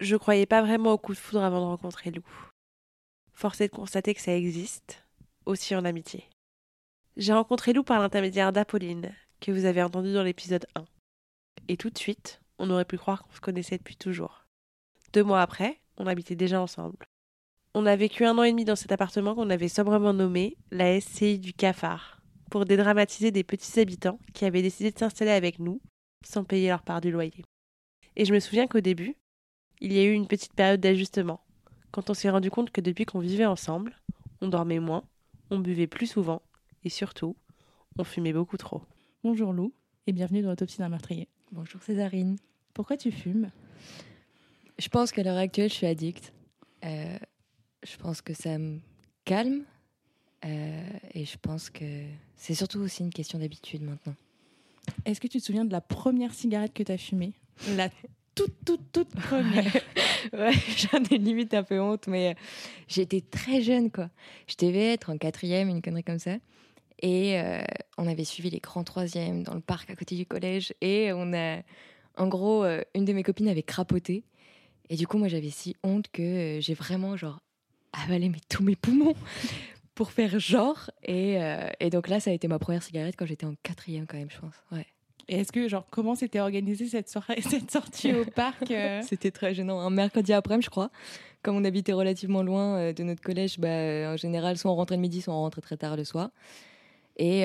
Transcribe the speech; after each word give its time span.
Je 0.00 0.16
croyais 0.16 0.46
pas 0.46 0.62
vraiment 0.62 0.92
au 0.92 0.98
coup 0.98 1.12
de 1.12 1.18
foudre 1.18 1.42
avant 1.42 1.60
de 1.60 1.66
rencontrer 1.66 2.10
Lou. 2.10 2.24
Force 3.32 3.60
est 3.60 3.68
de 3.68 3.74
constater 3.74 4.14
que 4.14 4.20
ça 4.20 4.34
existe, 4.34 5.04
aussi 5.46 5.74
en 5.74 5.84
amitié. 5.84 6.28
J'ai 7.16 7.32
rencontré 7.32 7.72
Lou 7.72 7.82
par 7.82 8.00
l'intermédiaire 8.00 8.52
d'Apolline, 8.52 9.14
que 9.40 9.52
vous 9.52 9.64
avez 9.64 9.82
entendu 9.82 10.12
dans 10.12 10.22
l'épisode 10.22 10.66
1. 10.74 10.84
Et 11.68 11.76
tout 11.76 11.90
de 11.90 11.98
suite, 11.98 12.40
on 12.58 12.70
aurait 12.70 12.84
pu 12.84 12.96
croire 12.96 13.22
qu'on 13.22 13.34
se 13.34 13.40
connaissait 13.40 13.78
depuis 13.78 13.96
toujours. 13.96 14.44
Deux 15.12 15.24
mois 15.24 15.42
après, 15.42 15.80
on 15.98 16.06
habitait 16.06 16.36
déjà 16.36 16.60
ensemble. 16.60 17.04
On 17.74 17.86
a 17.86 17.96
vécu 17.96 18.24
un 18.24 18.36
an 18.38 18.42
et 18.42 18.50
demi 18.50 18.64
dans 18.64 18.76
cet 18.76 18.92
appartement 18.92 19.34
qu'on 19.34 19.50
avait 19.50 19.68
sobrement 19.68 20.12
nommé 20.12 20.56
la 20.70 21.00
SCI 21.00 21.38
du 21.38 21.52
cafard, 21.52 22.20
pour 22.50 22.64
dédramatiser 22.66 23.30
des 23.30 23.44
petits 23.44 23.80
habitants 23.80 24.18
qui 24.34 24.44
avaient 24.44 24.62
décidé 24.62 24.90
de 24.90 24.98
s'installer 24.98 25.30
avec 25.30 25.58
nous 25.58 25.80
sans 26.24 26.44
payer 26.44 26.68
leur 26.68 26.82
part 26.82 27.00
du 27.00 27.10
loyer. 27.10 27.44
Et 28.16 28.24
je 28.24 28.34
me 28.34 28.40
souviens 28.40 28.66
qu'au 28.66 28.80
début, 28.80 29.16
il 29.84 29.92
y 29.92 29.98
a 29.98 30.04
eu 30.04 30.12
une 30.12 30.28
petite 30.28 30.52
période 30.52 30.80
d'ajustement, 30.80 31.40
quand 31.90 32.08
on 32.08 32.14
s'est 32.14 32.30
rendu 32.30 32.52
compte 32.52 32.70
que 32.70 32.80
depuis 32.80 33.04
qu'on 33.04 33.18
vivait 33.18 33.46
ensemble, 33.46 33.96
on 34.40 34.46
dormait 34.46 34.78
moins, 34.78 35.02
on 35.50 35.58
buvait 35.58 35.88
plus 35.88 36.06
souvent, 36.06 36.40
et 36.84 36.88
surtout, 36.88 37.34
on 37.98 38.04
fumait 38.04 38.32
beaucoup 38.32 38.56
trop. 38.56 38.82
Bonjour 39.24 39.52
Lou 39.52 39.72
et 40.06 40.12
bienvenue 40.12 40.40
dans 40.40 40.50
l'autopsie 40.50 40.78
d'un 40.78 40.88
meurtrier. 40.88 41.26
Bonjour 41.50 41.82
Césarine. 41.82 42.36
Pourquoi 42.74 42.96
tu 42.96 43.10
fumes? 43.10 43.50
Je 44.78 44.88
pense 44.88 45.10
qu'à 45.10 45.24
l'heure 45.24 45.36
actuelle, 45.36 45.68
je 45.68 45.74
suis 45.74 45.86
addict. 45.86 46.32
Euh, 46.84 47.18
je 47.82 47.96
pense 47.96 48.22
que 48.22 48.34
ça 48.34 48.58
me 48.58 48.78
calme. 49.24 49.64
euh, 50.44 50.88
et 51.12 51.24
je 51.24 51.36
pense 51.38 51.70
que 51.70 52.04
c'est 52.36 52.54
surtout 52.54 52.78
aussi 52.78 53.02
une 53.02 53.12
question 53.12 53.40
d'habitude 53.40 53.82
maintenant. 53.82 54.14
Est-ce 55.06 55.20
que 55.20 55.26
tu 55.26 55.40
te 55.40 55.44
souviens 55.44 55.64
de 55.64 55.72
la 55.72 55.80
première 55.80 56.34
cigarette 56.34 56.72
que 56.72 56.84
tu 56.84 56.92
as 56.92 56.98
fumée? 56.98 57.32
La 57.76 57.90
toute, 58.34 58.64
toute, 58.64 58.92
toute 58.92 59.10
première. 59.10 59.72
ouais, 60.32 60.52
j'en 60.76 61.02
ai 61.10 61.18
limite 61.18 61.54
un 61.54 61.62
peu 61.62 61.80
honte, 61.80 62.06
mais 62.06 62.30
euh, 62.30 62.34
j'étais 62.88 63.20
très 63.20 63.62
jeune, 63.62 63.90
quoi. 63.90 64.10
Je 64.48 64.56
devais 64.58 64.92
être 64.92 65.10
en 65.10 65.18
quatrième, 65.18 65.68
une 65.68 65.82
connerie 65.82 66.04
comme 66.04 66.18
ça. 66.18 66.36
Et 67.00 67.40
euh, 67.40 67.62
on 67.98 68.06
avait 68.06 68.24
suivi 68.24 68.50
les 68.50 68.60
grands 68.60 68.84
troisièmes 68.84 69.42
dans 69.42 69.54
le 69.54 69.60
parc 69.60 69.90
à 69.90 69.96
côté 69.96 70.16
du 70.16 70.24
collège. 70.24 70.72
Et 70.80 71.12
on 71.12 71.32
a, 71.32 71.62
en 72.16 72.28
gros, 72.28 72.64
euh, 72.64 72.82
une 72.94 73.04
de 73.04 73.12
mes 73.12 73.22
copines 73.22 73.48
avait 73.48 73.62
crapoté. 73.62 74.24
Et 74.88 74.96
du 74.96 75.06
coup, 75.06 75.18
moi, 75.18 75.28
j'avais 75.28 75.50
si 75.50 75.76
honte 75.82 76.06
que 76.12 76.58
j'ai 76.60 76.74
vraiment, 76.74 77.16
genre, 77.16 77.40
avalé 77.92 78.28
mes, 78.28 78.40
tous 78.48 78.62
mes 78.62 78.76
poumons 78.76 79.14
pour 79.94 80.12
faire 80.12 80.38
genre. 80.38 80.90
Et, 81.02 81.38
et 81.80 81.90
donc 81.90 82.08
là, 82.08 82.20
ça 82.20 82.30
a 82.30 82.32
été 82.34 82.46
ma 82.46 82.58
première 82.58 82.82
cigarette 82.82 83.14
quand 83.16 83.26
j'étais 83.26 83.46
en 83.46 83.54
quatrième, 83.62 84.06
quand 84.06 84.18
même, 84.18 84.30
je 84.30 84.38
pense. 84.38 84.54
Ouais. 84.70 84.86
Et 85.28 85.40
est-ce 85.40 85.52
que, 85.52 85.68
genre, 85.68 85.86
comment 85.90 86.14
s'était 86.14 86.40
organisée 86.40 86.88
cette, 86.88 87.08
soirée, 87.08 87.40
cette 87.42 87.70
sortie 87.70 88.14
au 88.14 88.24
parc 88.24 88.70
euh? 88.70 89.00
C'était 89.02 89.30
très 89.30 89.54
gênant. 89.54 89.80
Un 89.80 89.90
mercredi 89.90 90.32
après-midi, 90.32 90.66
je 90.66 90.70
crois. 90.70 90.90
Comme 91.42 91.56
on 91.56 91.64
habitait 91.64 91.92
relativement 91.92 92.42
loin 92.42 92.76
euh, 92.76 92.92
de 92.92 93.02
notre 93.02 93.22
collège, 93.22 93.58
bah, 93.58 93.68
euh, 93.68 94.14
en 94.14 94.16
général, 94.16 94.56
soit 94.58 94.70
on 94.70 94.76
rentrait 94.76 94.96
le 94.96 95.02
midi, 95.02 95.22
soit 95.22 95.34
on 95.34 95.40
rentrait 95.40 95.60
très 95.60 95.76
tard 95.76 95.96
le 95.96 96.04
soir. 96.04 96.30
Et 97.18 97.44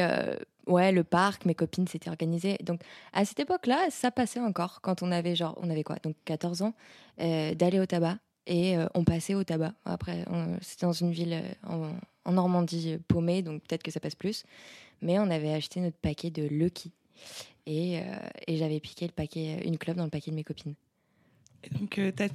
ouais, 0.65 0.93
le 0.93 1.03
parc, 1.03 1.43
mes 1.43 1.53
copines 1.53 1.87
s'étaient 1.87 2.09
organisées. 2.09 2.57
Donc 2.63 2.79
à 3.11 3.25
cette 3.25 3.41
époque-là, 3.41 3.87
ça 3.89 4.11
passait 4.11 4.39
encore 4.39 4.79
quand 4.81 5.03
on 5.03 5.11
avait 5.11 5.35
genre, 5.35 5.59
on 5.61 5.69
avait 5.69 5.83
quoi? 5.83 5.97
Donc 6.03 6.15
14 6.23 6.61
ans, 6.61 6.73
d'aller 7.17 7.77
au 7.81 7.85
tabac. 7.85 8.17
Et 8.47 8.77
on 8.93 9.03
passait 9.03 9.35
au 9.35 9.43
tabac. 9.43 9.73
Après, 9.83 10.23
c'était 10.61 10.85
dans 10.85 10.93
une 10.93 11.11
ville 11.11 11.43
en, 11.67 12.31
Normandie 12.31 12.97
paumée, 13.09 13.41
donc 13.41 13.61
peut-être 13.63 13.83
que 13.83 13.91
ça 13.91 13.99
passe 13.99 14.15
plus. 14.15 14.45
Mais 15.01 15.19
on 15.19 15.29
avait 15.29 15.51
acheté 15.53 15.81
notre 15.81 15.97
paquet 15.97 16.29
de 16.29 16.43
Lucky. 16.43 16.93
Et, 17.69 17.99
euh, 17.99 18.01
et 18.47 18.55
j'avais 18.55 18.79
piqué 18.79 19.05
le 19.05 19.11
paquet, 19.11 19.59
une 19.65 19.77
clope 19.77 19.97
dans 19.97 20.05
le 20.05 20.09
paquet 20.09 20.31
de 20.31 20.35
mes 20.37 20.43
copines. 20.45 20.73
Et 21.65 21.69
Donc, 21.69 21.99
euh, 21.99 22.11
t'as 22.15 22.29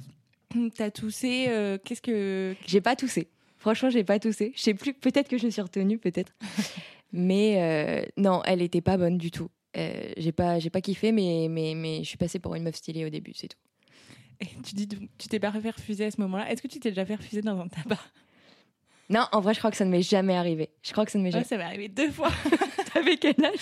as 0.85 0.91
toussé. 0.91 1.45
euh, 1.49 1.77
Qu'est-ce 1.83 2.01
que. 2.03 2.55
J'ai 2.67 2.81
pas 2.81 2.95
toussé. 2.95 3.27
Franchement, 3.57 3.89
j'ai 3.89 4.03
pas 4.03 4.19
toussé. 4.19 4.53
Je 4.55 4.61
sais 4.61 4.73
plus. 4.75 4.93
Peut-être 4.93 5.27
que 5.27 5.37
je 5.39 5.45
me 5.47 5.51
suis 5.51 5.61
retenue, 5.61 5.97
peut-être. 5.97 6.33
mais 7.11 7.55
euh, 7.61 8.05
non, 8.17 8.41
elle 8.45 8.61
était 8.61 8.81
pas 8.81 8.95
bonne 8.97 9.17
du 9.17 9.31
tout. 9.31 9.49
Euh, 9.75 10.11
j'ai 10.17 10.31
pas, 10.31 10.59
j'ai 10.59 10.69
pas 10.69 10.81
kiffé, 10.81 11.11
mais, 11.11 11.47
mais, 11.49 11.73
mais 11.73 12.03
je 12.03 12.09
suis 12.09 12.17
passée 12.17 12.37
pour 12.37 12.53
une 12.53 12.61
meuf 12.63 12.75
stylée 12.75 13.05
au 13.05 13.09
début, 13.09 13.31
c'est 13.33 13.47
tout. 13.47 13.57
Et 14.39 14.45
tu 14.63 14.75
dis, 14.75 14.87
tu 14.87 15.27
t'es 15.29 15.39
pas 15.39 15.51
fait 15.51 15.71
refuser 15.71 16.05
à 16.05 16.11
ce 16.11 16.21
moment-là. 16.21 16.51
Est-ce 16.51 16.61
que 16.61 16.67
tu 16.67 16.79
t'es 16.79 16.89
déjà 16.89 17.05
fait 17.05 17.15
refuser 17.15 17.41
dans 17.41 17.57
un 17.59 17.67
tabac? 17.69 17.97
Non, 19.09 19.25
en 19.31 19.41
vrai, 19.41 19.53
je 19.55 19.59
crois 19.59 19.71
que 19.71 19.77
ça 19.77 19.85
ne 19.85 19.89
m'est 19.89 20.01
jamais 20.03 20.35
arrivé. 20.35 20.69
Je 20.83 20.91
crois 20.91 21.05
que 21.05 21.11
ça 21.11 21.17
ne 21.17 21.23
m'est 21.23 21.29
Ouais, 21.29 21.43
jamais. 21.43 21.45
ça 21.45 21.57
m'est 21.57 21.63
arrivé 21.63 21.87
deux 21.87 22.11
fois. 22.11 22.29
T'avais 22.93 23.17
quel 23.17 23.33
âge? 23.43 23.59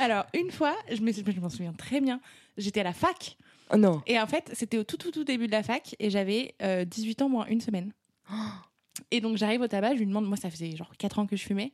Alors, 0.00 0.26
une 0.34 0.50
fois, 0.50 0.76
je 0.90 1.00
me- 1.00 1.12
je 1.12 1.40
m'en 1.40 1.48
souviens 1.48 1.72
très 1.72 2.00
bien, 2.00 2.20
j'étais 2.56 2.80
à 2.80 2.84
la 2.84 2.92
fac. 2.92 3.36
Oh 3.72 3.76
non. 3.76 4.00
Et 4.06 4.18
en 4.18 4.26
fait, 4.26 4.50
c'était 4.54 4.78
au 4.78 4.84
tout, 4.84 4.96
tout, 4.96 5.10
tout 5.10 5.24
début 5.24 5.46
de 5.46 5.52
la 5.52 5.62
fac. 5.62 5.94
Et 5.98 6.08
j'avais 6.10 6.54
euh, 6.62 6.84
18 6.84 7.22
ans 7.22 7.28
moins 7.28 7.46
une 7.46 7.60
semaine. 7.60 7.92
Et 9.10 9.20
donc, 9.20 9.36
j'arrive 9.36 9.60
au 9.60 9.68
tabac, 9.68 9.94
je 9.94 9.98
lui 10.00 10.06
demande, 10.06 10.26
moi, 10.26 10.36
ça 10.36 10.50
faisait 10.50 10.74
genre 10.76 10.92
4 10.98 11.18
ans 11.20 11.26
que 11.26 11.36
je 11.36 11.42
fumais. 11.44 11.72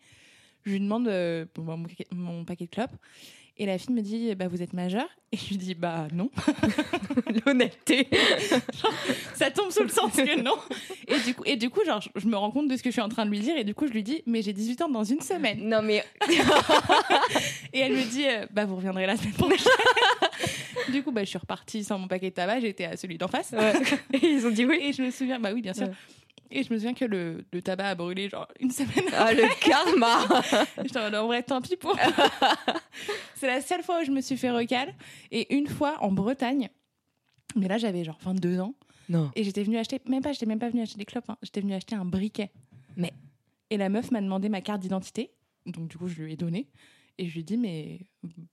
Je 0.64 0.72
lui 0.72 0.80
demande 0.80 1.08
euh, 1.08 1.46
mon, 1.58 1.82
paquet- 1.84 2.06
mon 2.12 2.44
paquet 2.44 2.64
de 2.66 2.70
clopes. 2.70 2.96
Et 3.56 3.66
la 3.66 3.78
fille 3.78 3.94
me 3.94 4.00
dit, 4.02 4.34
bah, 4.34 4.48
vous 4.48 4.62
êtes 4.62 4.72
majeur 4.72 5.06
Et 5.32 5.36
je 5.36 5.48
lui 5.50 5.56
dis, 5.58 5.74
bah, 5.74 6.08
non. 6.12 6.28
L'honnêteté. 7.46 8.08
ça 9.34 9.50
tombe 9.50 9.70
sous 9.70 9.82
le 9.82 9.88
sens 9.88 10.12
que 10.12 10.40
non. 10.40 10.56
Et 11.08 11.18
du 11.20 11.34
coup, 11.34 11.42
et 11.46 11.56
du 11.56 11.70
coup 11.70 11.84
genre, 11.84 12.00
je- 12.16 12.26
me 12.26 12.36
rends 12.36 12.50
compte 12.50 12.68
de 12.68 12.76
ce 12.76 12.82
que 12.82 12.90
je 12.90 12.94
suis 12.94 13.00
en 13.02 13.08
train 13.08 13.24
de 13.26 13.30
lui 13.30 13.40
dire. 13.40 13.56
Et 13.56 13.64
du 13.64 13.74
coup, 13.74 13.86
je 13.86 13.92
lui 13.92 14.02
dis, 14.02 14.22
mais 14.26 14.42
j'ai 14.42 14.52
18 14.52 14.82
ans 14.82 14.88
dans 14.88 15.04
une 15.04 15.20
semaine. 15.20 15.60
non, 15.68 15.82
mais. 15.82 16.04
Et 17.72 17.78
elle 17.80 17.92
me 17.92 18.02
dit, 18.10 18.26
euh, 18.26 18.46
bah, 18.50 18.64
vous 18.64 18.76
reviendrez 18.76 19.06
la 19.06 19.16
semaine 19.16 19.32
prochaine. 19.34 19.72
du 20.92 21.02
coup, 21.02 21.12
bah, 21.12 21.22
je 21.24 21.28
suis 21.30 21.38
repartie 21.38 21.84
sans 21.84 21.98
mon 21.98 22.08
paquet 22.08 22.30
de 22.30 22.34
tabac. 22.34 22.60
J'étais 22.60 22.84
à 22.84 22.96
celui 22.96 23.18
d'en 23.18 23.28
face. 23.28 23.52
Ouais. 23.52 23.72
Et 24.12 24.26
ils 24.26 24.46
ont 24.46 24.50
dit 24.50 24.64
oui. 24.64 24.78
Et 24.82 24.92
je 24.92 25.02
me 25.02 25.10
souviens, 25.10 25.38
bah 25.40 25.50
oui, 25.54 25.62
bien 25.62 25.74
sûr. 25.74 25.86
Ouais. 25.86 25.92
Et 26.56 26.62
je 26.62 26.72
me 26.72 26.78
souviens 26.78 26.94
que 26.94 27.04
le, 27.04 27.44
le 27.52 27.62
tabac 27.62 27.88
a 27.88 27.94
brûlé 27.94 28.28
genre 28.28 28.46
une 28.60 28.70
semaine. 28.70 29.04
Ah, 29.12 29.32
le 29.34 29.42
karma 29.60 30.42
J'étais 30.82 30.98
en 31.16 31.26
vrai, 31.26 31.42
tant 31.42 31.60
pis 31.60 31.76
pour. 31.76 31.96
c'est 33.34 33.46
la 33.46 33.60
seule 33.60 33.82
fois 33.82 34.00
où 34.00 34.04
je 34.04 34.10
me 34.10 34.20
suis 34.20 34.36
fait 34.36 34.50
recal. 34.50 34.94
Et 35.30 35.54
une 35.56 35.66
fois 35.66 35.96
en 36.00 36.12
Bretagne, 36.12 36.68
mais 37.56 37.68
là 37.68 37.78
j'avais 37.78 38.04
genre 38.04 38.18
22 38.22 38.60
ans, 38.60 38.74
Non. 39.08 39.30
et 39.34 39.44
j'étais 39.44 39.62
venue 39.62 39.78
acheter, 39.78 40.00
même 40.08 40.22
pas, 40.22 40.32
j'étais 40.32 40.46
même 40.46 40.58
pas 40.58 40.70
venue 40.70 40.82
acheter 40.82 40.98
des 40.98 41.04
clopes, 41.04 41.28
hein. 41.28 41.36
j'étais 41.42 41.60
venue 41.60 41.74
acheter 41.74 41.94
un 41.96 42.04
briquet. 42.04 42.50
Mais- 42.96 43.12
Et 43.70 43.76
la 43.76 43.88
meuf 43.88 44.10
m'a 44.10 44.20
demandé 44.20 44.48
ma 44.48 44.60
carte 44.60 44.80
d'identité, 44.80 45.30
donc 45.66 45.88
du 45.88 45.96
coup 45.98 46.08
je 46.08 46.22
lui 46.22 46.32
ai 46.32 46.36
donné. 46.36 46.68
Et 47.16 47.26
je 47.28 47.34
lui 47.34 47.40
ai 47.40 47.44
dit, 47.44 47.56
mais 47.56 48.00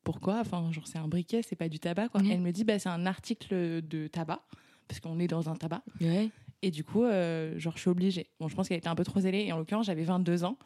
pourquoi? 0.04 0.40
Enfin, 0.40 0.72
genre, 0.72 0.86
c'est 0.86 1.00
un 1.00 1.08
briquet, 1.08 1.42
c'est 1.42 1.56
pas 1.56 1.68
du 1.68 1.80
tabac, 1.80 2.10
quoi. 2.10 2.22
Mhm. 2.22 2.32
Elle 2.32 2.42
me 2.42 2.52
dit, 2.52 2.64
bah, 2.64 2.78
c'est 2.78 2.90
un 2.90 3.08
article 3.08 3.82
de 3.82 4.06
tabac, 4.06 4.44
parce 4.88 5.00
qu'on 5.00 5.18
est 5.18 5.26
dans 5.28 5.50
un 5.50 5.56
tabac. 5.56 5.82
Ouais. 6.00 6.30
Et 6.62 6.72
du 6.72 6.84
coup, 6.84 7.04
euh, 7.04 7.58
genre, 7.58 7.74
je 7.76 7.82
suis 7.82 7.90
obligée. 7.90 8.28
Bon, 8.40 8.48
je 8.48 8.56
pense 8.56 8.68
qu'elle 8.68 8.78
était 8.78 8.88
un 8.88 8.96
peu 8.96 9.04
trop 9.04 9.20
zélée. 9.20 9.46
Et 9.46 9.52
en 9.52 9.58
l'occurrence, 9.58 9.88
j'avais 9.88 10.04
22 10.04 10.44
ans. 10.44 10.58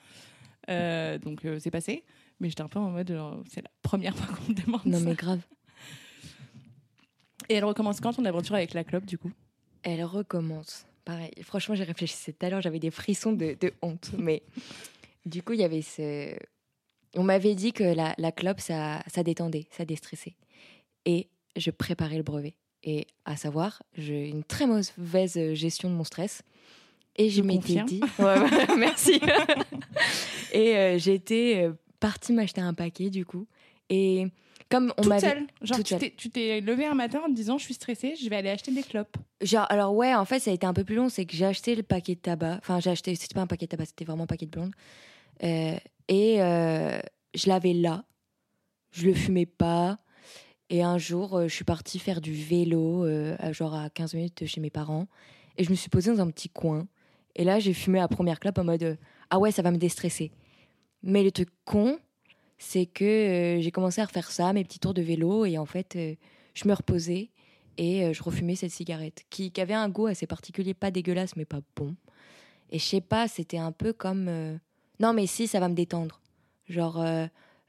Euh, 0.69 1.18
donc, 1.18 1.45
euh, 1.45 1.57
c'est 1.59 1.71
passé. 1.71 2.03
Mais 2.39 2.50
j'étais 2.50 2.63
un 2.63 2.68
peu 2.68 2.80
en 2.80 2.89
mode, 2.89 3.09
genre, 3.12 3.42
c'est 3.50 3.62
la 3.62 3.69
première 3.81 4.15
fois 4.18 4.36
qu'on 4.36 4.51
me 4.51 4.56
demande 4.56 4.81
Non, 4.86 5.00
ça. 5.00 5.06
mais 5.06 5.15
grave. 5.15 5.42
Et 7.50 7.53
elle 7.56 7.65
recommence 7.65 8.00
quand 8.01 8.13
ton 8.13 8.25
aventure 8.25 8.56
avec 8.56 8.74
la 8.74 8.83
clope, 8.83 9.06
du 9.06 9.18
coup? 9.18 9.31
Elle 9.83 10.03
recommence. 10.03 10.86
Pareil. 11.06 11.31
Franchement, 11.44 11.75
j'ai 11.75 11.83
réfléchi 11.83 12.33
tout 12.33 12.45
à 12.45 12.50
l'heure, 12.50 12.62
j'avais 12.62 12.80
des 12.80 12.89
frissons 12.92 13.33
de, 13.33 13.56
de 13.59 13.71
honte. 13.81 14.12
Mais 14.18 14.42
du 15.25 15.44
coup, 15.44 15.53
il 15.53 15.59
y 15.59 15.63
avait 15.63 15.83
ce. 15.83 16.36
On 17.15 17.24
m'avait 17.24 17.56
dit 17.56 17.71
que 17.71 17.83
la, 17.83 18.13
la 18.18 18.31
clope, 18.31 18.59
ça, 18.59 19.01
ça 19.07 19.24
détendait, 19.24 19.68
ça 19.71 19.86
déstressait. 19.86 20.36
Et 21.06 21.30
je 21.56 21.69
préparais 21.71 22.18
le 22.18 22.24
brevet. 22.24 22.56
Et 22.88 23.08
à 23.26 23.36
savoir, 23.36 23.82
j'ai 23.98 24.30
une 24.30 24.44
très 24.44 24.68
mauvaise 24.68 25.54
gestion 25.54 25.90
de 25.90 25.96
mon 25.96 26.04
stress. 26.04 26.44
Et 27.18 27.30
je, 27.30 27.38
Je 27.38 27.42
m'étais 27.42 27.82
dit. 27.84 28.02
Ouais, 28.20 28.40
ouais, 28.40 28.76
merci. 28.78 29.20
et 30.54 30.76
euh, 30.76 30.98
j'étais 30.98 31.64
euh, 31.66 31.74
partie 32.00 32.32
m'acheter 32.34 32.62
un 32.62 32.74
paquet, 32.74 33.10
du 33.10 33.26
coup. 33.26 33.48
Et 33.90 34.28
comme 34.70 34.94
on 34.98 35.02
Toute 35.04 35.20
seule. 35.20 35.48
Genre, 35.62 35.78
toute 35.78 35.86
tu 35.86 35.90
seule. 35.94 36.00
t'es- 36.00 36.14
tu 36.16 36.30
t'es 36.30 36.62
levé 36.62 36.86
un 36.86 36.94
matin 36.94 37.22
en 37.26 37.30
te 37.30 37.34
disant, 37.36 37.58
je 37.58 37.64
suis 37.64 37.74
stressée, 37.74 38.16
je 38.22 38.30
vais 38.30 38.36
aller 38.36 38.50
acheter 38.50 38.72
des 38.72 38.84
clopes. 38.84 39.18
Genre, 39.42 39.66
alors 39.70 39.94
ouais, 39.96 40.14
en 40.14 40.26
fait, 40.26 40.40
ça 40.40 40.52
a 40.52 40.54
été 40.54 40.66
un 40.68 40.74
peu 40.74 40.84
plus 40.84 40.96
long. 40.96 41.10
C'est 41.10 41.26
que 41.26 41.36
j'ai 41.36 41.46
acheté 41.46 41.76
le 41.76 41.84
paquet 41.84 42.16
de 42.16 42.20
tabac. 42.20 42.58
Enfin, 42.60 42.80
j'ai 42.80 42.90
acheté, 42.92 43.16
c'était 43.16 43.34
pas 43.34 43.42
un 43.42 43.48
paquet 43.48 43.66
de 43.66 43.72
tabac, 43.72 43.86
c'était 43.86 44.06
vraiment 44.06 44.24
un 44.24 44.28
paquet 44.28 44.46
de 44.46 44.52
blonde. 44.52 44.72
Euh, 45.44 45.76
et 46.08 46.42
euh, 46.42 47.00
je 47.34 47.48
l'avais 47.50 47.74
là. 47.74 48.04
Je 48.92 49.08
le 49.08 49.14
fumais 49.14 49.46
pas. 49.46 49.98
Et 50.70 50.82
un 50.82 50.98
jour, 50.98 51.38
euh, 51.38 51.48
je 51.48 51.54
suis 51.54 51.64
partie 51.64 52.00
faire 52.00 52.22
du 52.22 52.34
vélo, 52.34 53.06
euh, 53.06 53.36
genre 53.54 53.76
à 53.76 53.90
15 53.90 54.16
minutes 54.16 54.46
chez 54.46 54.62
mes 54.62 54.72
parents. 54.72 55.08
Et 55.58 55.64
je 55.64 55.70
me 55.70 55.76
suis 55.76 55.90
posée 55.90 56.12
dans 56.12 56.22
un 56.22 56.30
petit 56.32 56.50
coin. 56.50 56.88
Et 57.36 57.44
là, 57.44 57.60
j'ai 57.60 57.74
fumé 57.74 58.00
la 58.00 58.08
première 58.08 58.40
clope 58.40 58.58
en 58.58 58.64
mode 58.64 58.84
euh, 58.84 58.96
Ah 59.30 59.40
ouais, 59.40 59.52
ça 59.52 59.62
va 59.62 59.72
me 59.72 59.78
déstresser. 59.78 60.32
Mais 61.04 61.24
le 61.24 61.32
truc 61.32 61.50
con, 61.66 62.00
c'est 62.58 62.88
que 62.88 63.58
j'ai 63.60 63.72
commencé 63.72 64.02
à 64.02 64.06
refaire 64.06 64.32
ça, 64.32 64.54
mes 64.54 64.64
petits 64.64 64.80
tours 64.80 64.94
de 64.94 65.04
vélo. 65.04 65.46
Et 65.46 65.58
en 65.58 65.66
fait, 65.66 65.98
je 66.54 66.68
me 66.68 66.74
reposais 66.74 67.30
et 67.78 68.12
je 68.12 68.24
refumais 68.24 68.56
cette 68.56 68.72
cigarette 68.72 69.24
qui, 69.30 69.52
avait 69.58 69.76
un 69.76 69.90
goût 69.90 70.08
assez 70.08 70.26
particulier, 70.26 70.74
pas 70.74 70.90
dégueulasse, 70.90 71.36
mais 71.36 71.46
pas 71.46 71.60
bon. 71.76 71.96
Et 72.72 72.80
je 72.80 72.84
sais 72.84 73.02
pas, 73.02 73.28
c'était 73.28 73.60
un 73.60 73.72
peu 73.72 73.94
comme. 73.94 74.60
Non, 75.00 75.14
mais 75.14 75.28
si, 75.28 75.48
ça 75.48 75.60
va 75.60 75.70
me 75.70 75.76
détendre. 75.76 76.22
Genre, 76.68 77.06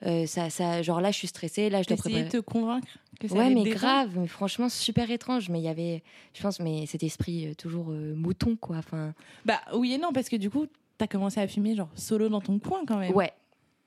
euh, 0.05 0.27
ça, 0.27 0.51
ça, 0.51 0.83
genre 0.83 1.01
là, 1.01 1.11
je 1.11 1.17
suis 1.17 1.29
stressée, 1.29 1.71
là, 1.71 1.83
je 1.83 1.89
dois 1.89 1.97
préparer. 1.97 2.25
de 2.25 2.29
te 2.29 2.37
convaincre 2.39 2.87
que 3.19 3.29
ça 3.29 3.35
Ouais, 3.35 3.49
mais 3.49 3.65
grave, 3.65 4.11
mais 4.19 4.27
franchement, 4.27 4.69
super 4.69 5.11
étrange. 5.11 5.49
Mais 5.49 5.59
il 5.59 5.65
y 5.65 5.69
avait, 5.69 6.03
je 6.35 6.43
pense, 6.43 6.61
mais 6.61 6.85
cet 6.87 7.03
esprit 7.03 7.47
euh, 7.47 7.55
toujours 7.55 7.91
euh, 7.91 8.15
mouton, 8.15 8.57
quoi. 8.57 8.77
Enfin, 8.77 9.15
Bah 9.47 9.61
oui 9.75 9.95
et 9.95 9.99
non, 9.99 10.13
parce 10.13 10.29
que 10.29 10.37
du 10.37 10.51
coup, 10.51 10.67
t'as 10.99 11.07
commencé 11.07 11.41
à 11.41 11.49
fumer 11.49 11.75
genre 11.75 11.89
solo 11.95 12.29
dans 12.29 12.41
ton 12.41 12.59
coin 12.59 12.85
quand 12.87 12.99
même. 12.99 13.15
ouais. 13.15 13.33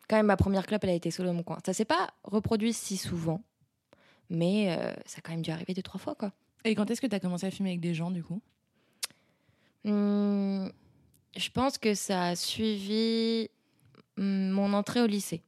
Quand 0.08 0.16
même, 0.16 0.26
ma 0.26 0.38
première 0.38 0.66
clope, 0.66 0.84
elle 0.86 0.90
a 0.90 0.94
été 0.96 1.12
solo 1.12 1.30
dans 1.30 1.36
mon 1.36 1.44
coin. 1.44 1.60
Ça 1.64 1.72
s'est 1.72 1.86
pas 1.86 2.10
reproduit 2.24 2.74
si 2.74 2.98
souvent, 2.98 3.44
mais 4.32 4.76
ça 5.06 5.20
a 5.20 5.22
quand 5.22 5.34
même 5.34 5.44
dû 5.44 5.52
arriver 5.52 5.76
deux, 5.76 5.84
trois 5.84 6.00
fois, 6.00 6.16
quoi. 6.16 6.32
Et 6.66 6.74
quand 6.74 6.90
est-ce 6.90 7.00
que 7.00 7.06
t'as 7.06 7.20
commencé 7.20 7.46
à 7.46 7.52
fumer 7.52 7.70
avec 7.70 7.80
des 7.80 7.94
gens 7.94 8.10
du 8.10 8.24
coup? 8.24 8.42
Hum, 9.86 10.72
je 11.38 11.50
pense 11.52 11.78
que 11.78 11.94
ça 11.94 12.30
a 12.30 12.36
suivi 12.36 13.50
hum, 14.18 14.50
mon 14.50 14.74
entrée 14.74 15.02
au 15.02 15.06
lycée. 15.08 15.44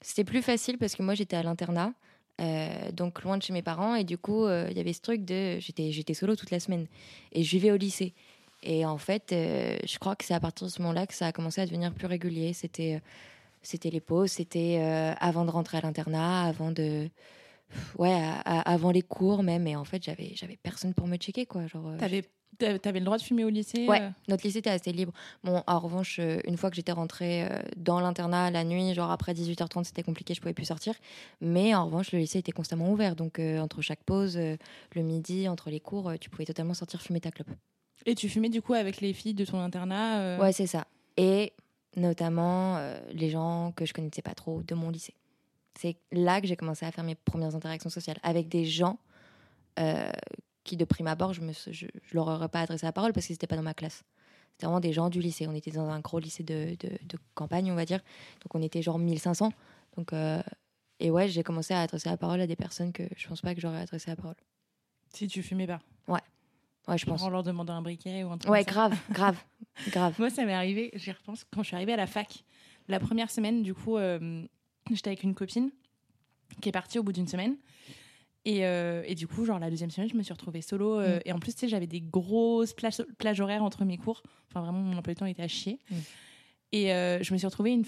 C'était 0.00 0.24
plus 0.24 0.42
facile 0.42 0.78
parce 0.78 0.94
que 0.96 1.02
moi 1.02 1.14
j'étais 1.14 1.36
à 1.36 1.42
l'internat, 1.42 1.92
euh, 2.40 2.90
donc 2.92 3.22
loin 3.22 3.36
de 3.36 3.42
chez 3.42 3.52
mes 3.52 3.62
parents, 3.62 3.94
et 3.94 4.04
du 4.04 4.16
coup 4.16 4.44
euh, 4.46 4.66
il 4.70 4.76
y 4.76 4.80
avait 4.80 4.92
ce 4.94 5.00
truc 5.02 5.24
de 5.24 5.58
j'étais 5.60 5.92
j'étais 5.92 6.14
solo 6.14 6.36
toute 6.36 6.50
la 6.50 6.58
semaine 6.60 6.86
et 7.32 7.42
je 7.42 7.50
vivais 7.50 7.70
au 7.70 7.76
lycée. 7.76 8.14
Et 8.62 8.84
en 8.84 8.98
fait, 8.98 9.32
euh, 9.32 9.76
je 9.86 9.98
crois 9.98 10.16
que 10.16 10.24
c'est 10.24 10.34
à 10.34 10.40
partir 10.40 10.66
de 10.66 10.72
ce 10.72 10.80
moment-là 10.82 11.06
que 11.06 11.14
ça 11.14 11.26
a 11.26 11.32
commencé 11.32 11.60
à 11.62 11.66
devenir 11.66 11.92
plus 11.94 12.06
régulier. 12.06 12.52
C'était 12.52 13.00
c'était 13.62 13.90
les 13.90 14.00
pauses, 14.00 14.30
c'était 14.32 14.78
avant 15.20 15.44
de 15.44 15.50
rentrer 15.50 15.78
à 15.78 15.80
l'internat, 15.82 16.44
avant 16.44 16.70
de 16.70 17.08
ouais, 17.98 18.12
à- 18.12 18.40
à- 18.40 18.60
avant 18.72 18.90
les 18.90 19.02
cours 19.02 19.42
même. 19.42 19.66
Et 19.66 19.76
en 19.76 19.84
fait, 19.84 20.02
j'avais 20.02 20.32
j'avais 20.34 20.56
personne 20.62 20.94
pour 20.94 21.06
me 21.06 21.16
checker 21.16 21.44
quoi. 21.46 21.66
Genre, 21.66 21.96
T'avais 21.98 22.24
t'avais 22.58 22.98
le 22.98 23.04
droit 23.04 23.16
de 23.16 23.22
fumer 23.22 23.44
au 23.44 23.48
lycée 23.48 23.86
Ouais, 23.86 24.02
euh 24.02 24.10
notre 24.28 24.44
lycée 24.44 24.58
était 24.58 24.70
assez 24.70 24.92
libre. 24.92 25.12
Bon, 25.44 25.62
en 25.66 25.78
revanche, 25.78 26.18
euh, 26.18 26.40
une 26.44 26.56
fois 26.56 26.70
que 26.70 26.76
j'étais 26.76 26.92
rentrée 26.92 27.44
euh, 27.44 27.58
dans 27.76 28.00
l'internat 28.00 28.50
la 28.50 28.64
nuit, 28.64 28.94
genre 28.94 29.10
après 29.10 29.32
18h30, 29.32 29.84
c'était 29.84 30.02
compliqué, 30.02 30.34
je 30.34 30.40
pouvais 30.40 30.54
plus 30.54 30.66
sortir. 30.66 30.94
Mais 31.40 31.74
en 31.74 31.86
revanche, 31.86 32.12
le 32.12 32.18
lycée 32.18 32.38
était 32.38 32.52
constamment 32.52 32.90
ouvert. 32.90 33.16
Donc, 33.16 33.38
euh, 33.38 33.58
entre 33.58 33.82
chaque 33.82 34.02
pause, 34.04 34.36
euh, 34.36 34.56
le 34.94 35.02
midi, 35.02 35.48
entre 35.48 35.70
les 35.70 35.80
cours, 35.80 36.12
tu 36.20 36.30
pouvais 36.30 36.44
totalement 36.44 36.74
sortir 36.74 37.00
fumer 37.02 37.20
ta 37.20 37.30
clope. 37.30 37.50
Et 38.06 38.14
tu 38.14 38.28
fumais 38.28 38.48
du 38.48 38.62
coup 38.62 38.74
avec 38.74 39.00
les 39.00 39.12
filles 39.12 39.34
de 39.34 39.44
ton 39.44 39.60
internat 39.60 40.38
Ouais, 40.38 40.52
c'est 40.52 40.66
ça. 40.66 40.86
Et 41.16 41.52
notamment 41.96 42.78
les 43.12 43.30
gens 43.30 43.72
que 43.72 43.84
je 43.84 43.92
connaissais 43.92 44.22
pas 44.22 44.34
trop 44.34 44.62
de 44.62 44.74
mon 44.74 44.90
lycée. 44.90 45.14
C'est 45.78 45.96
là 46.12 46.40
que 46.40 46.46
j'ai 46.46 46.56
commencé 46.56 46.86
à 46.86 46.92
faire 46.92 47.04
mes 47.04 47.14
premières 47.14 47.54
interactions 47.54 47.90
sociales 47.90 48.18
avec 48.22 48.48
des 48.48 48.64
gens 48.64 48.98
euh, 49.78 50.10
qui, 50.64 50.76
de 50.76 50.84
prime 50.84 51.06
abord, 51.06 51.32
je 51.32 51.40
ne 51.40 51.52
je, 51.52 51.70
je 51.72 52.14
leur 52.14 52.28
aurais 52.28 52.48
pas 52.48 52.60
adressé 52.60 52.86
la 52.86 52.92
parole 52.92 53.12
parce 53.12 53.26
qu'ils 53.26 53.34
n'étaient 53.34 53.46
pas 53.46 53.56
dans 53.56 53.62
ma 53.62 53.74
classe. 53.74 54.02
C'était 54.52 54.66
vraiment 54.66 54.80
des 54.80 54.92
gens 54.92 55.08
du 55.08 55.20
lycée. 55.20 55.46
On 55.46 55.54
était 55.54 55.70
dans 55.70 55.88
un 55.88 56.00
gros 56.00 56.18
lycée 56.18 56.42
de, 56.42 56.76
de, 56.78 56.90
de 57.02 57.18
campagne, 57.34 57.70
on 57.72 57.74
va 57.74 57.84
dire. 57.84 58.00
Donc 58.42 58.54
on 58.54 58.62
était 58.62 58.82
genre 58.82 58.98
1500. 58.98 59.52
Donc, 59.96 60.12
euh, 60.12 60.42
et 60.98 61.10
ouais, 61.10 61.28
j'ai 61.28 61.42
commencé 61.42 61.72
à 61.72 61.80
adresser 61.80 62.08
la 62.08 62.16
parole 62.16 62.40
à 62.40 62.46
des 62.46 62.56
personnes 62.56 62.92
que 62.92 63.04
je 63.16 63.26
pense 63.26 63.40
pas 63.40 63.54
que 63.54 63.60
j'aurais 63.60 63.80
adressé 63.80 64.10
la 64.10 64.16
parole. 64.16 64.36
Si 65.14 65.26
tu 65.28 65.42
fumais 65.42 65.66
pas. 65.66 65.80
Ouais, 66.88 66.98
je 66.98 67.06
pense. 67.06 67.22
En 67.22 67.30
leur 67.30 67.42
demandant 67.42 67.74
un 67.74 67.82
briquet 67.82 68.24
ou 68.24 68.30
un 68.30 68.38
truc 68.38 68.50
Ouais, 68.50 68.64
grave, 68.64 68.96
grave, 69.10 69.36
grave. 69.90 70.14
Moi, 70.18 70.30
ça 70.30 70.44
m'est 70.44 70.54
arrivé, 70.54 70.90
j'y 70.94 71.12
repense, 71.12 71.44
quand 71.52 71.62
je 71.62 71.68
suis 71.68 71.76
arrivée 71.76 71.92
à 71.92 71.96
la 71.96 72.06
fac. 72.06 72.44
La 72.88 72.98
première 72.98 73.30
semaine, 73.30 73.62
du 73.62 73.74
coup, 73.74 73.96
euh, 73.96 74.44
j'étais 74.90 75.08
avec 75.08 75.22
une 75.22 75.34
copine 75.34 75.70
qui 76.60 76.68
est 76.68 76.72
partie 76.72 76.98
au 76.98 77.02
bout 77.02 77.12
d'une 77.12 77.28
semaine. 77.28 77.56
Et, 78.46 78.64
euh, 78.64 79.02
et 79.06 79.14
du 79.14 79.26
coup, 79.26 79.44
genre, 79.44 79.58
la 79.58 79.68
deuxième 79.70 79.90
semaine, 79.90 80.08
je 80.08 80.16
me 80.16 80.22
suis 80.22 80.32
retrouvée 80.32 80.62
solo. 80.62 80.98
euh, 80.98 81.18
Mm. 81.18 81.22
Et 81.26 81.32
en 81.32 81.38
plus, 81.38 81.52
tu 81.52 81.60
sais, 81.60 81.68
j'avais 81.68 81.86
des 81.86 82.00
grosses 82.00 82.72
plages, 82.72 83.02
plages 83.18 83.40
horaires 83.40 83.62
entre 83.62 83.84
mes 83.84 83.98
cours. 83.98 84.22
Enfin, 84.48 84.62
vraiment, 84.62 84.78
mon 84.80 84.96
emploi 84.96 85.12
du 85.14 85.18
temps 85.18 85.26
était 85.26 85.42
à 85.42 85.48
chier. 85.48 85.78
Mm. 85.90 85.94
Et 86.72 86.92
euh, 86.94 87.22
je 87.22 87.32
me 87.32 87.38
suis 87.38 87.46
retrouvée, 87.46 87.72
une 87.72 87.84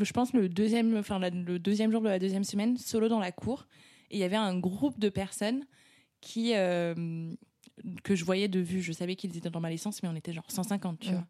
je 0.00 0.12
pense, 0.12 0.32
le 0.32 0.48
deuxième, 0.48 0.96
enfin, 0.96 1.18
la- 1.18 1.30
le 1.30 1.58
deuxième 1.58 1.90
jour 1.92 2.00
de 2.02 2.08
la 2.08 2.18
deuxième 2.18 2.44
semaine, 2.44 2.76
solo 2.76 3.08
dans 3.08 3.18
la 3.20 3.32
cour. 3.32 3.66
Et 4.10 4.16
il 4.16 4.20
y 4.20 4.24
avait 4.24 4.36
un 4.36 4.58
groupe 4.58 4.98
de 4.98 5.08
personnes 5.08 5.64
qui, 6.20 6.52
que 8.02 8.14
je 8.14 8.24
voyais 8.24 8.48
de 8.48 8.60
vue. 8.60 8.82
Je 8.82 8.92
savais 8.92 9.16
qu'ils 9.16 9.36
étaient 9.36 9.50
dans 9.50 9.60
ma 9.60 9.70
licence, 9.70 10.02
mais 10.02 10.08
on 10.08 10.16
était 10.16 10.32
genre 10.32 10.44
150, 10.48 10.98
tu 11.00 11.10
Mm. 11.10 11.12
vois. 11.12 11.26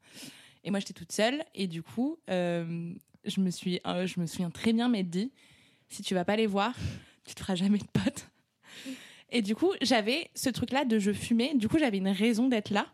Et 0.65 0.71
moi, 0.71 0.81
j'étais 0.81 0.93
toute 0.95 1.13
seule. 1.13 1.45
Et 1.55 1.67
du 1.67 1.83
coup, 1.83 2.19
je, 2.29 3.41
me 3.41 3.51
suis, 3.51 3.81
je 3.85 4.21
me 4.21 4.27
souviens 4.27 4.51
très 4.51 4.73
bien 4.73 4.89
m'être 4.89 5.11
dit 5.11 5.31
si 5.89 6.03
tu 6.03 6.15
vas 6.15 6.25
pas 6.25 6.37
les 6.37 6.47
voir, 6.47 6.75
tu 7.25 7.35
te 7.35 7.41
feras 7.41 7.55
jamais 7.55 7.79
de 7.79 7.85
potes. 7.93 8.29
Et 9.31 9.43
du 9.43 9.55
coup, 9.55 9.73
j'avais 9.83 10.31
ce 10.35 10.49
truc-là 10.51 10.85
de 10.85 10.99
je 10.99 11.13
fumais. 11.13 11.53
Du 11.55 11.69
coup, 11.69 11.79
j'avais 11.79 11.99
une 11.99 12.09
raison 12.09 12.49
d'être 12.49 12.71
là. 12.71 12.87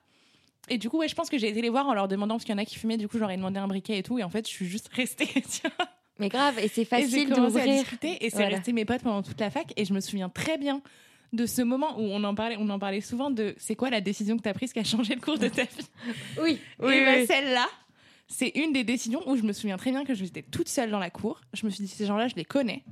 Et 0.69 0.79
du 0.79 0.89
coup, 0.89 0.99
ouais, 0.99 1.09
je 1.09 1.15
pense 1.15 1.29
que 1.29 1.39
j'ai 1.39 1.49
été 1.49 1.61
les 1.63 1.69
voir 1.69 1.87
en 1.89 1.95
leur 1.95 2.07
demandant, 2.09 2.35
parce 2.37 2.45
qu'il 2.45 2.55
y 2.55 2.59
en 2.59 2.63
a 2.63 2.65
qui 2.65 2.79
fumaient, 2.79 2.97
du 2.97 3.09
coup, 3.09 3.19
j'aurais 3.19 3.37
demandé 3.37 3.59
un 3.59 3.67
briquet 3.67 3.99
et 3.99 4.03
tout. 4.03 4.19
Et 4.19 4.23
en 4.23 4.31
fait, 4.31 4.47
je 4.49 4.53
suis 4.53 4.67
juste 4.67 4.89
restée. 4.93 5.29
Mais 6.19 6.29
grave, 6.29 6.59
et 6.59 6.69
c'est 6.69 6.83
Et 6.83 6.85
j'ai 6.85 6.85
facile 6.85 7.31
d'ouvrir. 7.31 7.65
discuter 7.67 8.25
et 8.25 8.31
c'est 8.31 8.37
Voilà. 8.37 8.57
resté 8.57 8.73
mes 8.73 8.85
potes 8.85 9.03
pendant 9.03 9.23
toute 9.23 9.41
la 9.41 9.51
fac. 9.51 9.73
Et 9.77 9.85
je 9.85 9.93
me 9.95 10.01
souviens 10.01 10.29
très 10.29 10.59
bien 10.59 10.83
de 11.33 11.47
ce 11.47 11.63
moment 11.63 11.99
où 11.99 12.03
on 12.03 12.23
en 12.25 12.35
parlait, 12.35 12.57
on 12.59 12.69
en 12.69 12.79
parlait 12.79 13.01
souvent 13.01 13.31
de 13.31 13.55
c'est 13.57 13.75
quoi 13.75 13.89
la 13.91 14.01
décision 14.01 14.37
que 14.37 14.43
tu 14.43 14.49
as 14.49 14.55
prise 14.55 14.73
qui 14.73 14.79
a 14.81 14.85
changé 14.85 15.15
le 15.15 15.21
cours 15.21 15.39
de 15.39 15.49
ta 15.49 15.63
vie. 15.63 15.69
Oui, 16.43 16.59
et 16.93 17.05
bah, 17.05 17.27
celle-là, 17.27 17.67
c'est 18.29 18.49
une 18.57 18.73
des 18.73 18.85
décisions 18.85 19.23
où 19.29 19.37
je 19.37 19.43
me 19.43 19.53
souviens 19.53 19.77
très 19.79 19.91
bien 19.93 20.05
que 20.05 20.13
j'étais 20.15 20.43
toute 20.43 20.69
seule 20.69 20.91
dans 20.91 20.99
la 20.99 21.11
cour. 21.11 21.41
Je 21.55 21.65
me 21.67 21.71
suis 21.71 21.85
dit, 21.85 21.89
ces 21.91 22.05
gens-là, 22.07 22.29
je 22.29 22.35
les 22.35 22.45
connais. 22.45 22.85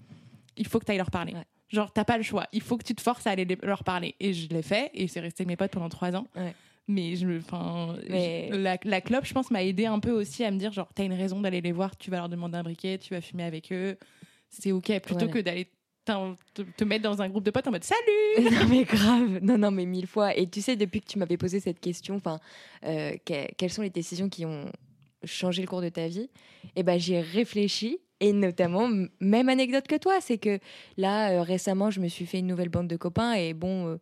Il 0.56 0.66
faut 0.66 0.78
que 0.80 0.84
tu 0.86 0.92
ailles 0.92 0.98
leur 0.98 1.10
parler. 1.10 1.34
Ouais. 1.34 1.44
Genre, 1.70 1.92
t'as 1.92 2.04
pas 2.04 2.16
le 2.16 2.22
choix. 2.22 2.46
Il 2.52 2.62
faut 2.62 2.76
que 2.78 2.84
tu 2.84 2.94
te 2.94 3.00
forces 3.02 3.26
à 3.26 3.30
aller 3.30 3.46
leur 3.62 3.84
parler. 3.84 4.14
Et 4.20 4.32
je 4.32 4.48
l'ai 4.48 4.62
fait. 4.62 4.90
Et 4.94 5.06
c'est 5.08 5.20
resté 5.20 5.44
mes 5.44 5.56
potes 5.56 5.70
pendant 5.72 5.88
trois 5.90 6.14
ans. 6.16 6.26
Ouais. 6.34 6.54
Mais, 6.86 7.16
je, 7.16 7.26
me- 7.26 7.38
enfin, 7.38 7.94
Mais- 8.08 8.48
je- 8.50 8.56
la, 8.56 8.78
la 8.84 9.00
clope, 9.02 9.26
je 9.26 9.34
pense, 9.34 9.50
m'a 9.50 9.62
aidé 9.62 9.84
un 9.86 9.98
peu 10.00 10.10
aussi 10.10 10.44
à 10.44 10.50
me 10.50 10.58
dire, 10.58 10.72
genre, 10.72 10.88
t'as 10.94 11.04
une 11.04 11.12
raison 11.12 11.40
d'aller 11.42 11.60
les 11.60 11.72
voir. 11.72 11.96
Tu 11.98 12.10
vas 12.10 12.16
leur 12.18 12.28
demander 12.30 12.56
un 12.56 12.62
briquet. 12.62 12.96
Tu 12.98 13.12
vas 13.12 13.20
fumer 13.20 13.44
avec 13.44 13.70
eux. 13.72 13.98
C'est 14.48 14.72
OK. 14.72 14.86
Plutôt 15.00 15.26
Voilà. 15.26 15.32
que 15.32 15.38
d'aller 15.40 15.68
te, 16.54 16.62
te 16.62 16.84
mettre 16.84 17.02
dans 17.02 17.20
un 17.20 17.28
groupe 17.28 17.44
de 17.44 17.50
potes 17.50 17.66
en 17.66 17.70
mode 17.70 17.84
salut 17.84 18.50
non 18.50 18.66
mais 18.70 18.84
grave, 18.84 19.40
non 19.42 19.58
non 19.58 19.70
mais 19.70 19.84
mille 19.84 20.06
fois. 20.06 20.34
Et 20.34 20.48
tu 20.48 20.62
sais 20.62 20.74
depuis 20.74 21.02
que 21.02 21.06
tu 21.06 21.18
m'avais 21.18 21.36
posé 21.36 21.60
cette 21.60 21.80
question, 21.80 22.16
enfin, 22.16 22.40
euh, 22.86 23.12
que- 23.26 23.52
quelles 23.56 23.70
sont 23.70 23.82
les 23.82 23.90
décisions 23.90 24.30
qui 24.30 24.46
ont 24.46 24.72
changé 25.24 25.60
le 25.60 25.68
cours 25.68 25.82
de 25.82 25.90
ta 25.90 26.08
vie? 26.08 26.30
Et 26.76 26.82
ben 26.82 26.98
j'ai 26.98 27.20
réfléchi 27.20 27.98
et 28.20 28.32
notamment 28.32 28.88
même 29.20 29.48
anecdote 29.48 29.86
que 29.86 29.96
toi, 29.96 30.20
c'est 30.20 30.38
que 30.38 30.58
là 30.96 31.30
euh, 31.32 31.42
récemment 31.42 31.90
je 31.90 32.00
me 32.00 32.08
suis 32.08 32.26
fait 32.26 32.40
une 32.40 32.46
nouvelle 32.48 32.68
bande 32.68 32.88
de 32.88 32.96
copains 32.96 33.34
et 33.34 33.54
bon. 33.54 33.86
euh, 33.88 33.96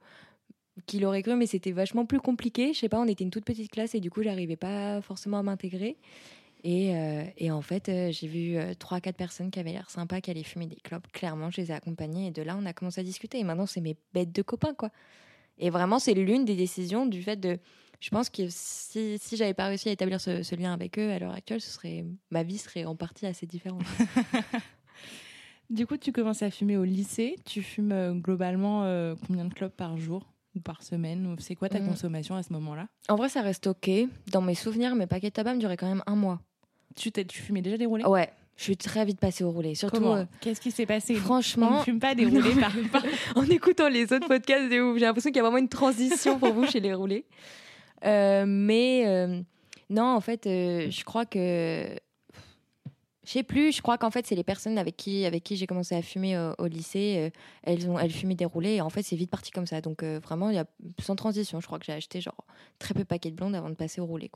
qui 0.87 0.99
l'aurait 0.99 1.23
cru, 1.23 1.35
mais 1.37 1.47
c'était 1.47 1.73
vachement 1.73 2.05
plus 2.07 2.21
compliqué. 2.21 2.73
Je 2.75 2.79
sais 2.81 2.89
pas, 2.89 3.01
on 3.01 3.07
était 3.07 3.25
une 3.25 3.31
toute 3.31 3.45
petite 3.45 3.71
classe 3.71 3.95
et 3.95 4.01
du 4.01 4.11
coup, 4.11 4.23
j'arrivais 4.23 4.57
pas 4.57 5.01
forcément 5.01 5.39
à 5.39 5.43
m'intégrer. 5.43 5.97
Et, 6.65 6.95
euh, 6.97 7.25
et 7.39 7.51
en 7.51 7.63
fait, 7.63 7.91
j'ai 8.11 8.27
vu 8.27 8.59
trois, 8.79 9.01
quatre 9.01 9.17
personnes 9.17 9.51
qui 9.51 9.59
avaient 9.61 9.73
l'air 9.73 9.89
sympas, 9.91 10.21
qui 10.21 10.31
allaient 10.31 10.43
fumer 10.43 10.67
des 10.67 10.77
clopes. 10.77 11.07
Clairement, 11.13 11.51
je 11.51 11.61
les 11.61 11.71
ai 11.71 11.75
accompagnées 11.75 12.29
et 12.29 12.31
de 12.31 12.43
là, 12.43 12.57
on 12.61 12.67
a 12.67 12.73
commencé 12.73 13.01
à 13.01 13.05
discuter. 13.05 13.39
Et 13.39 13.45
maintenant, 13.45 13.67
c'est 13.67 13.81
mes 13.81 13.97
bêtes 14.13 14.33
de 14.33 14.43
copains, 14.43 14.75
quoi. 14.75 14.91
Et 15.59 15.71
vraiment, 15.71 15.99
c'est 15.99 16.15
l'une 16.15 16.45
des 16.45 16.57
décisions 16.57 17.07
du 17.07 17.23
fait 17.23 17.37
de. 17.37 17.59
Je 18.01 18.11
pense 18.11 18.29
que 18.31 18.43
si, 18.51 19.19
si 19.19 19.37
j'avais 19.37 19.55
pas 19.55 19.67
réussi 19.67 19.89
à 19.89 19.93
établir 19.93 20.21
ce, 20.21 20.43
ce 20.43 20.55
lien 20.55 20.73
avec 20.73 20.99
eux 20.99 21.11
à 21.11 21.19
l'heure 21.19 21.33
actuelle, 21.33 21.61
ce 21.61 21.71
serait 21.71 22.05
ma 22.31 22.43
vie 22.43 22.59
serait 22.59 22.85
en 22.85 22.95
partie 22.97 23.27
assez 23.27 23.47
différente. 23.47 23.83
Du 25.69 25.85
coup, 25.85 25.97
tu 25.97 26.13
commences 26.13 26.43
à 26.43 26.51
fumer 26.53 26.77
au 26.77 26.85
lycée. 26.85 27.35
Tu 27.45 27.61
fumes 27.61 27.91
euh, 27.91 28.13
globalement 28.15 28.85
euh, 28.85 29.17
combien 29.27 29.45
de 29.45 29.53
clopes 29.53 29.77
par 29.77 29.97
jour 29.99 30.33
ou 30.55 30.61
par 30.61 30.83
semaine 30.85 31.35
C'est 31.41 31.57
quoi 31.57 31.69
ta 31.69 31.81
Mm. 31.81 31.89
consommation 31.89 32.37
à 32.37 32.45
ce 32.45 32.53
moment-là? 32.53 32.87
En 33.09 33.17
vrai, 33.17 33.29
ça 33.29 33.43
reste 33.43 33.67
ok. 33.67 33.91
Dans 34.31 34.43
mes 34.43 34.55
souvenirs, 34.55 34.95
mes 34.95 35.09
paquets 35.09 35.29
de 35.31 35.33
tabac 35.33 35.55
me 35.55 35.59
duraient 35.59 35.77
quand 35.77 35.89
même 35.89 36.05
un 36.07 36.15
mois. 36.15 36.41
tu, 36.95 37.11
tu 37.11 37.43
fumais 37.43 37.63
déjà 37.63 37.77
des 37.79 37.87
roulés? 37.87 38.05
Ouais, 38.05 38.31
Je 38.57 38.63
suis 38.63 38.77
très 38.77 39.05
vite 39.05 39.19
passée 39.19 39.43
au 39.43 39.51
roulé. 39.51 39.75
Surtout, 39.75 40.05
euh, 40.07 40.25
Qu'est-ce 40.41 40.61
qui 40.61 40.71
s'est 40.71 40.87
passé? 40.87 41.15
On 41.17 41.19
franchement, 41.19 41.79
ne 41.79 41.83
fume 41.83 41.99
pas 41.99 42.15
des 42.15 42.27
roulés 42.27 42.55
par, 42.61 42.73
par- 42.93 43.03
en 43.35 43.43
écoutant 43.47 43.89
les 43.89 44.05
autres 44.13 44.29
podcasts 44.29 44.71
j'ai 44.71 44.79
l'impression 45.01 45.31
qu'il 45.31 45.37
y 45.37 45.41
a 45.41 45.43
vraiment 45.43 45.59
une 45.59 45.69
transition 45.69 46.39
pour 46.39 46.53
vous 46.53 46.65
chez 46.69 46.79
les 46.79 46.95
roulés. 46.95 47.25
Euh, 48.05 48.45
mais 48.47 49.05
euh, 49.07 49.41
non, 49.91 50.05
en 50.05 50.21
fait, 50.21 50.47
euh, 50.47 50.91
je 50.91 51.05
crois 51.05 51.27
que. 51.27 51.99
Je 53.25 53.33
sais 53.33 53.43
plus, 53.43 53.75
je 53.75 53.83
crois 53.83 53.99
qu'en 53.99 54.13
fait, 54.13 54.25
c'est 54.25 54.37
les 54.37 54.45
personnes 54.45 54.79
avec 54.79 54.97
qui, 54.97 55.25
avec 55.25 55.43
qui 55.43 55.57
j'ai 55.57 55.67
commencé 55.67 55.97
à 55.97 56.03
fumer 56.03 56.39
au, 56.59 56.67
lycée. 56.67 57.33
elles, 57.65 57.91
ont, 57.91 57.99
elles 57.99 58.13
fumaient 58.13 58.37
des 58.37 58.45
roulés 58.45 58.75
et 58.75 58.81
en 58.81 58.89
fait, 58.89 59.03
c'est 59.03 59.17
vite 59.17 59.31
parti 59.31 59.51
comme 59.51 59.67
ça. 59.67 59.81
Donc, 59.81 60.05
euh, 60.05 60.21
vraiment, 60.21 60.51
y 60.51 60.59
a 60.59 60.65
sans 61.01 61.17
transition. 61.17 61.61
Je 61.61 61.67
crois 61.67 61.81
que 61.81 61.85
j'ai 61.85 61.93
acheté 61.93 62.21
genre 62.21 62.47
très 62.79 62.95
peu 62.95 63.01
de 63.01 63.09
paquets 63.09 63.33
de 63.33 63.35
blondes 63.35 63.57
avant 63.57 63.69
de 63.69 63.75
passer 63.75 64.01
au 64.01 64.07
roulé. 64.07 64.31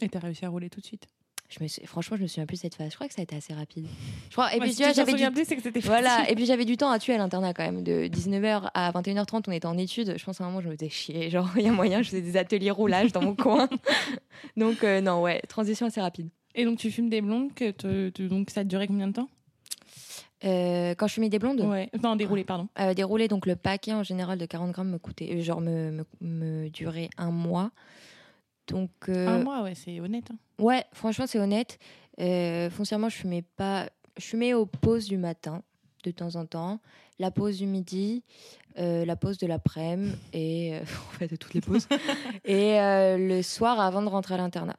Et 0.00 0.08
t'as 0.08 0.20
réussi 0.20 0.44
à 0.44 0.48
rouler 0.48 0.70
tout 0.70 0.80
de 0.80 0.86
suite? 0.86 1.08
Je 1.50 1.62
me 1.62 1.68
suis- 1.68 1.84
franchement, 1.84 2.16
je 2.16 2.22
me 2.22 2.28
souviens 2.28 2.46
plus 2.46 2.56
de 2.58 2.60
cette 2.60 2.76
phase. 2.76 2.90
Je 2.90 2.94
crois 2.94 3.08
que 3.08 3.12
ça 3.14 3.20
a 3.20 3.24
été 3.24 3.34
assez 3.34 3.52
rapide. 3.52 3.86
Je 4.28 4.32
crois, 4.34 4.54
et 4.54 4.60
puis, 4.60 4.70
si 4.72 4.76
tu 4.76 4.94
j'avais 4.94 5.12
du 5.14 5.30
plus, 5.32 5.80
voilà, 5.84 6.30
et 6.30 6.34
puis 6.36 6.46
j'avais 6.46 6.64
du 6.64 6.76
temps 6.76 6.90
à 6.90 6.98
tuer 7.00 7.14
à 7.14 7.18
l'internat 7.18 7.52
quand 7.54 7.64
même. 7.64 7.82
De 7.82 8.06
19h 8.06 8.70
à 8.72 8.92
21h30, 8.92 9.44
on 9.48 9.52
était 9.52 9.66
en 9.66 9.76
études. 9.76 10.14
Je 10.16 10.24
pense 10.24 10.40
à 10.40 10.44
un 10.44 10.46
moment, 10.46 10.60
je 10.60 10.68
me 10.68 10.76
faisais 10.76 10.88
chier. 10.88 11.28
Genre, 11.28 11.50
il 11.56 11.62
y 11.64 11.68
a 11.68 11.72
moyen, 11.72 12.02
je 12.02 12.10
faisais 12.10 12.22
des 12.22 12.36
ateliers 12.36 12.70
roulage 12.70 13.10
dans 13.12 13.20
mon 13.22 13.34
coin. 13.36 13.68
Donc, 14.56 14.84
euh, 14.84 15.00
non, 15.00 15.22
ouais, 15.22 15.40
transition 15.48 15.86
assez 15.86 16.00
rapide. 16.00 16.28
Et 16.54 16.64
donc 16.64 16.78
tu 16.78 16.90
fumes 16.90 17.08
des 17.08 17.20
blondes, 17.20 17.52
que 17.54 17.70
te- 17.70 18.26
donc 18.28 18.50
ça 18.50 18.60
a 18.60 18.64
duré 18.64 18.86
combien 18.88 19.06
de 19.08 19.12
temps? 19.12 19.28
Euh, 20.44 20.94
quand 20.96 21.06
je 21.06 21.14
fumais 21.14 21.28
des 21.28 21.38
blondes, 21.38 21.60
Ouais. 21.60 21.90
Non, 22.02 22.16
des 22.16 22.24
roulés, 22.24 22.44
pardon. 22.44 22.68
euh, 22.78 22.94
des 22.94 23.02
roulés, 23.02 23.28
donc 23.28 23.44
le 23.46 23.56
paquet 23.56 23.92
en 23.92 24.02
général 24.02 24.38
de 24.38 24.46
40 24.46 24.70
grammes 24.72 24.90
me 24.90 24.98
coûtait, 24.98 25.28
euh, 25.36 25.42
genre, 25.42 25.60
me, 25.60 25.90
me, 25.90 26.04
me 26.20 26.68
durait 26.70 27.10
un 27.18 27.30
mois. 27.30 27.70
Donc, 28.68 28.90
euh, 29.08 29.26
Un 29.28 29.38
mois, 29.42 29.62
ouais, 29.62 29.74
c'est 29.74 30.00
honnête. 30.00 30.28
hein. 30.32 30.36
Ouais, 30.62 30.84
franchement, 30.92 31.26
c'est 31.26 31.38
honnête. 31.38 31.78
Euh, 32.20 32.70
foncièrement, 32.70 33.08
je 33.08 33.16
fumais 33.16 33.42
pas. 33.42 33.88
Je 34.16 34.24
fumais 34.26 34.54
aux 34.54 34.66
pauses 34.66 35.06
du 35.06 35.16
matin, 35.16 35.62
de 36.04 36.10
temps 36.10 36.36
en 36.36 36.44
temps, 36.46 36.80
la 37.18 37.30
pause 37.30 37.58
du 37.58 37.66
midi, 37.66 38.22
euh, 38.78 39.04
la 39.04 39.16
pause 39.16 39.38
de 39.38 39.46
l'après-midi, 39.46 40.14
et. 40.32 40.74
euh, 40.74 40.80
en 41.14 41.18
fait, 41.18 41.28
de 41.28 41.36
toutes 41.36 41.54
les 41.54 41.60
pauses. 41.60 41.88
et 42.44 42.78
euh, 42.80 43.16
le 43.16 43.42
soir 43.42 43.80
avant 43.80 44.02
de 44.02 44.08
rentrer 44.08 44.34
à 44.34 44.38
l'internat. 44.38 44.76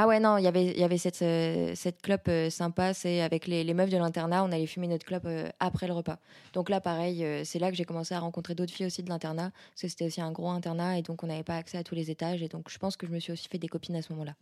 Ah 0.00 0.06
ouais, 0.06 0.20
non, 0.20 0.36
il 0.36 0.44
y 0.44 0.46
avait- 0.46 0.66
il 0.70 0.78
y 0.78 0.84
avait 0.84 0.96
cette, 0.96 1.20
euh, 1.22 1.72
cette 1.74 2.02
clope 2.02 2.28
euh, 2.28 2.50
sympa, 2.50 2.94
c'est 2.94 3.20
avec 3.20 3.48
les, 3.48 3.64
les 3.64 3.74
meufs 3.74 3.90
de 3.90 3.96
l'internat, 3.96 4.44
on 4.44 4.52
allait 4.52 4.68
fumer 4.68 4.86
notre 4.86 5.04
clope 5.04 5.24
euh, 5.26 5.48
après 5.58 5.88
le 5.88 5.92
repas. 5.92 6.20
Donc 6.52 6.68
là, 6.70 6.80
pareil, 6.80 7.26
c'est 7.44 7.58
là 7.58 7.68
que 7.68 7.76
j'ai 7.76 7.84
commencé 7.84 8.14
à 8.14 8.20
rencontrer 8.20 8.54
d'autres 8.54 8.72
filles 8.72 8.86
aussi 8.86 9.02
de 9.02 9.08
l'internat, 9.08 9.50
parce 9.70 9.82
que 9.82 9.88
c'était 9.88 10.04
aussi 10.04 10.20
un 10.20 10.30
gros 10.30 10.50
internat, 10.50 10.98
et 10.98 11.02
donc 11.02 11.24
on 11.24 11.26
n'avait 11.26 11.42
pas 11.42 11.56
accès 11.56 11.78
à 11.78 11.82
tous 11.82 11.96
les 11.96 12.12
étages, 12.12 12.44
et 12.44 12.48
donc 12.48 12.70
je 12.70 12.78
pense 12.78 12.96
que 12.96 13.08
je 13.08 13.10
me 13.10 13.18
suis 13.18 13.32
aussi 13.32 13.48
fait 13.48 13.58
des 13.58 13.66
copines 13.66 13.96
à 13.96 14.02
ce 14.02 14.12
moment-là. 14.12 14.36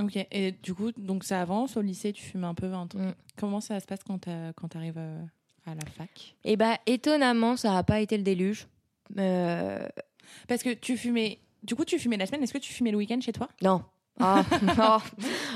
Ok. 0.00 0.18
Et 0.32 0.50
du 0.50 0.74
coup, 0.74 0.90
donc 0.90 1.22
ça 1.22 1.42
avance. 1.42 1.76
Au 1.76 1.80
lycée, 1.80 2.12
tu 2.12 2.24
fumes 2.24 2.42
un 2.44 2.54
peu 2.54 2.66
20 2.66 2.92
ans. 2.96 2.98
Mm. 2.98 3.14
Comment 3.36 3.60
ça 3.60 3.78
se 3.78 3.86
passe 3.86 4.00
quand 4.02 4.18
t'arrives 4.18 4.98
euh, 4.98 5.22
à 5.64 5.76
la 5.76 5.86
fac? 5.96 6.34
Et 6.42 6.56
bah, 6.56 6.76
étonnamment, 6.86 7.56
ça 7.56 7.70
n'a 7.70 7.84
pas 7.84 8.00
été 8.00 8.16
le 8.16 8.24
déluge. 8.24 8.66
Parce 9.14 10.62
que 10.64 10.74
tu 10.74 10.96
fumais. 10.96 11.38
Du 11.62 11.76
coup, 11.76 11.84
tu 11.84 12.00
fumais 12.00 12.16
la 12.16 12.26
semaine. 12.26 12.42
Est-ce 12.42 12.52
que 12.52 12.58
tu 12.58 12.72
fumais 12.72 12.90
le 12.90 12.96
week-end 12.96 13.20
chez 13.20 13.32
toi? 13.32 13.48
Non. 13.62 13.84
Ah, 14.20 14.42
oh. 14.78 14.98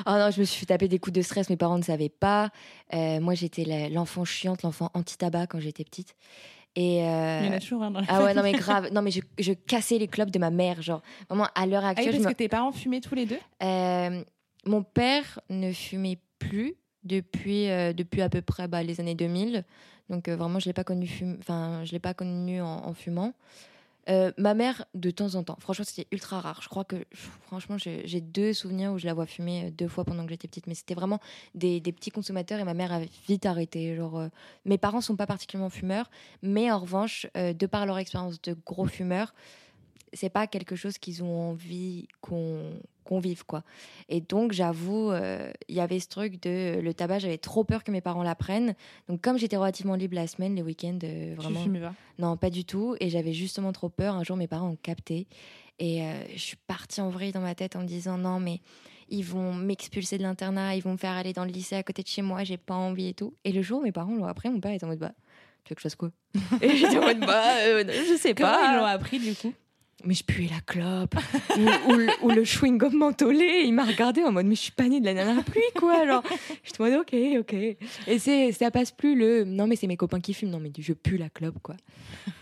Oh 0.06 0.10
non, 0.10 0.30
je 0.30 0.40
me 0.40 0.44
suis 0.44 0.60
fait 0.60 0.66
taper 0.66 0.88
des 0.88 0.98
coups 0.98 1.14
de 1.14 1.22
stress, 1.22 1.50
mes 1.50 1.56
parents 1.56 1.78
ne 1.78 1.82
savaient 1.82 2.08
pas. 2.08 2.50
Euh, 2.94 3.20
moi, 3.20 3.34
j'étais 3.34 3.88
l'enfant 3.90 4.24
chiante, 4.24 4.62
l'enfant 4.62 4.90
anti-tabac 4.94 5.46
quand 5.48 5.60
j'étais 5.60 5.84
petite. 5.84 6.14
Et 6.74 7.02
euh, 7.06 7.40
Il 7.42 7.46
y 7.46 7.48
en 7.50 7.52
a 7.52 7.58
toujours 7.60 7.82
un 7.82 7.90
dans 7.90 8.00
la 8.00 8.06
Ah 8.08 8.22
ouais, 8.24 8.32
non 8.34 8.42
mais 8.42 8.52
grave. 8.52 8.88
Non 8.92 9.02
mais 9.02 9.10
je, 9.10 9.20
je 9.38 9.52
cassais 9.52 9.98
les 9.98 10.08
clopes 10.08 10.30
de 10.30 10.38
ma 10.38 10.50
mère, 10.50 10.80
genre 10.80 11.02
vraiment 11.28 11.46
à 11.54 11.66
l'heure 11.66 11.84
Ah 11.84 11.92
oui, 11.96 11.98
actuelle. 11.98 12.12
parce 12.12 12.22
je 12.24 12.28
que 12.28 12.34
tes 12.34 12.48
parents 12.48 12.72
fumaient 12.72 13.00
tous 13.00 13.14
les 13.14 13.26
deux? 13.26 13.38
Euh, 13.62 14.24
mon 14.64 14.82
père 14.82 15.40
ne 15.50 15.70
fumait 15.72 16.18
plus 16.38 16.74
depuis 17.04 17.68
euh, 17.68 17.92
depuis 17.92 18.22
à 18.22 18.30
peu 18.30 18.40
près 18.40 18.68
bah, 18.68 18.82
les 18.82 19.00
années 19.00 19.14
2000. 19.14 19.64
Donc 20.08 20.28
vraiment, 20.30 20.58
je 20.60 20.66
l'ai 20.66 20.72
pas 20.72 20.84
connu 20.84 21.04
fum- 21.06 21.36
enfin 21.40 21.84
je 21.84 21.92
l'ai 21.92 21.98
pas 21.98 22.14
connu 22.14 22.62
en, 22.62 22.86
en 22.86 22.94
fumant. 22.94 23.34
Euh, 24.08 24.32
ma 24.36 24.54
mère, 24.54 24.84
de 24.94 25.10
temps 25.10 25.34
en 25.36 25.44
temps. 25.44 25.56
Franchement, 25.60 25.84
c'était 25.86 26.08
ultra 26.10 26.40
rare. 26.40 26.60
Je 26.62 26.68
crois 26.68 26.84
que, 26.84 26.96
franchement, 27.42 27.76
j'ai 27.78 28.20
deux 28.20 28.52
souvenirs 28.52 28.92
où 28.92 28.98
je 28.98 29.06
la 29.06 29.14
vois 29.14 29.26
fumer 29.26 29.66
euh, 29.66 29.70
deux 29.70 29.88
fois 29.88 30.04
pendant 30.04 30.24
que 30.24 30.30
j'étais 30.30 30.48
petite. 30.48 30.66
Mais 30.66 30.74
c'était 30.74 30.94
vraiment 30.94 31.20
des, 31.54 31.80
petits 31.80 32.10
consommateurs 32.10 32.58
et 32.58 32.64
ma 32.64 32.74
mère 32.74 32.92
avait 32.92 33.10
vite 33.28 33.46
arrêté. 33.46 33.94
Genre, 33.94 34.18
euh, 34.18 34.28
mes 34.64 34.78
parents 34.78 35.00
sont 35.00 35.16
pas 35.16 35.26
particulièrement 35.26 35.70
fumeurs, 35.70 36.10
mais 36.42 36.70
en 36.70 36.80
revanche, 36.80 37.26
de 37.34 37.66
par 37.66 37.86
leur 37.86 37.98
expérience 37.98 38.40
de 38.42 38.56
gros 38.66 38.86
fumeurs, 38.86 39.34
c'est 40.12 40.28
pas 40.30 40.46
quelque 40.46 40.76
chose 40.76 40.98
qu'ils 40.98 41.22
ont 41.22 41.50
envie 41.50 42.08
qu'on 42.20 42.72
qu'on 43.04 43.18
vive 43.18 43.44
quoi. 43.44 43.64
Et 44.08 44.20
donc 44.20 44.52
j'avoue, 44.52 45.10
euh, 45.10 45.50
il 45.68 45.74
y 45.74 45.80
avait 45.80 45.98
ce 45.98 46.06
truc 46.08 46.40
de 46.42 46.78
le 46.80 46.94
tabac, 46.94 47.18
j'avais 47.18 47.36
trop 47.38 47.64
peur 47.64 47.82
que 47.82 47.90
mes 47.90 48.00
parents 48.00 48.22
l'apprennent. 48.22 48.74
Donc 49.08 49.20
comme 49.20 49.38
j'étais 49.38 49.56
relativement 49.56 49.96
libre 49.96 50.14
la 50.14 50.28
semaine, 50.28 50.54
les 50.54 50.62
week-ends, 50.62 50.98
euh, 51.02 51.30
Tu 51.34 51.40
vraiment. 51.40 51.62
fumais 51.64 51.80
pas? 51.80 51.94
Non, 52.18 52.36
pas 52.36 52.48
du 52.50 52.64
tout. 52.64 52.94
Et 53.00 53.10
j'avais 53.10 53.32
justement 53.32 53.72
trop 53.72 53.88
peur. 53.88 54.14
Un 54.14 54.22
jour, 54.22 54.36
mes 54.36 54.46
parents 54.46 54.68
ont 54.68 54.76
capté. 54.76 55.26
Et 55.80 56.02
euh, 56.02 56.12
je 56.32 56.38
suis 56.38 56.56
partie 56.68 57.00
en 57.00 57.08
vrille 57.10 57.32
dans 57.32 57.40
ma 57.40 57.56
tête 57.56 57.74
en 57.74 57.80
me 57.80 57.86
disant 57.86 58.18
non, 58.18 58.38
mais 58.38 58.60
ils 59.08 59.24
vont 59.24 59.52
m'expulser 59.52 60.16
de 60.16 60.22
l'internat, 60.22 60.76
ils 60.76 60.82
vont 60.82 60.92
me 60.92 60.96
faire 60.96 61.12
aller 61.12 61.32
dans 61.32 61.44
le 61.44 61.50
lycée 61.50 61.74
à 61.74 61.82
côté 61.82 62.02
de 62.04 62.08
chez 62.08 62.22
moi, 62.22 62.44
j'ai 62.44 62.56
pas 62.56 62.74
envie 62.76 63.08
et 63.08 63.14
tout. 63.14 63.34
Et 63.44 63.50
le 63.50 63.62
jour 63.62 63.80
où 63.80 63.82
mes 63.82 63.90
parents 63.92 64.14
l'ont 64.14 64.26
appris, 64.26 64.48
mon 64.48 64.60
père 64.60 64.70
était 64.72 64.84
en 64.84 64.88
mode 64.88 65.00
bah, 65.00 65.12
tu 65.64 65.70
veux 65.70 65.74
que 65.74 65.80
je 65.80 65.84
fasse 65.88 65.96
quoi? 65.96 66.10
Et 66.62 66.76
j'étais 66.76 66.98
en 66.98 67.02
mode 67.02 67.20
bah, 67.20 67.56
euh, 67.66 67.84
je 67.88 68.16
sais 68.16 68.32
Comment 68.34 68.52
pas. 68.52 68.72
ils 68.72 68.78
l'ont 68.78 68.84
appris 68.84 69.18
du 69.18 69.34
coup? 69.34 69.52
Mais 70.04 70.14
je 70.14 70.24
puais 70.24 70.48
la 70.48 70.60
clope. 70.60 71.14
ou, 71.88 71.92
le, 71.94 72.08
ou 72.22 72.30
le 72.30 72.42
chewing-gum 72.42 72.92
mentholé. 72.92 73.62
Il 73.64 73.72
m'a 73.72 73.84
regardé 73.84 74.22
en 74.22 74.32
mode, 74.32 74.46
mais 74.46 74.54
je 74.54 74.62
suis 74.62 74.72
pas 74.72 74.88
née 74.88 75.00
de 75.00 75.04
la 75.04 75.14
nana 75.14 75.42
pluie, 75.42 75.60
quoi. 75.76 76.06
Genre, 76.06 76.22
je 76.64 76.72
te 76.72 76.82
mode, 76.82 76.94
ok, 76.94 77.14
ok. 77.40 77.52
Et 77.54 78.18
c'est, 78.18 78.52
ça 78.52 78.70
passe 78.70 78.90
plus 78.90 79.14
le, 79.16 79.44
non, 79.44 79.66
mais 79.66 79.76
c'est 79.76 79.86
mes 79.86 79.96
copains 79.96 80.20
qui 80.20 80.34
fument. 80.34 80.50
Non, 80.50 80.60
mais 80.60 80.72
je 80.76 80.92
pue 80.92 81.16
la 81.16 81.28
clope, 81.28 81.58
quoi. 81.62 81.76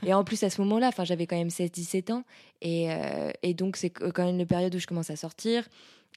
Et 0.07 0.14
en 0.14 0.25
plus, 0.25 0.43
à 0.43 0.50
ce 0.50 0.61
moment-là, 0.62 0.88
enfin, 0.88 1.05
j'avais 1.05 1.26
quand 1.26 1.37
même 1.37 1.49
16-17 1.49 2.12
ans. 2.12 2.25
Et, 2.62 2.90
euh, 2.90 3.31
et 3.43 3.55
donc, 3.55 3.76
c'est 3.76 3.90
quand 3.90 4.25
même 4.25 4.38
la 4.38 4.47
période 4.47 4.75
où 4.75 4.79
je 4.79 4.87
commence 4.87 5.11
à 5.11 5.17
sortir. 5.17 5.64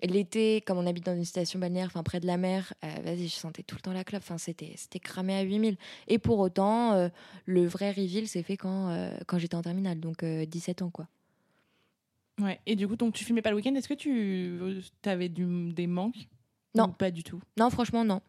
L'été, 0.02 0.62
comme 0.62 0.80
on 0.80 0.88
habite 0.88 1.06
dans 1.06 1.16
une 1.16 1.24
station 1.24 1.60
balnéaire, 1.60 1.88
enfin 1.88 2.04
près 2.04 2.20
de 2.20 2.26
la 2.26 2.38
mer, 2.38 2.74
euh, 2.84 2.88
vas-y, 3.06 3.28
je 3.28 3.36
sentais 3.36 3.64
tout 3.64 3.76
le 3.76 3.82
temps 3.82 3.94
la 3.94 4.04
clope. 4.04 4.24
Enfin, 4.24 4.38
c'était, 4.38 4.74
c'était 4.76 5.00
cramé 5.00 5.36
à 5.36 5.42
8000. 5.44 5.78
Et 6.08 6.18
pour 6.18 6.40
autant, 6.40 6.94
euh, 6.94 7.10
le 7.46 7.66
vrai 7.66 7.92
reveal 7.92 8.28
s'est 8.28 8.44
fait 8.44 8.58
quand, 8.58 9.10
quand 9.28 9.38
j'étais 9.38 9.56
en 9.56 9.62
terminale, 9.62 10.00
donc 10.00 10.24
euh, 10.24 10.46
17 10.46 10.82
ans, 10.82 10.90
quoi. 10.90 11.08
Ouais. 12.42 12.60
Et 12.66 12.76
du 12.76 12.88
coup, 12.88 12.96
donc 12.96 13.14
tu 13.14 13.24
fumais 13.24 13.42
pas 13.42 13.50
le 13.52 13.56
week-end. 13.58 13.76
Est-ce 13.76 13.88
que 13.88 13.94
tu 13.94 14.60
avais 15.06 15.30
du, 15.30 15.72
des 15.74 15.88
manques 15.88 16.28
Non. 16.76 16.86
Ou 16.86 16.92
pas 16.94 17.12
du 17.12 17.24
tout? 17.24 17.42
Non, 17.58 17.70
franchement, 17.70 18.04
non. 18.04 18.22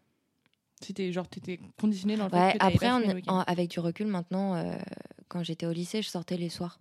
C'était 0.81 1.13
genre, 1.13 1.27
t'étais 1.29 1.59
conditionné 1.81 2.17
dans 2.17 2.25
le 2.25 2.31
fait 2.31 2.37
Ouais, 2.37 2.53
que 2.55 2.59
t'allais 2.59 2.75
après, 2.75 2.87
pas 2.89 3.01
le 3.01 3.23
en- 3.29 3.41
avec 3.41 3.71
du 3.71 3.81
recul 3.81 4.07
maintenant, 4.07 4.55
euh, 4.57 4.77
quand 5.29 5.43
j'étais 5.43 5.67
au 5.67 5.73
lycée, 5.73 6.03
je 6.03 6.09
sortais 6.09 6.37
les 6.37 6.51
soirs 6.51 6.79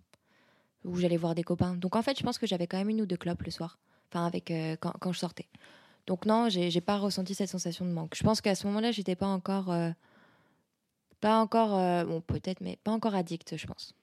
où 0.84 0.96
j'allais 0.96 1.16
voir 1.16 1.34
des 1.34 1.42
copains. 1.44 1.74
Donc 1.76 1.96
en 1.96 2.02
fait, 2.02 2.18
je 2.18 2.22
pense 2.22 2.36
que 2.36 2.46
j'avais 2.46 2.66
quand 2.66 2.76
même 2.76 2.90
une 2.90 3.00
ou 3.00 3.06
deux 3.06 3.16
clopes 3.16 3.42
le 3.42 3.50
soir, 3.50 3.78
enfin 4.10 4.26
avec 4.26 4.50
euh, 4.50 4.76
quand, 4.78 4.92
quand 5.00 5.12
je 5.12 5.18
sortais. 5.18 5.48
Donc 6.06 6.26
non, 6.26 6.50
j'ai 6.50 6.80
pas 6.82 6.98
ressenti 6.98 7.34
cette 7.34 7.48
sensation 7.48 7.86
de 7.86 7.90
manque. 7.92 8.14
Je 8.14 8.22
pense 8.22 8.42
qu'à 8.42 8.54
ce 8.54 8.66
moment-là, 8.66 8.90
j'étais 8.92 9.16
pas 9.16 9.28
encore, 9.28 9.70
euh, 9.72 9.90
pas 11.20 11.38
encore, 11.40 11.74
euh, 11.78 12.04
bon 12.04 12.20
peut-être, 12.20 12.60
mais 12.60 12.76
pas 12.84 12.90
encore 12.90 13.14
addict, 13.14 13.56
je 13.56 13.66
pense. 13.66 13.94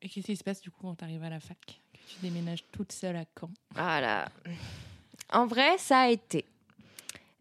Et 0.00 0.08
qu'est-ce 0.08 0.26
qui 0.26 0.36
se 0.36 0.44
passe 0.44 0.62
du 0.62 0.70
coup 0.70 0.80
quand 0.82 0.94
t'arrives 0.94 1.22
à 1.22 1.28
la 1.28 1.40
fac? 1.40 1.58
Que 1.89 1.89
tu 2.10 2.16
déménages 2.22 2.64
toute 2.72 2.92
seule 2.92 3.16
à 3.16 3.24
Caen 3.38 3.50
Voilà. 3.74 4.28
En 5.32 5.46
vrai, 5.46 5.78
ça 5.78 6.00
a 6.00 6.08
été. 6.08 6.44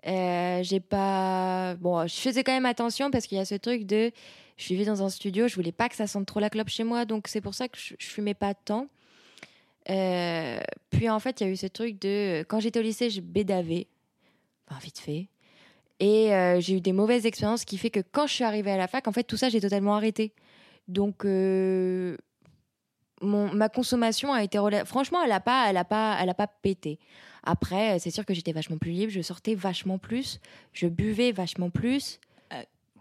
Euh, 0.07 0.61
j'ai 0.63 0.79
pas. 0.79 1.75
Bon, 1.75 2.05
je 2.07 2.15
faisais 2.15 2.43
quand 2.43 2.51
même 2.51 2.65
attention 2.65 3.11
parce 3.11 3.25
qu'il 3.27 3.37
y 3.37 3.41
a 3.41 3.45
ce 3.45 3.55
truc 3.55 3.85
de. 3.85 4.11
Je 4.57 4.67
vivais 4.67 4.85
dans 4.85 5.03
un 5.03 5.09
studio, 5.09 5.47
je 5.47 5.55
voulais 5.55 5.71
pas 5.71 5.87
que 5.89 5.95
ça 5.95 6.05
sente 6.05 6.25
trop 6.25 6.39
la 6.39 6.49
clope 6.49 6.69
chez 6.69 6.83
moi, 6.83 7.05
donc 7.05 7.29
c'est 7.29 7.39
pour 7.39 7.53
ça 7.53 7.69
que 7.69 7.77
je, 7.77 7.93
je 7.97 8.07
fumais 8.07 8.33
pas 8.33 8.53
tant. 8.53 8.87
Euh, 9.89 10.59
puis 10.89 11.09
en 11.09 11.19
fait, 11.19 11.39
il 11.39 11.47
y 11.47 11.49
a 11.49 11.53
eu 11.53 11.55
ce 11.55 11.67
truc 11.67 11.99
de. 11.99 12.43
Quand 12.47 12.59
j'étais 12.59 12.79
au 12.79 12.83
lycée, 12.83 13.09
je 13.09 13.21
bédavais. 13.21 13.87
Enfin, 14.69 14.79
vite 14.81 14.99
fait. 14.99 15.27
Et 15.99 16.33
euh, 16.33 16.59
j'ai 16.59 16.75
eu 16.75 16.81
des 16.81 16.93
mauvaises 16.93 17.25
expériences 17.25 17.65
qui 17.65 17.77
fait 17.77 17.89
que 17.89 18.01
quand 18.11 18.27
je 18.27 18.33
suis 18.33 18.43
arrivée 18.43 18.71
à 18.71 18.77
la 18.77 18.87
fac, 18.87 19.07
en 19.07 19.11
fait, 19.11 19.23
tout 19.23 19.37
ça, 19.37 19.49
j'ai 19.49 19.61
totalement 19.61 19.95
arrêté. 19.95 20.33
Donc. 20.87 21.25
Mon, 23.21 23.53
ma 23.53 23.69
consommation 23.69 24.33
a 24.33 24.43
été 24.43 24.57
rela- 24.57 24.85
franchement 24.85 25.21
elle 25.23 25.31
a 25.31 25.39
pas 25.39 25.67
elle 25.69 25.77
a 25.77 25.85
pas 25.85 26.17
elle 26.19 26.29
a 26.29 26.33
pas 26.33 26.47
pété 26.47 26.99
après 27.43 27.99
c'est 27.99 28.11
sûr 28.11 28.25
que 28.25 28.33
j'étais 28.33 28.51
vachement 28.51 28.77
plus 28.77 28.91
libre 28.91 29.11
je 29.11 29.21
sortais 29.21 29.55
vachement 29.55 29.97
plus 29.97 30.39
je 30.73 30.87
buvais 30.87 31.31
vachement 31.31 31.69
plus 31.69 32.19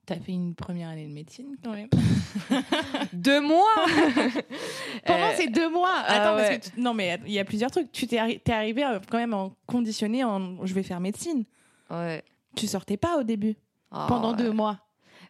T'as 0.06 0.16
fait 0.20 0.32
une 0.32 0.54
première 0.54 0.88
année 0.88 1.06
de 1.06 1.12
médecine 1.12 1.54
quand 1.62 1.72
même. 1.74 1.90
deux 3.12 3.42
mois 3.42 3.66
Pendant 5.04 5.26
Euh, 5.26 5.34
ces 5.36 5.48
deux 5.48 5.68
mois 5.70 5.98
Attends, 5.98 6.30
ah 6.32 6.36
parce 6.36 6.48
ouais. 6.48 6.60
que 6.60 6.64
tu- 6.70 6.80
non, 6.80 6.94
mais 6.94 7.20
il 7.26 7.32
y 7.32 7.38
a 7.38 7.44
plusieurs 7.44 7.70
trucs. 7.70 7.92
Tu 7.92 8.06
t'es 8.06 8.16
arri- 8.16 8.40
arrivé 8.50 8.84
euh, 8.84 9.00
quand 9.10 9.18
même 9.18 9.34
en 9.34 9.52
conditionné 9.66 10.24
en 10.24 10.64
je 10.64 10.72
vais 10.72 10.82
faire 10.82 11.00
médecine. 11.00 11.44
ouais. 11.90 12.22
Tu 12.56 12.66
sortais 12.66 12.96
pas 12.96 13.18
au 13.18 13.22
début, 13.22 13.56
Oh, 13.92 13.96
pendant 14.08 14.30
ouais. 14.30 14.38
deux 14.38 14.50
mois. 14.50 14.78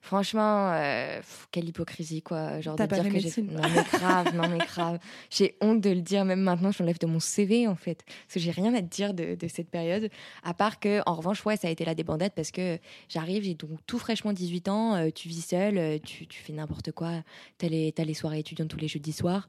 Franchement, 0.02 0.72
euh, 0.72 1.18
pff, 1.18 1.48
quelle 1.50 1.68
hypocrisie, 1.68 2.22
quoi. 2.22 2.60
Genre 2.60 2.76
de 2.76 2.86
pas 2.86 2.86
dire 2.86 3.04
fait 3.04 3.10
que 3.10 3.18
j'ai. 3.18 3.42
Non, 3.42 3.60
mais 3.62 3.98
grave, 3.98 4.34
non, 4.34 4.48
mais 4.48 4.58
grave. 4.58 4.98
J'ai 5.30 5.56
honte 5.60 5.80
de 5.80 5.90
le 5.90 6.00
dire, 6.00 6.24
même 6.24 6.40
maintenant, 6.40 6.70
je 6.70 6.82
l'enlève 6.82 6.98
de 6.98 7.06
mon 7.06 7.20
CV, 7.20 7.66
en 7.66 7.74
fait. 7.74 8.04
Parce 8.06 8.34
que 8.34 8.40
j'ai 8.40 8.50
rien 8.50 8.74
à 8.74 8.80
te 8.80 8.86
dire 8.86 9.14
de, 9.14 9.34
de 9.34 9.48
cette 9.48 9.70
période. 9.70 10.10
À 10.42 10.54
part 10.54 10.80
que, 10.80 11.00
en 11.06 11.14
revanche, 11.14 11.44
ouais, 11.44 11.56
ça 11.56 11.68
a 11.68 11.70
été 11.70 11.84
la 11.84 11.94
débandade 11.94 12.32
parce 12.34 12.50
que 12.50 12.78
j'arrive, 13.08 13.42
j'ai 13.42 13.54
donc 13.54 13.78
tout 13.86 13.98
fraîchement 13.98 14.32
18 14.32 14.68
ans, 14.68 14.94
euh, 14.94 15.10
tu 15.14 15.28
vis 15.28 15.42
seul, 15.42 15.78
euh, 15.78 15.98
tu, 15.98 16.26
tu 16.26 16.40
fais 16.40 16.52
n'importe 16.52 16.92
quoi. 16.92 17.10
T'as 17.58 17.68
les, 17.68 17.92
les 17.96 18.14
soirées 18.14 18.38
étudiantes 18.38 18.68
tous 18.68 18.78
les 18.78 18.88
jeudis 18.88 19.12
soirs. 19.12 19.48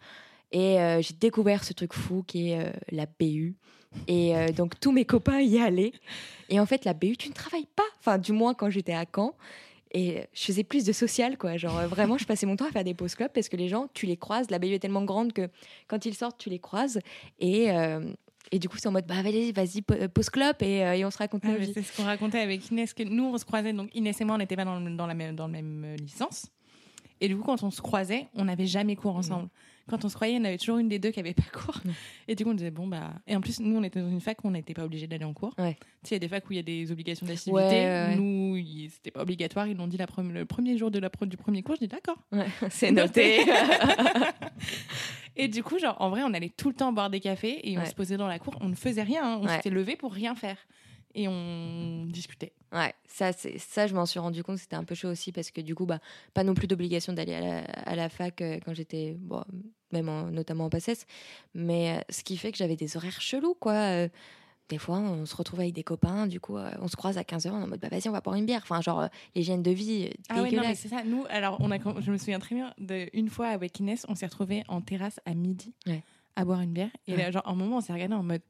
Et 0.52 0.78
j'ai 1.02 1.14
découvert 1.14 1.64
ce 1.64 1.74
truc 1.74 1.94
fou 1.94 2.24
qui 2.26 2.50
est 2.50 2.74
la 2.92 3.06
BU. 3.06 3.56
Et 4.08 4.36
euh, 4.36 4.50
donc, 4.50 4.80
tous 4.80 4.92
mes 4.92 5.06
copains 5.06 5.42
y 5.42 5.60
allaient. 5.60 5.94
Et 6.50 6.60
en 6.60 6.66
fait, 6.66 6.86
la 6.86 6.94
BU, 6.94 7.18
tu 7.18 7.30
ne 7.30 7.34
travailles 7.34 7.68
pas. 7.76 7.84
Enfin, 8.00 8.18
du 8.18 8.32
moins, 8.32 8.54
quand 8.54 8.70
j'étais 8.70 8.94
à 8.94 9.06
Caen. 9.14 9.36
Et 9.92 10.24
je 10.34 10.44
faisais 10.44 10.64
plus 10.64 10.86
de 10.86 10.92
social, 10.92 11.38
quoi. 11.38 11.58
Genre, 11.58 11.76
euh, 11.78 11.88
vraiment, 11.88 12.18
je 12.18 12.26
passais 12.26 12.46
mon 12.46 12.56
temps 12.56 12.68
à 12.68 12.72
faire 12.72 12.84
des 12.84 12.94
pause 12.94 13.16
clubs 13.16 13.32
parce 13.34 13.50
que 13.50 13.58
les 13.58 13.68
gens, 13.70 13.88
tu 13.94 14.06
les 14.06 14.18
croises. 14.18 14.52
La 14.52 14.60
BU 14.60 14.74
est 14.74 14.80
tellement 14.80 15.04
grande 15.04 15.34
que 15.34 15.50
quand 15.88 16.06
ils 16.06 16.14
sortent, 16.14 16.38
tu 16.38 16.50
les 16.50 16.60
croises. 16.60 17.00
Et, 17.40 17.72
euh, 17.72 18.14
et 18.52 18.60
du 18.60 18.70
coup, 18.70 18.78
c'est 18.78 18.88
en 18.88 18.92
mode, 18.92 19.08
bah, 19.08 19.22
vas-y, 19.24 19.52
vas-y, 19.52 19.82
po- 19.82 19.96
pause 20.14 20.30
club 20.30 20.56
et, 20.62 20.84
euh, 20.86 20.94
et 20.94 21.06
on 21.06 21.10
se 21.12 21.18
raconte 21.18 21.42
Ah, 21.44 21.54
c'est 21.74 21.82
ce 21.82 21.96
qu'on 21.98 22.04
racontait 22.04 22.40
avec 22.40 22.70
Inès, 22.70 22.94
que 22.94 23.02
nous, 23.04 23.26
on 23.26 23.38
se 23.38 23.46
croisait. 23.46 23.74
Donc, 23.74 23.90
Inès 23.96 24.20
et 24.22 24.26
moi, 24.26 24.36
on 24.36 24.38
n'était 24.40 24.56
pas 24.56 24.66
dans, 24.66 24.80
le- 24.80 24.96
dans 24.96 25.08
la 25.08 25.14
même, 25.16 25.36
dans 25.36 25.48
la 25.48 25.54
même 25.54 25.84
euh, 25.86 25.96
licence. 25.96 26.48
Et 27.22 27.28
du 27.28 27.36
coup, 27.36 27.44
quand 27.44 27.64
on 27.64 27.72
se 27.72 27.82
croisait, 27.82 28.28
on 28.36 28.46
n'avait 28.46 28.66
jamais 28.68 28.96
cours 28.96 29.16
ensemble. 29.16 29.50
Quand 29.90 30.06
on 30.06 30.10
se 30.10 30.16
croyait, 30.16 30.34
il 30.34 30.38
y 30.38 30.40
en 30.40 30.46
avait 30.46 30.58
toujours 30.58 30.78
une 30.78 30.88
des 30.90 31.00
deux 31.00 31.12
qui 31.12 31.20
avait 31.20 31.34
pas 31.34 31.44
cours. 31.54 31.78
Mm. 31.84 31.90
Et 32.28 32.36
du 32.36 32.44
coup, 32.44 32.52
on 32.52 32.54
disait, 32.54 32.72
bon, 32.72 32.88
bah. 32.88 33.12
Et 33.28 33.36
en 33.36 33.42
plus, 33.42 33.60
nous, 33.60 33.78
on 33.78 33.84
était 33.84 34.00
dans 34.02 34.10
une 34.10 34.22
fac 34.22 34.44
où 34.44 34.48
on 34.48 34.52
n'était 34.52 34.74
pas 34.74 34.84
obligé 34.86 35.08
d'aller 35.08 35.26
en 35.26 35.34
cours. 35.34 35.54
Ouais. 35.58 35.74
Tu 36.04 36.10
sais, 36.10 36.10
il 36.12 36.14
y 36.14 36.16
a 36.18 36.20
des 36.20 36.28
facs 36.28 36.48
où 36.50 36.54
il 36.54 36.58
y 36.58 36.60
a 36.60 36.64
des 36.64 36.92
obligations 36.92 37.26
d'activité. 37.26 37.52
Ouais, 37.54 37.70
ouais, 37.72 38.06
ouais. 38.10 38.16
Nous, 38.16 38.58
c'était 38.92 39.12
pas 39.12 39.22
obligatoire. 39.22 39.68
Ils 39.68 39.76
l'ont 39.78 39.88
dit 39.88 39.98
la 39.98 40.06
pre- 40.06 40.28
le 40.28 40.46
premier 40.46 40.78
jour 40.78 40.92
de 40.92 41.00
la 41.00 41.10
pro- 41.10 41.26
du 41.26 41.38
premier 41.38 41.64
cours. 41.64 41.76
Je 41.76 41.82
dis, 41.82 41.88
d'accord. 41.88 42.18
Ouais, 42.32 42.46
c'est 42.70 42.92
noté. 42.92 43.40
Et 45.36 45.48
du 45.48 45.64
coup, 45.64 45.80
genre, 45.80 45.96
en 46.00 46.10
vrai, 46.10 46.22
on 46.24 46.34
allait 46.34 46.50
tout 46.50 46.68
le 46.70 46.76
temps 46.76 46.92
boire 46.92 47.10
des 47.10 47.20
cafés 47.22 47.70
et 47.72 47.78
on 47.78 47.86
se 47.86 47.96
posait 47.96 48.18
dans 48.18 48.28
la 48.28 48.40
cour. 48.40 48.58
On 48.62 48.68
ne 48.68 48.76
faisait 48.76 49.04
rien. 49.04 49.24
hein. 49.24 49.40
On 49.42 49.48
s'était 49.48 49.70
levé 49.70 49.96
pour 49.96 50.12
rien 50.14 50.36
faire. 50.36 50.58
Et 51.16 51.28
on 51.28 52.06
discutait. 52.08 52.54
Ouais, 52.72 52.94
ça, 53.08 53.34
c'est- 53.34 53.58
ça 53.58 53.88
je 53.88 53.96
m'en 53.96 54.06
suis 54.06 54.20
rendu 54.20 54.44
compte, 54.44 54.58
c'était 54.60 54.76
un 54.76 54.84
peu 54.84 54.94
chaud 54.94 55.10
aussi 55.10 55.32
parce 55.32 55.50
que 55.50 55.60
du 55.62 55.74
coup, 55.74 55.86
bah, 55.88 56.00
pas 56.36 56.44
non 56.44 56.54
plus 56.54 56.68
d'obligation 56.68 57.14
d'aller 57.14 57.34
à 57.34 57.40
la, 57.42 57.58
à 57.64 57.96
la 57.96 58.10
fac 58.10 58.42
euh, 58.42 58.60
quand 58.64 58.74
j'étais, 58.76 59.16
bon, 59.20 59.44
même 59.92 60.08
en- 60.08 60.28
notamment 60.30 60.66
en 60.66 60.70
PACES, 60.70 61.06
mais 61.56 61.98
euh, 61.98 62.02
ce 62.10 62.24
qui 62.24 62.38
fait 62.38 62.52
que 62.52 62.58
j'avais 62.60 62.76
des 62.76 62.96
horaires 62.96 63.22
chelous, 63.22 63.56
quoi. 63.60 63.74
Euh, 63.74 64.08
des 64.70 64.78
fois, 64.78 65.00
on 65.00 65.26
se 65.26 65.36
retrouve 65.36 65.62
avec 65.62 65.74
des 65.74 65.84
copains, 65.84 66.28
du 66.28 66.40
coup, 66.40 66.58
euh, 66.58 66.70
on 66.80 66.88
se 66.88 66.96
croise 66.96 67.18
à 67.18 67.24
15h, 67.24 67.50
on 67.52 67.60
est 67.60 67.64
en 67.64 67.68
mode, 67.68 67.80
bah 67.80 67.88
vas-y, 67.90 68.08
on 68.08 68.12
va 68.12 68.22
boire 68.22 68.36
une 68.36 68.46
bière. 68.46 68.62
Enfin, 68.62 68.82
genre, 68.82 69.00
euh, 69.02 69.08
l'hygiène 69.34 69.64
de 69.64 69.72
vie, 69.72 70.06
euh, 70.06 70.14
Ah 70.30 70.34
ouais, 70.36 70.40
non, 70.42 70.44
mais 70.44 70.52
dégueulasse. 70.52 70.78
c'est 70.78 70.90
ça. 70.90 71.04
Nous, 71.04 71.26
alors, 71.32 71.58
on 71.60 71.72
a, 71.72 71.80
je 72.02 72.12
me 72.12 72.20
souviens 72.20 72.38
très 72.38 72.54
bien 72.54 72.72
d'une 72.78 73.30
fois 73.30 73.48
avec 73.48 73.80
Inès, 73.80 74.06
on 74.10 74.14
s'est 74.14 74.28
retrouvés 74.28 74.64
en 74.68 74.82
terrasse 74.82 75.20
à 75.26 75.34
midi 75.34 75.74
Ouais. 75.88 76.04
à 76.36 76.46
boire 76.46 76.62
une 76.62 76.72
bière. 76.74 76.92
Et 77.08 77.14
Ouais. 77.14 77.18
là, 77.18 77.32
genre, 77.32 77.48
un 77.48 77.56
moment, 77.56 77.78
on 77.78 77.82
s'est 77.82 77.94
regardé 77.94 78.14
en 78.14 78.22
mode, 78.22 78.44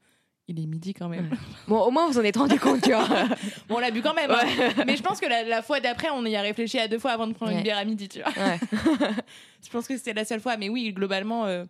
il 0.49 0.59
est 0.61 0.65
midi 0.65 0.93
quand 0.93 1.07
même. 1.09 1.29
Ouais. 1.31 1.37
Bon, 1.67 1.79
au 1.81 1.91
moins, 1.91 2.07
vous 2.09 2.17
en 2.19 2.23
êtes 2.23 2.37
rendu 2.37 2.59
compte, 2.59 2.81
tu 2.81 2.89
vois. 2.91 3.07
bon, 3.67 3.75
on 3.75 3.79
l'a 3.79 3.91
bu 3.91 4.01
quand 4.01 4.13
même. 4.15 4.31
hein. 4.31 4.83
Mais 4.87 4.97
je 4.97 5.03
pense 5.03 5.19
que 5.19 5.27
la, 5.27 5.43
la 5.43 5.61
fois 5.61 5.79
d'après, 5.79 6.09
on 6.09 6.25
y 6.25 6.35
a 6.35 6.41
réfléchi 6.41 6.79
à 6.79 6.87
deux 6.87 6.97
fois 6.99 7.11
avant 7.11 7.27
de 7.27 7.33
prendre 7.33 7.51
Ouais. 7.51 7.57
une 7.59 7.63
bière 7.63 7.77
à 7.77 7.85
midi, 7.85 8.09
tu 8.09 8.19
vois. 8.21 8.31
Je 9.63 9.69
pense 9.69 9.87
que 9.87 9.95
c'était 9.97 10.13
la 10.13 10.25
seule 10.25 10.39
fois. 10.39 10.57
Mais 10.57 10.69
oui, 10.69 10.91
globalement, 10.93 11.45
euh, 11.45 11.65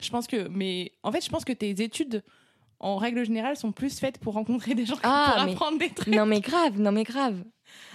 je 0.00 0.08
pense 0.10 0.26
que. 0.26 0.48
Mais 0.48 0.92
en 1.02 1.10
fait, 1.12 1.24
je 1.24 1.28
pense 1.30 1.44
que 1.44 1.52
tes 1.52 1.70
études, 1.82 2.22
en 2.80 2.96
règle 2.96 3.24
générale, 3.24 3.56
sont 3.56 3.72
plus 3.72 3.98
faites 3.98 4.18
pour 4.18 4.34
rencontrer 4.34 4.74
des 4.74 4.86
gens 4.86 4.94
que 4.94 5.00
Ah, 5.02 5.32
pour 5.36 5.44
mais- 5.44 5.52
apprendre 5.52 5.78
des 5.78 5.90
trucs. 5.90 6.14
Non 6.14 6.24
mais 6.26 6.40
grave, 6.40 6.78
non 6.80 6.92
mais 6.92 7.04
grave. 7.04 7.42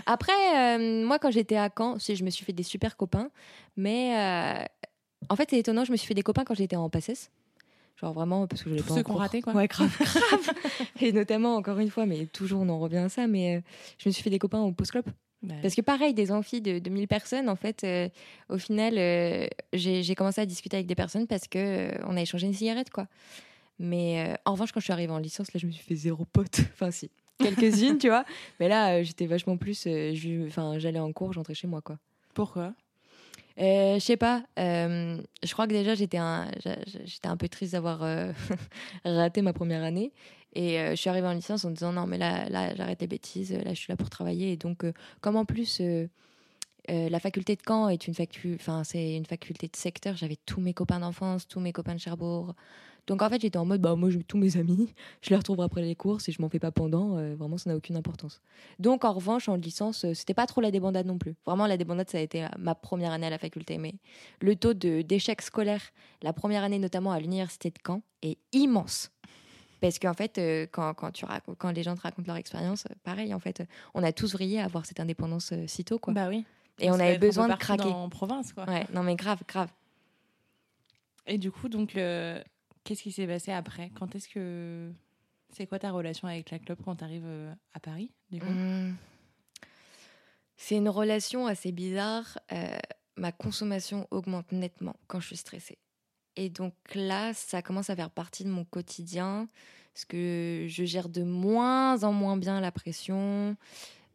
Après, 0.05 0.33
euh, 0.77 1.05
moi 1.05 1.17
quand 1.19 1.31
j'étais 1.31 1.55
à 1.57 1.69
Caen, 1.75 1.97
je 1.99 2.23
me 2.23 2.29
suis 2.29 2.43
fait 2.45 2.53
des 2.53 2.63
super 2.63 2.97
copains, 2.97 3.29
mais 3.75 4.15
euh, 4.17 4.63
en 5.29 5.35
fait 5.35 5.47
c'est 5.49 5.59
étonnant, 5.59 5.83
je 5.85 5.91
me 5.91 5.97
suis 5.97 6.07
fait 6.07 6.13
des 6.13 6.23
copains 6.23 6.43
quand 6.45 6.55
j'étais 6.55 6.75
en 6.75 6.89
PACES. 6.89 7.29
Genre 7.99 8.13
vraiment 8.13 8.45
parce 8.45 8.61
que 8.63 8.69
je 8.69 8.75
l'ai 8.75 8.81
pas 8.83 8.89
ceux 8.89 8.99
en 8.99 9.03
qui 9.03 9.09
ont 9.09 9.13
cours. 9.13 9.21
raté, 9.21 9.41
quoi. 9.41 9.53
Ouais, 9.53 9.67
grave, 9.67 9.89
grave. 9.99 10.49
Et 11.01 11.11
notamment, 11.11 11.55
encore 11.55 11.79
une 11.79 11.89
fois, 11.89 12.05
mais 12.05 12.27
toujours 12.27 12.61
on 12.61 12.69
en 12.69 12.77
revient 12.79 12.97
à 12.97 13.09
ça, 13.09 13.25
mais 13.27 13.57
euh, 13.57 13.61
je 13.97 14.09
me 14.09 14.13
suis 14.13 14.21
fait 14.23 14.29
des 14.29 14.37
copains 14.39 14.59
au 14.61 14.71
post-club. 14.71 15.05
Bah, 15.41 15.55
Parce 15.61 15.73
que 15.75 15.81
pareil, 15.81 16.13
des 16.13 16.31
amphis 16.31 16.61
de, 16.61 16.79
de 16.79 16.89
1000 16.89 17.07
personnes, 17.07 17.49
en 17.49 17.55
fait, 17.55 17.83
euh, 17.83 18.07
au 18.49 18.57
final, 18.57 18.95
euh, 18.97 19.47
j'ai 19.73 20.15
commencé 20.15 20.41
à 20.41 20.45
discuter 20.45 20.77
avec 20.77 20.87
des 20.87 20.95
personnes 20.95 21.27
parce 21.27 21.47
que 21.47 21.91
on 22.07 22.15
a 22.17 22.21
échangé 22.21 22.45
une 22.47 22.53
cigarette, 22.53 22.89
quoi. 22.91 23.07
Mais 23.79 24.35
en 24.45 24.53
revanche, 24.53 24.71
quand 24.71 24.79
je 24.79 24.85
suis 24.85 24.93
arrivée 24.93 25.13
en 25.13 25.19
licence, 25.19 25.53
là, 25.53 25.59
je 25.59 25.67
me 25.67 25.71
suis 25.71 25.83
fait 25.83 25.95
zéro 25.95 26.25
pote. 26.25 26.61
Enfin, 26.73 26.89
si, 26.89 27.11
quelques-unes, 27.39 27.99
tu 27.99 28.07
vois. 28.07 28.25
Mais 28.59 28.67
là, 28.67 29.03
j'étais 29.03 29.27
vachement 29.27 29.57
plus. 29.57 29.87
Enfin, 30.47 30.79
j'allais 30.79 30.99
en 30.99 31.13
cours, 31.13 31.33
j'entrais 31.33 31.53
chez 31.53 31.67
moi, 31.67 31.81
quoi. 31.81 31.99
Pourquoi? 32.33 32.73
Euh, 33.59 33.95
je 33.95 33.99
sais 33.99 34.17
pas. 34.17 34.43
euh, 34.59 35.17
je 35.43 35.51
crois 35.53 35.65
que 35.67 35.73
déjà 35.73 35.95
j'étais 35.95 36.17
un, 36.17 36.51
j'étais 37.05 37.27
un 37.27 37.37
peu 37.37 37.49
triste 37.49 37.73
d'avoir 37.73 38.03
euh, 38.03 38.31
raté 39.05 39.41
ma 39.41 39.53
première 39.53 39.83
année. 39.83 40.13
Et 40.53 40.79
euh, 40.79 40.91
je 40.91 40.95
suis 40.95 41.09
arrivée 41.09 41.27
en 41.27 41.33
licence 41.33 41.65
en 41.65 41.71
disant 41.71 41.91
non 41.91 42.05
mais 42.05 42.17
là, 42.17 42.47
là 42.49 42.75
j'arrête 42.75 43.01
les 43.01 43.07
bêtises. 43.07 43.51
Là 43.53 43.73
je 43.73 43.79
suis 43.79 43.91
là 43.91 43.97
pour 43.97 44.09
travailler. 44.09 44.51
Et 44.53 44.57
donc 44.57 44.85
comme 45.21 45.35
en 45.37 45.45
plus 45.45 45.81
la 46.87 47.19
faculté 47.19 47.55
de 47.55 47.61
Caen 47.67 47.89
est 47.89 48.07
une 48.07 48.13
facu, 48.13 48.55
enfin 48.55 48.83
c'est 48.83 49.15
une 49.15 49.25
faculté 49.25 49.67
de 49.67 49.75
secteur. 49.75 50.15
J'avais 50.15 50.37
tous 50.45 50.61
mes 50.61 50.73
copains 50.73 50.99
d'enfance, 50.99 51.47
tous 51.47 51.59
mes 51.59 51.73
copains 51.73 51.95
de 51.95 51.99
Cherbourg. 51.99 52.53
Donc 53.07 53.21
en 53.21 53.29
fait 53.29 53.41
j'étais 53.41 53.57
en 53.57 53.65
mode 53.65 53.81
bah 53.81 53.95
moi 53.95 54.09
j'ai 54.09 54.23
tous 54.23 54.37
mes 54.37 54.57
amis. 54.57 54.93
Je 55.21 55.29
les 55.31 55.35
retrouverai 55.35 55.65
après 55.65 55.81
les 55.81 55.95
courses 55.95 56.29
et 56.29 56.31
je 56.31 56.41
m'en 56.41 56.49
fais 56.49 56.59
pas 56.59 56.71
pendant. 56.71 57.17
euh, 57.17 57.35
vraiment 57.35 57.57
ça 57.57 57.69
n'a 57.69 57.75
aucune 57.75 57.95
importance. 57.95 58.41
Donc 58.79 59.05
en 59.05 59.13
revanche, 59.13 59.49
en 59.49 59.55
licence, 59.55 60.05
euh, 60.05 60.13
c'était 60.13 60.33
pas 60.33 60.45
trop 60.45 60.61
la 60.61 60.71
débandade 60.71 61.05
non 61.05 61.17
plus. 61.17 61.35
Vraiment, 61.45 61.65
la 61.67 61.77
débandade, 61.77 62.09
ça 62.09 62.17
a 62.17 62.21
été 62.21 62.43
euh, 62.45 62.49
ma 62.59 62.75
première 62.75 63.11
année 63.11 63.27
à 63.27 63.31
la 63.31 63.37
faculté. 63.39 63.77
Mais 63.77 63.95
le 64.41 64.55
taux 64.55 64.73
d'échec 64.73 65.41
scolaire, 65.41 65.81
la 66.21 66.33
première 66.33 66.63
année 66.63 66.79
notamment 66.79 67.11
à 67.11 67.19
l'université 67.19 67.69
de 67.69 67.77
Caen, 67.85 68.01
est 68.21 68.37
immense. 68.53 69.11
Parce 69.79 69.99
qu'en 69.99 70.13
fait, 70.13 70.37
euh, 70.37 70.65
quand, 70.71 70.93
quand, 70.93 71.11
tu 71.11 71.25
quand 71.57 71.71
les 71.71 71.83
gens 71.83 71.95
te 71.95 72.01
racontent 72.01 72.27
leur 72.27 72.37
expérience, 72.37 72.85
pareil, 73.03 73.33
en 73.33 73.39
fait, 73.39 73.63
on 73.93 74.03
a 74.03 74.11
tous 74.11 74.33
vrillé 74.33 74.59
à 74.59 74.65
avoir 74.65 74.85
cette 74.85 74.99
indépendance 74.99 75.51
euh, 75.53 75.65
si 75.67 75.83
tôt, 75.83 75.99
quoi. 75.99 76.13
Bah 76.13 76.27
oui. 76.29 76.45
Et 76.79 76.89
on 76.91 76.95
avait 76.95 77.17
besoin 77.17 77.47
de 77.47 77.55
craquer. 77.55 77.89
En 77.89 78.09
province, 78.09 78.53
quoi. 78.53 78.65
Ouais, 78.65 78.85
non 78.93 79.03
mais 79.03 79.15
grave, 79.15 79.39
grave. 79.47 79.69
Et 81.25 81.37
du 81.37 81.51
coup, 81.51 81.69
donc, 81.69 81.95
euh, 81.95 82.41
qu'est-ce 82.87 83.03
qui 83.03 83.11
s'est 83.11 83.27
passé 83.27 83.51
après? 83.51 83.91
Quand 83.95 84.15
est-ce 84.15 84.29
que. 84.29 84.91
C'est 85.49 85.65
quoi 85.65 85.79
ta 85.79 85.91
relation 85.91 86.27
avec 86.27 86.51
la 86.51 86.59
club 86.59 86.77
quand 86.83 86.97
tu 86.97 87.03
arrives 87.03 87.55
à 87.73 87.79
Paris 87.79 88.11
Hum. 88.31 88.95
C'est 90.57 90.75
une 90.75 90.89
relation 90.89 91.47
assez 91.47 91.71
bizarre. 91.71 92.39
Euh, 92.51 92.77
ma 93.15 93.31
consommation 93.31 94.07
augmente 94.11 94.51
nettement 94.51 94.95
quand 95.07 95.19
je 95.19 95.27
suis 95.27 95.37
stressée. 95.37 95.77
Et 96.35 96.49
donc 96.49 96.73
là, 96.93 97.33
ça 97.33 97.61
commence 97.61 97.89
à 97.89 97.95
faire 97.95 98.11
partie 98.11 98.43
de 98.43 98.49
mon 98.49 98.65
quotidien, 98.65 99.47
parce 99.93 100.05
que 100.05 100.65
je 100.67 100.83
gère 100.83 101.09
de 101.09 101.23
moins 101.23 102.03
en 102.03 102.13
moins 102.13 102.37
bien 102.37 102.61
la 102.61 102.71
pression, 102.71 103.55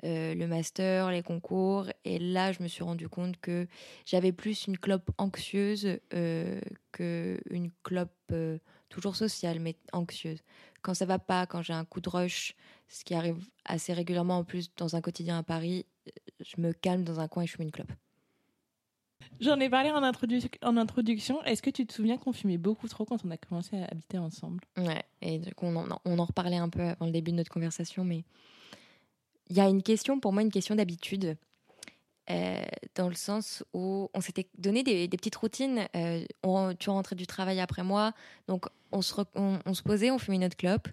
euh, 0.05 0.35
le 0.35 0.47
master, 0.47 1.11
les 1.11 1.23
concours. 1.23 1.87
Et 2.05 2.19
là, 2.19 2.53
je 2.53 2.63
me 2.63 2.69
suis 2.69 2.83
rendu 2.85 3.09
compte 3.09 3.41
que 3.41 3.67
j'avais 4.07 4.33
plus 4.33 4.67
une 4.67 4.79
clope 4.79 5.11
anxieuse 5.19 5.99
euh, 6.15 6.61
qu'une 6.93 7.71
clope 7.83 8.13
euh, 8.33 8.59
toujours 8.89 9.17
sociale, 9.17 9.61
mais 9.61 9.77
anxieuse. 9.93 10.43
Quand 10.83 10.95
ça 10.95 11.07
va 11.07 11.19
pas, 11.19 11.47
quand 11.47 11.63
j'ai 11.63 11.73
un 11.73 11.85
coup 11.85 12.01
de 12.01 12.09
rush, 12.09 12.55
ce 12.89 13.05
qui 13.05 13.15
arrive 13.15 13.49
assez 13.65 13.93
régulièrement 13.93 14.39
en 14.39 14.45
plus 14.45 14.75
dans 14.77 14.97
un 14.97 15.01
quotidien 15.01 15.39
à 15.39 15.43
Paris, 15.43 15.87
euh, 16.09 16.11
je 16.41 16.61
me 16.61 16.73
calme 16.73 17.05
dans 17.05 17.21
un 17.21 17.29
coin 17.29 17.45
et 17.45 17.47
je 17.47 17.53
fume 17.53 17.63
une 17.65 17.71
clope. 17.73 17.93
J'en 19.41 19.61
ai 19.61 19.69
parlé 19.69 19.91
en, 19.91 20.01
introdu- 20.03 20.49
en 20.63 20.77
introduction. 20.79 21.43
Est-ce 21.45 21.61
que 21.63 21.69
tu 21.71 21.87
te 21.87 21.93
souviens 21.93 22.17
qu'on 22.17 22.33
fumait 22.33 22.57
beaucoup 22.59 22.89
trop 22.89 23.05
quand 23.05 23.25
on 23.27 23.31
a 23.31 23.37
commencé 23.37 23.77
à 23.79 23.85
habiter 23.87 24.17
ensemble? 24.19 24.65
Ouais, 24.79 25.05
et 25.21 25.39
du 25.39 25.55
coup, 25.55 25.67
on 25.67 25.77
en, 25.77 26.01
on 26.07 26.19
en 26.19 26.25
reparlait 26.25 26.57
un 26.57 26.71
peu 26.71 26.81
avant 26.81 27.05
le 27.07 27.13
début 27.13 27.31
de 27.33 27.37
notre 27.37 27.51
conversation, 27.53 28.05
mais 28.05 28.25
il 29.53 29.59
y 29.59 29.61
a 29.61 29.69
une 29.69 29.83
question, 29.83 30.19
pour 30.19 30.33
moi, 30.33 30.41
une 30.41 30.51
question 30.51 30.75
d'habitude, 30.75 31.37
euh, 32.31 32.65
dans 32.95 33.11
le 33.11 33.15
sens 33.15 33.63
où 33.75 34.09
on 34.15 34.23
s'était 34.23 34.47
donné 34.57 34.83
des, 34.83 35.07
petites 35.09 35.37
routines. 35.37 35.87
euh, 35.95 36.25
tu 36.79 36.89
rentrais 36.89 37.17
du 37.17 37.27
travail 37.27 37.61
après 37.61 37.83
moi, 37.83 38.15
donc 38.49 38.65
on 38.93 39.03
se 39.03 39.83
posait, 39.83 40.11
on 40.11 40.19
fumait 40.19 40.39
notre 40.39 40.57
clope, 40.57 40.89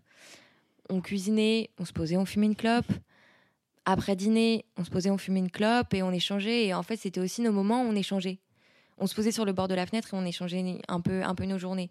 on 0.89 0.99
cuisinait, 0.99 1.69
on 1.79 1.85
se 1.85 1.93
posait, 1.93 2.17
on 2.17 2.25
fumait 2.25 2.47
une 2.47 2.55
clope. 2.57 2.91
Après 3.85 4.17
dîner, 4.17 4.65
on 4.75 4.83
se 4.83 4.89
posait, 4.89 5.09
on 5.09 5.17
fumait 5.17 5.39
une 5.39 5.51
clope 5.51 5.93
et 5.93 6.03
on 6.03 6.11
échangeait. 6.11 6.65
Et 6.65 6.73
en 6.73 6.83
fait, 6.83 6.97
c'était 6.97 7.21
aussi 7.21 7.41
nos 7.41 7.53
moments 7.53 7.83
où 7.83 7.85
on 7.85 7.95
échangeait. 7.95 8.39
On 8.97 9.07
se 9.07 9.15
posait 9.15 9.31
sur 9.31 9.45
le 9.45 9.53
bord 9.53 9.69
de 9.69 9.73
la 9.73 9.85
fenêtre 9.85 10.13
et 10.13 10.17
on 10.17 10.25
échangeait 10.25 10.81
un 10.89 10.99
peu, 10.99 11.23
un 11.23 11.33
peu 11.33 11.45
nos 11.45 11.57
journées. 11.57 11.89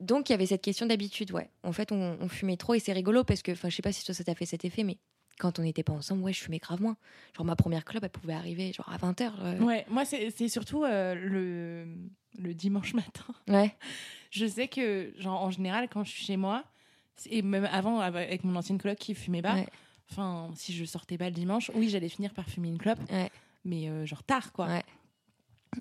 Donc 0.00 0.30
il 0.30 0.32
y 0.32 0.34
avait 0.34 0.46
cette 0.46 0.62
question 0.62 0.86
d'habitude, 0.86 1.30
ouais. 1.32 1.50
En 1.62 1.72
fait, 1.72 1.92
on, 1.92 2.16
on 2.22 2.28
fumait 2.28 2.56
trop 2.56 2.72
et 2.72 2.78
c'est 2.78 2.94
rigolo 2.94 3.22
parce 3.22 3.42
que, 3.42 3.52
enfin, 3.52 3.68
je 3.68 3.76
sais 3.76 3.82
pas 3.82 3.92
si 3.92 4.02
toi 4.02 4.14
ça 4.14 4.24
t'a 4.24 4.34
fait 4.34 4.46
cet 4.46 4.64
effet, 4.64 4.82
mais 4.82 4.96
quand 5.38 5.58
on 5.58 5.62
n'était 5.62 5.82
pas 5.82 5.92
ensemble, 5.92 6.22
ouais, 6.22 6.32
je 6.32 6.40
fumais 6.40 6.58
grave 6.58 6.80
moins. 6.80 6.96
Genre 7.36 7.44
ma 7.44 7.56
première 7.56 7.84
clope, 7.84 8.04
elle 8.04 8.10
pouvait 8.10 8.32
arriver 8.34 8.72
genre 8.72 8.88
à 8.90 8.96
20h. 8.98 9.58
Ouais, 9.62 9.84
moi, 9.88 10.04
c'est 10.04 10.48
surtout 10.48 10.84
euh, 10.84 11.14
le, 11.14 11.86
le 12.42 12.54
dimanche 12.54 12.94
matin. 12.94 13.24
Ouais. 13.48 13.74
Je 14.30 14.46
sais 14.46 14.68
que, 14.68 15.12
genre, 15.18 15.42
en 15.42 15.50
général, 15.50 15.88
quand 15.88 16.04
je 16.04 16.10
suis 16.10 16.24
chez 16.24 16.36
moi, 16.36 16.64
et 17.30 17.42
même 17.42 17.68
avant, 17.70 18.00
avec 18.00 18.42
mon 18.44 18.56
ancienne 18.56 18.78
coloc 18.78 18.98
qui 18.98 19.14
fumait 19.14 19.42
pas, 19.42 19.54
Ouais. 19.54 19.66
enfin, 20.10 20.50
si 20.56 20.72
je 20.72 20.84
sortais 20.84 21.16
pas 21.18 21.26
le 21.26 21.34
dimanche, 21.34 21.70
oui, 21.74 21.88
j'allais 21.88 22.08
finir 22.08 22.32
par 22.34 22.46
fumer 22.48 22.68
une 22.68 22.78
clope. 22.78 22.98
Ouais. 23.10 23.30
mais 23.64 23.88
euh, 23.88 24.04
genre 24.06 24.22
tard, 24.24 24.52
quoi. 24.52 24.66
Ouais. 24.66 24.82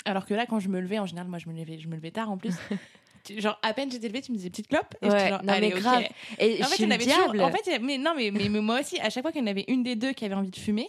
Alors 0.05 0.25
que 0.25 0.33
là, 0.33 0.45
quand 0.47 0.59
je 0.59 0.69
me 0.69 0.79
levais, 0.79 0.97
en 0.99 1.05
général, 1.05 1.27
moi, 1.29 1.37
je 1.39 1.47
me 1.49 1.53
levais, 1.53 1.77
je 1.79 1.87
me 1.87 1.95
levais 1.95 2.11
tard 2.11 2.31
en 2.31 2.37
plus. 2.37 2.55
Tu- 3.23 3.39
genre, 3.39 3.57
à 3.61 3.73
peine 3.73 3.91
j'étais 3.91 4.07
levée, 4.07 4.21
tu 4.21 4.31
me 4.31 4.37
disais 4.37 4.49
petite 4.49 4.67
clope. 4.67 4.95
Et 5.01 5.07
Ouais, 5.09 5.29
genre, 5.29 5.43
non, 5.43 5.53
mais 5.59 5.69
grave. 5.69 6.03
Et 6.39 6.61
En 6.61 6.65
je 6.65 6.69
fait, 6.69 6.75
il 6.79 6.83
y 6.83 6.87
en 6.87 6.91
avait 6.91 7.03
toujours- 7.05 7.31
diable. 7.33 7.41
En 7.41 7.51
fait, 7.51 7.79
mais 7.81 7.97
non, 7.97 8.13
mais, 8.15 8.31
mais, 8.31 8.49
mais 8.49 8.59
moi 8.61 8.79
aussi, 8.81 8.99
à 8.99 9.09
chaque 9.09 9.23
fois 9.23 9.31
qu'il 9.31 9.41
y 9.41 9.43
en 9.43 9.47
avait 9.47 9.65
une 9.67 9.83
des 9.83 9.95
deux 9.95 10.11
qui 10.13 10.25
avait 10.25 10.35
envie 10.35 10.51
de 10.51 10.55
fumer, 10.57 10.87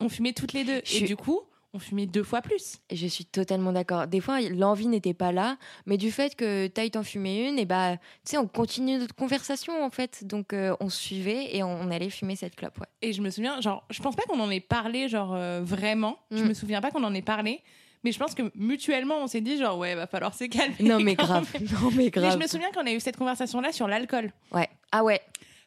on 0.00 0.08
fumait 0.08 0.32
toutes 0.32 0.52
les 0.52 0.64
deux. 0.64 0.80
Je 0.84 0.92
Et 0.94 0.96
suis- 0.98 1.04
du 1.06 1.16
coup, 1.16 1.40
on 1.74 1.78
fumait 1.78 2.04
deux 2.06 2.24
fois 2.24 2.42
plus. 2.42 2.78
Je 2.92 3.06
suis 3.06 3.24
totalement 3.24 3.72
d'accord. 3.72 4.06
Des 4.06 4.20
fois, 4.20 4.40
l'envie 4.42 4.88
n'était 4.88 5.14
pas 5.14 5.30
là, 5.32 5.56
mais 5.86 5.96
du 5.96 6.10
fait 6.10 6.34
que 6.34 6.66
t'ailles 6.66 6.90
t'en 6.90 7.02
fumer 7.04 7.48
une, 7.48 7.58
et 7.58 7.64
bah, 7.64 7.96
tu 7.96 8.02
sais, 8.24 8.38
on 8.38 8.46
continue 8.48 8.98
notre 8.98 9.14
conversation 9.14 9.82
en 9.84 9.88
fait. 9.90 10.24
Donc, 10.26 10.52
euh, 10.52 10.76
on 10.80 10.88
se 10.90 10.98
suivait 11.00 11.56
et 11.56 11.62
on, 11.62 11.70
on 11.80 11.90
allait 11.90 12.10
fumer 12.10 12.36
cette 12.36 12.56
clope. 12.56 12.78
Ouais. 12.78 12.86
Et 13.00 13.12
je 13.12 13.22
me 13.22 13.30
souviens, 13.30 13.60
genre, 13.60 13.84
je 13.88 14.02
pense 14.02 14.16
pas 14.16 14.24
qu'on 14.24 14.40
en 14.40 14.50
ait 14.50 14.60
parlé, 14.60 15.08
genre, 15.08 15.32
euh, 15.34 15.60
vraiment. 15.62 16.18
Je 16.30 16.42
Mm. 16.42 16.48
me 16.48 16.54
souviens 16.54 16.80
pas 16.82 16.90
qu'on 16.90 17.04
en 17.04 17.14
ait 17.14 17.22
parlé. 17.22 17.60
Mais 18.04 18.12
je 18.12 18.18
pense 18.18 18.34
que 18.34 18.42
mutuellement, 18.54 19.16
on 19.22 19.26
s'est 19.26 19.40
dit, 19.40 19.58
genre, 19.58 19.78
ouais, 19.78 19.94
va 19.94 20.06
falloir 20.06 20.34
se 20.34 20.44
calmer. 20.44 20.74
Non, 20.80 20.98
mais 21.00 21.14
grave. 21.14 21.48
même. 21.54 21.68
Non, 21.82 21.90
mais 21.90 21.96
Mais 22.04 22.10
grave. 22.10 22.32
je 22.32 22.38
me 22.38 22.46
souviens 22.48 22.70
qu'on 22.72 22.86
a 22.86 22.92
eu 22.92 23.00
cette 23.00 23.16
conversation-là 23.16 23.72
sur 23.72 23.86
l'alcool. 23.88 24.32
Ouais. 24.52 24.68
Ah 24.90 25.04
ouais. 25.04 25.20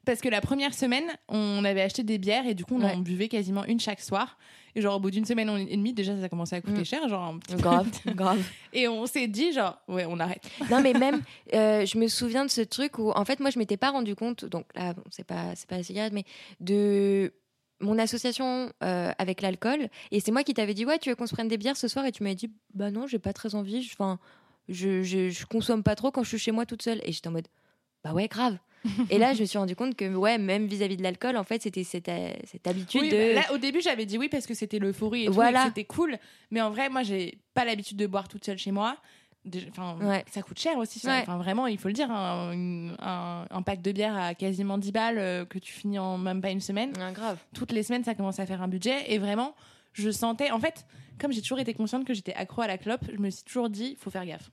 Parce 0.06 0.22
que 0.22 0.30
la 0.30 0.40
première 0.42 0.74
semaine, 0.74 1.06
on 1.30 1.66
avait 1.66 1.82
acheté 1.82 2.04
des 2.04 2.18
bières 2.20 2.46
et 2.46 2.54
du 2.54 2.64
coup, 2.66 2.76
on 2.78 2.84
Ouais. 2.86 2.92
en 2.92 2.98
buvait 3.00 3.28
quasiment 3.28 3.66
une 3.66 3.80
chaque 3.80 4.02
soir. 4.02 4.38
Et 4.76 4.82
genre, 4.82 4.98
au 4.98 5.00
bout 5.00 5.10
d'une 5.10 5.26
semaine 5.26 5.50
et 5.70 5.78
demie, 5.78 5.94
déjà, 5.94 6.20
ça 6.20 6.28
commençait 6.30 6.58
à 6.58 6.62
coûter 6.62 6.82
Mm. 6.82 6.86
cher, 6.86 7.08
genre 7.10 7.24
un 7.24 7.38
petit 7.40 7.56
peu. 7.56 7.62
Grave, 7.62 7.88
grave. 8.08 8.44
Et 8.74 8.88
on 8.90 9.06
s'est 9.06 9.28
dit, 9.28 9.54
genre, 9.54 9.78
ouais, 9.88 10.06
on 10.08 10.20
arrête. 10.20 10.44
Non, 10.70 10.82
mais 10.82 10.92
même, 10.94 11.22
euh, 11.56 11.86
je 11.86 11.98
me 11.98 12.08
souviens 12.10 12.44
de 12.46 12.52
ce 12.52 12.60
truc 12.62 13.00
où, 13.00 13.10
en 13.12 13.24
fait, 13.24 13.40
moi, 13.40 13.50
je 13.52 13.58
m'étais 13.58 13.78
pas 13.78 13.92
rendu 13.92 14.16
compte, 14.16 14.44
donc 14.44 14.66
là, 14.76 14.94
bon, 14.94 15.04
c'est 15.10 15.24
pas, 15.26 15.56
c'est 15.56 15.68
pas 15.68 15.78
la 15.78 15.84
cigarette, 15.84 16.12
mais 16.14 16.26
de 16.60 17.34
mon 17.86 17.98
association 18.00 18.72
euh, 18.84 19.12
avec 19.18 19.42
l'alcool. 19.42 19.88
Et 20.12 20.20
c'est 20.20 20.32
moi 20.32 20.44
qui 20.44 20.54
t'avais 20.54 20.74
dit, 20.74 20.86
ouais, 20.86 21.00
tu 21.00 21.10
veux 21.10 21.16
qu'on 21.16 21.28
se 21.28 21.34
prenne 21.34 21.48
des 21.48 21.58
bières 21.58 21.78
ce 21.78 21.88
soir? 21.88 22.06
Et 22.06 22.12
tu 22.12 22.24
m'avais 22.24 22.36
dit, 22.36 22.52
bah 22.74 22.92
non, 22.92 23.08
j'ai 23.08 23.20
pas 23.20 23.34
très 23.34 23.56
envie. 23.56 23.88
Enfin, 23.94 24.20
je, 24.70 25.04
je, 25.04 25.30
je 25.30 25.46
consomme 25.46 25.84
pas 25.84 25.96
trop 25.96 26.12
quand 26.12 26.24
je 26.24 26.30
suis 26.30 26.40
chez 26.40 26.52
moi 26.52 26.66
toute 26.66 26.82
seule. 26.82 27.00
Et 27.04 27.12
j'étais 27.12 27.28
en 27.28 27.32
mode, 27.32 27.48
bah 28.04 28.14
ouais, 28.14 28.28
grave. 28.28 28.58
et 29.10 29.18
là, 29.18 29.34
je 29.34 29.42
me 29.42 29.46
suis 29.46 29.58
rendu 29.58 29.76
compte 29.76 29.96
que, 29.96 30.14
ouais, 30.14 30.38
même 30.38 30.68
vis-à-vis 30.68 30.96
de 30.98 31.02
l'alcool, 31.04 31.38
en 31.38 31.44
fait, 31.44 31.62
c'était 31.64 31.84
cette, 31.84 32.08
euh, 32.10 32.30
cette 32.44 32.68
habitude 32.68 33.02
Oui, 33.02 33.10
de. 33.10 33.18
bah, 33.18 33.34
là, 33.42 33.54
au 33.54 33.58
début, 33.58 33.82
j'avais 33.82 34.06
dit 34.06 34.18
oui 34.20 34.30
parce 34.30 34.46
que 34.46 34.54
c'était 34.54 34.78
l'euphorie 34.78 35.26
et, 35.26 35.28
Voilà. 35.30 35.62
et 35.62 35.64
que 35.64 35.68
c'était 35.70 35.86
cool. 35.86 36.18
Mais 36.52 36.62
en 36.62 36.70
vrai, 36.70 36.90
moi, 36.90 37.02
j'ai 37.02 37.40
pas 37.56 37.66
l'habitude 37.66 37.98
de 37.98 38.06
boire 38.06 38.28
toute 38.28 38.46
seule 38.46 38.58
chez 38.60 38.72
moi. 38.72 38.98
Enfin, 39.70 39.98
Ouais. 40.02 40.26
ça 40.32 40.42
coûte 40.42 40.60
cher 40.60 40.78
aussi. 40.78 41.00
ça. 41.00 41.10
Ouais. 41.10 41.22
Enfin, 41.22 41.38
vraiment, 41.38 41.68
il 41.68 41.78
faut 41.78 41.88
le 41.88 41.94
dire. 41.94 42.10
Un, 42.12 42.52
une- 42.52 42.96
un- 43.00 43.46
un 43.50 43.62
pack 43.62 43.82
de 43.82 43.92
bière 43.92 44.16
à 44.18 44.34
quasiment 44.34 44.78
10 44.78 44.92
balles 44.92 45.18
euh, 45.20 45.46
que 45.46 45.60
tu 45.60 45.72
finis 45.74 46.00
en 46.00 46.18
même 46.18 46.42
pas 46.42 46.50
une 46.52 46.62
semaine. 46.62 46.94
Grave. 47.14 47.38
Toutes 47.54 47.72
les 47.72 47.84
semaines, 47.84 48.04
ça 48.04 48.16
commence 48.16 48.40
à 48.40 48.46
faire 48.46 48.62
un 48.62 48.68
budget. 48.68 49.12
Et 49.14 49.18
vraiment, 49.20 49.54
je 49.94 50.10
sentais. 50.10 50.52
En 50.52 50.60
fait, 50.60 50.86
comme 51.20 51.32
j'ai 51.32 51.42
toujours 51.42 51.60
été 51.60 51.74
consciente 51.74 52.06
que 52.06 52.14
j'étais 52.14 52.34
accro 52.34 52.62
à 52.62 52.68
la 52.68 52.78
clope, 52.78 53.02
je 53.12 53.18
me 53.20 53.30
suis 53.30 53.44
toujours 53.44 53.70
dit, 53.70 53.96
faut 54.00 54.10
faire 54.10 54.26
gaffe. 54.26 54.50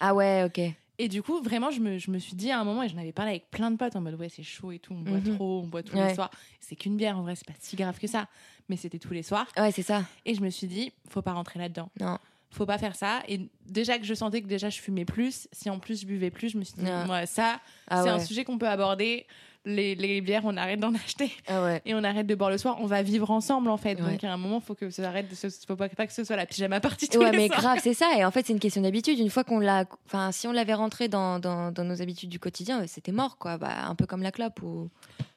Ah 0.00 0.14
ouais, 0.14 0.44
ok. 0.44 0.60
Et 0.98 1.08
du 1.08 1.22
coup, 1.22 1.42
vraiment, 1.42 1.70
je 1.70 1.80
me, 1.80 1.98
je 1.98 2.10
me 2.10 2.18
suis 2.18 2.34
dit 2.36 2.50
à 2.50 2.58
un 2.58 2.64
moment, 2.64 2.82
et 2.82 2.88
j'en 2.88 2.96
avais 2.96 3.12
parlé 3.12 3.32
avec 3.32 3.50
plein 3.50 3.70
de 3.70 3.76
potes 3.76 3.96
en 3.96 4.00
mode 4.00 4.14
ouais, 4.14 4.30
c'est 4.30 4.42
chaud 4.42 4.72
et 4.72 4.78
tout, 4.78 4.94
on 4.94 5.00
boit 5.02 5.18
Mhm. 5.18 5.34
trop, 5.36 5.60
on 5.62 5.66
boit 5.66 5.82
tous 5.82 5.94
Ouais. 5.94 6.08
les 6.08 6.14
soirs. 6.14 6.30
C'est 6.60 6.74
qu'une 6.74 6.96
bière, 6.96 7.18
en 7.18 7.22
vrai, 7.22 7.34
c'est 7.36 7.46
pas 7.46 7.52
si 7.58 7.76
grave 7.76 7.98
que 7.98 8.06
ça. 8.06 8.28
Mais 8.70 8.76
c'était 8.76 8.98
tous 8.98 9.12
les 9.12 9.22
soirs. 9.22 9.46
Ouais, 9.58 9.70
c'est 9.72 9.82
ça. 9.82 10.04
Et 10.24 10.34
je 10.34 10.40
me 10.40 10.48
suis 10.48 10.66
dit, 10.66 10.92
faut 11.10 11.20
pas 11.22 11.32
rentrer 11.34 11.58
là-dedans. 11.58 11.90
Non. 12.00 12.18
Faut 12.50 12.66
pas 12.66 12.78
faire 12.78 12.94
ça. 12.96 13.22
Et 13.28 13.40
déjà 13.66 13.98
que 13.98 14.04
je 14.04 14.14
sentais 14.14 14.40
que 14.40 14.46
déjà 14.46 14.70
je 14.70 14.80
fumais 14.80 15.04
plus, 15.04 15.48
si 15.52 15.68
en 15.68 15.78
plus 15.78 16.00
je 16.02 16.06
buvais 16.06 16.30
plus, 16.30 16.50
je 16.50 16.58
me 16.58 16.64
suis 16.64 16.74
dit, 16.76 16.84
Non. 16.84 17.06
ouais, 17.10 17.26
ça, 17.26 17.60
Ah 17.88 17.98
c'est 18.02 18.08
ouais. 18.08 18.14
un 18.14 18.20
sujet 18.20 18.44
qu'on 18.44 18.58
peut 18.58 18.68
aborder. 18.68 19.26
Les, 19.68 19.96
les 19.96 20.20
bières, 20.20 20.42
on 20.44 20.56
arrête 20.56 20.78
d'en 20.78 20.94
acheter 21.04 21.32
Ah 21.48 21.60
ouais. 21.64 21.82
et 21.84 21.92
on 21.92 22.04
arrête 22.04 22.28
de 22.28 22.36
boire 22.36 22.50
le 22.50 22.56
soir. 22.56 22.76
On 22.80 22.86
va 22.86 23.02
vivre 23.02 23.32
ensemble 23.32 23.68
en 23.68 23.76
fait. 23.76 24.00
Ouais. 24.00 24.12
Donc 24.12 24.22
à 24.22 24.32
un 24.32 24.36
moment, 24.36 24.60
faut 24.60 24.76
que 24.76 24.90
ça 24.90 25.08
arrête. 25.08 25.28
De 25.28 25.34
faut 25.66 25.74
pas, 25.74 25.88
que 25.88 26.12
ce 26.12 26.22
soit 26.22 26.36
la 26.36 26.46
pyjama 26.46 26.78
partie 26.78 27.08
tous 27.08 27.18
Ouais, 27.18 27.32
les 27.32 27.36
mais 27.36 27.46
soirs. 27.48 27.60
grave, 27.62 27.80
c'est 27.82 27.92
ça. 27.92 28.06
Et 28.16 28.24
en 28.24 28.30
fait, 28.30 28.46
c'est 28.46 28.52
une 28.52 28.60
question 28.60 28.80
d'habitude. 28.82 29.18
Une 29.18 29.28
fois 29.28 29.42
qu'on 29.42 29.58
l'a, 29.58 29.84
enfin, 30.06 30.30
si 30.30 30.46
on 30.46 30.52
l'avait 30.52 30.74
rentré 30.74 31.08
dans, 31.08 31.40
dans, 31.40 31.72
dans 31.72 31.82
nos 31.82 32.00
habitudes 32.00 32.30
du 32.30 32.38
quotidien, 32.38 32.82
euh, 32.82 32.84
c'était 32.86 33.10
mort, 33.10 33.38
quoi. 33.38 33.58
Bah, 33.58 33.86
un 33.88 33.96
peu 33.96 34.06
comme 34.06 34.22
la 34.22 34.30
clope 34.30 34.62
ou. 34.62 34.88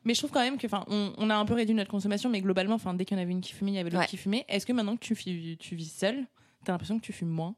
Mais 0.05 0.13
je 0.13 0.19
trouve 0.19 0.29
quand 0.31 0.41
même 0.41 0.59
que, 0.59 0.67
enfin, 0.67 0.85
on, 0.89 1.11
on 1.17 1.31
a 1.31 1.35
un 1.35 1.45
peu 1.45 1.55
réduit 1.55 1.73
notre 1.73 1.89
consommation, 1.89 2.29
mais 2.29 2.41
globalement, 2.41 2.75
enfin, 2.75 2.93
dès 2.93 3.05
qu'il 3.05 3.17
y 3.17 3.19
en 3.19 3.23
avait 3.23 3.31
une 3.31 3.41
qui 3.41 3.53
fumait, 3.53 3.71
il 3.71 3.75
y 3.75 3.79
avait 3.79 3.89
l'autre 3.89 4.05
qui 4.05 4.17
fumait. 4.17 4.45
Est-ce 4.47 4.67
que 4.67 4.73
maintenant 4.73 4.95
que 4.95 5.01
tu, 5.03 5.15
tu 5.57 5.75
vis 5.75 5.91
seule, 5.91 6.23
t'as 6.65 6.71
l'impression 6.73 6.99
que 6.99 7.03
tu 7.05 7.13
fumes 7.13 7.29
moins 7.29 7.55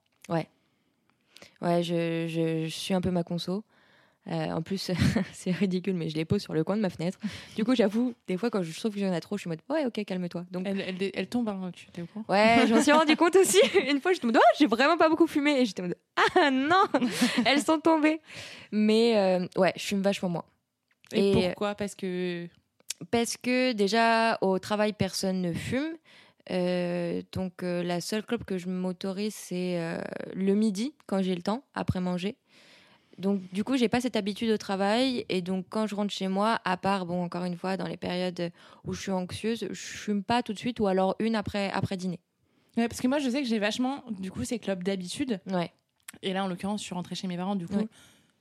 Ouais, 1.61 1.83
je, 1.83 2.27
je, 2.27 2.65
je 2.65 2.69
suis 2.69 2.93
un 2.93 3.01
peu 3.01 3.11
ma 3.11 3.23
conso. 3.23 3.63
Euh, 4.27 4.51
en 4.51 4.61
plus, 4.61 4.91
c'est 5.33 5.51
ridicule, 5.51 5.95
mais 5.95 6.09
je 6.09 6.15
les 6.15 6.25
pose 6.25 6.41
sur 6.41 6.53
le 6.53 6.63
coin 6.63 6.75
de 6.77 6.81
ma 6.81 6.91
fenêtre. 6.91 7.17
Du 7.55 7.63
coup, 7.65 7.73
j'avoue, 7.73 8.13
des 8.27 8.37
fois, 8.37 8.51
quand 8.51 8.61
je 8.61 8.77
trouve 8.79 8.93
que 8.93 8.99
j'en 8.99 9.11
ai 9.11 9.19
trop, 9.19 9.35
je 9.37 9.41
suis 9.41 9.47
en 9.47 9.51
mode 9.51 9.61
ouais, 9.69 9.85
ok, 9.87 10.05
calme-toi. 10.05 10.45
Donc, 10.51 10.67
Elle, 10.67 10.79
elle, 10.81 11.11
elle 11.13 11.27
tombe, 11.27 11.49
hein, 11.49 11.71
tu 11.73 11.87
t'es 11.87 12.03
au 12.03 12.05
courant 12.05 12.25
ouais, 12.29 12.65
j'en 12.67 12.81
suis 12.81 12.91
rendu 13.01 13.15
compte 13.15 13.35
aussi. 13.35 13.59
Une 13.89 13.99
fois, 13.99 14.13
je 14.13 14.25
me 14.25 14.31
dis, 14.31 14.37
oh, 14.39 14.55
j'ai 14.59 14.67
vraiment 14.67 14.97
pas 14.97 15.09
beaucoup 15.09 15.25
fumé. 15.25 15.59
Et 15.61 15.65
j'étais 15.65 15.81
en 15.81 15.87
mode, 15.87 15.97
ah 16.35 16.51
non, 16.51 16.83
elles 17.45 17.61
sont 17.63 17.79
tombées. 17.79 18.21
Mais 18.71 19.17
euh, 19.17 19.47
ouais, 19.57 19.73
je 19.75 19.83
fume 19.83 20.01
vachement 20.01 20.29
moins. 20.29 20.45
Et, 21.13 21.31
Et- 21.31 21.33
pourquoi? 21.33 21.73
Parce 21.75 21.95
que. 21.95 22.47
Parce 23.09 23.35
que 23.37 23.71
déjà, 23.71 24.37
au 24.41 24.59
travail, 24.59 24.93
personne 24.93 25.41
ne 25.41 25.53
fume. 25.53 25.97
Euh, 26.49 27.21
donc, 27.31 27.63
euh, 27.63 27.83
la 27.83 28.01
seule 28.01 28.23
clope 28.23 28.43
que 28.43 28.57
je 28.57 28.67
m'autorise, 28.67 29.35
c'est 29.35 29.79
euh, 29.79 30.01
le 30.33 30.53
midi, 30.55 30.93
quand 31.05 31.21
j'ai 31.21 31.35
le 31.35 31.41
temps, 31.41 31.63
après 31.73 31.99
manger. 31.99 32.37
Donc, 33.17 33.41
du 33.53 33.63
coup, 33.63 33.77
j'ai 33.77 33.89
pas 33.89 34.01
cette 34.01 34.15
habitude 34.15 34.49
au 34.49 34.57
travail. 34.57 35.25
Et 35.29 35.41
donc, 35.41 35.65
quand 35.69 35.85
je 35.85 35.95
rentre 35.95 36.13
chez 36.13 36.27
moi, 36.27 36.59
à 36.65 36.77
part, 36.77 37.05
bon, 37.05 37.23
encore 37.23 37.43
une 37.43 37.57
fois, 37.57 37.77
dans 37.77 37.87
les 37.87 37.97
périodes 37.97 38.51
où 38.85 38.93
je 38.93 39.01
suis 39.01 39.11
anxieuse, 39.11 39.67
je 39.69 39.81
fume 39.81 40.23
pas 40.23 40.41
tout 40.41 40.53
de 40.53 40.57
suite 40.57 40.79
ou 40.79 40.87
alors 40.87 41.15
une 41.19 41.35
après, 41.35 41.69
après 41.71 41.97
dîner. 41.97 42.19
Ouais, 42.77 42.87
parce 42.87 43.01
que 43.01 43.07
moi, 43.07 43.19
je 43.19 43.29
sais 43.29 43.41
que 43.41 43.47
j'ai 43.47 43.59
vachement, 43.59 44.03
du 44.09 44.31
coup, 44.31 44.43
ces 44.43 44.57
clubs 44.57 44.83
d'habitude. 44.83 45.39
Ouais. 45.51 45.71
Et 46.21 46.33
là, 46.33 46.43
en 46.43 46.47
l'occurrence, 46.47 46.81
je 46.81 46.85
suis 46.85 46.95
rentrée 46.95 47.15
chez 47.15 47.27
mes 47.27 47.37
parents, 47.37 47.55
du 47.55 47.67
coup. 47.67 47.75
Ouais. 47.75 47.87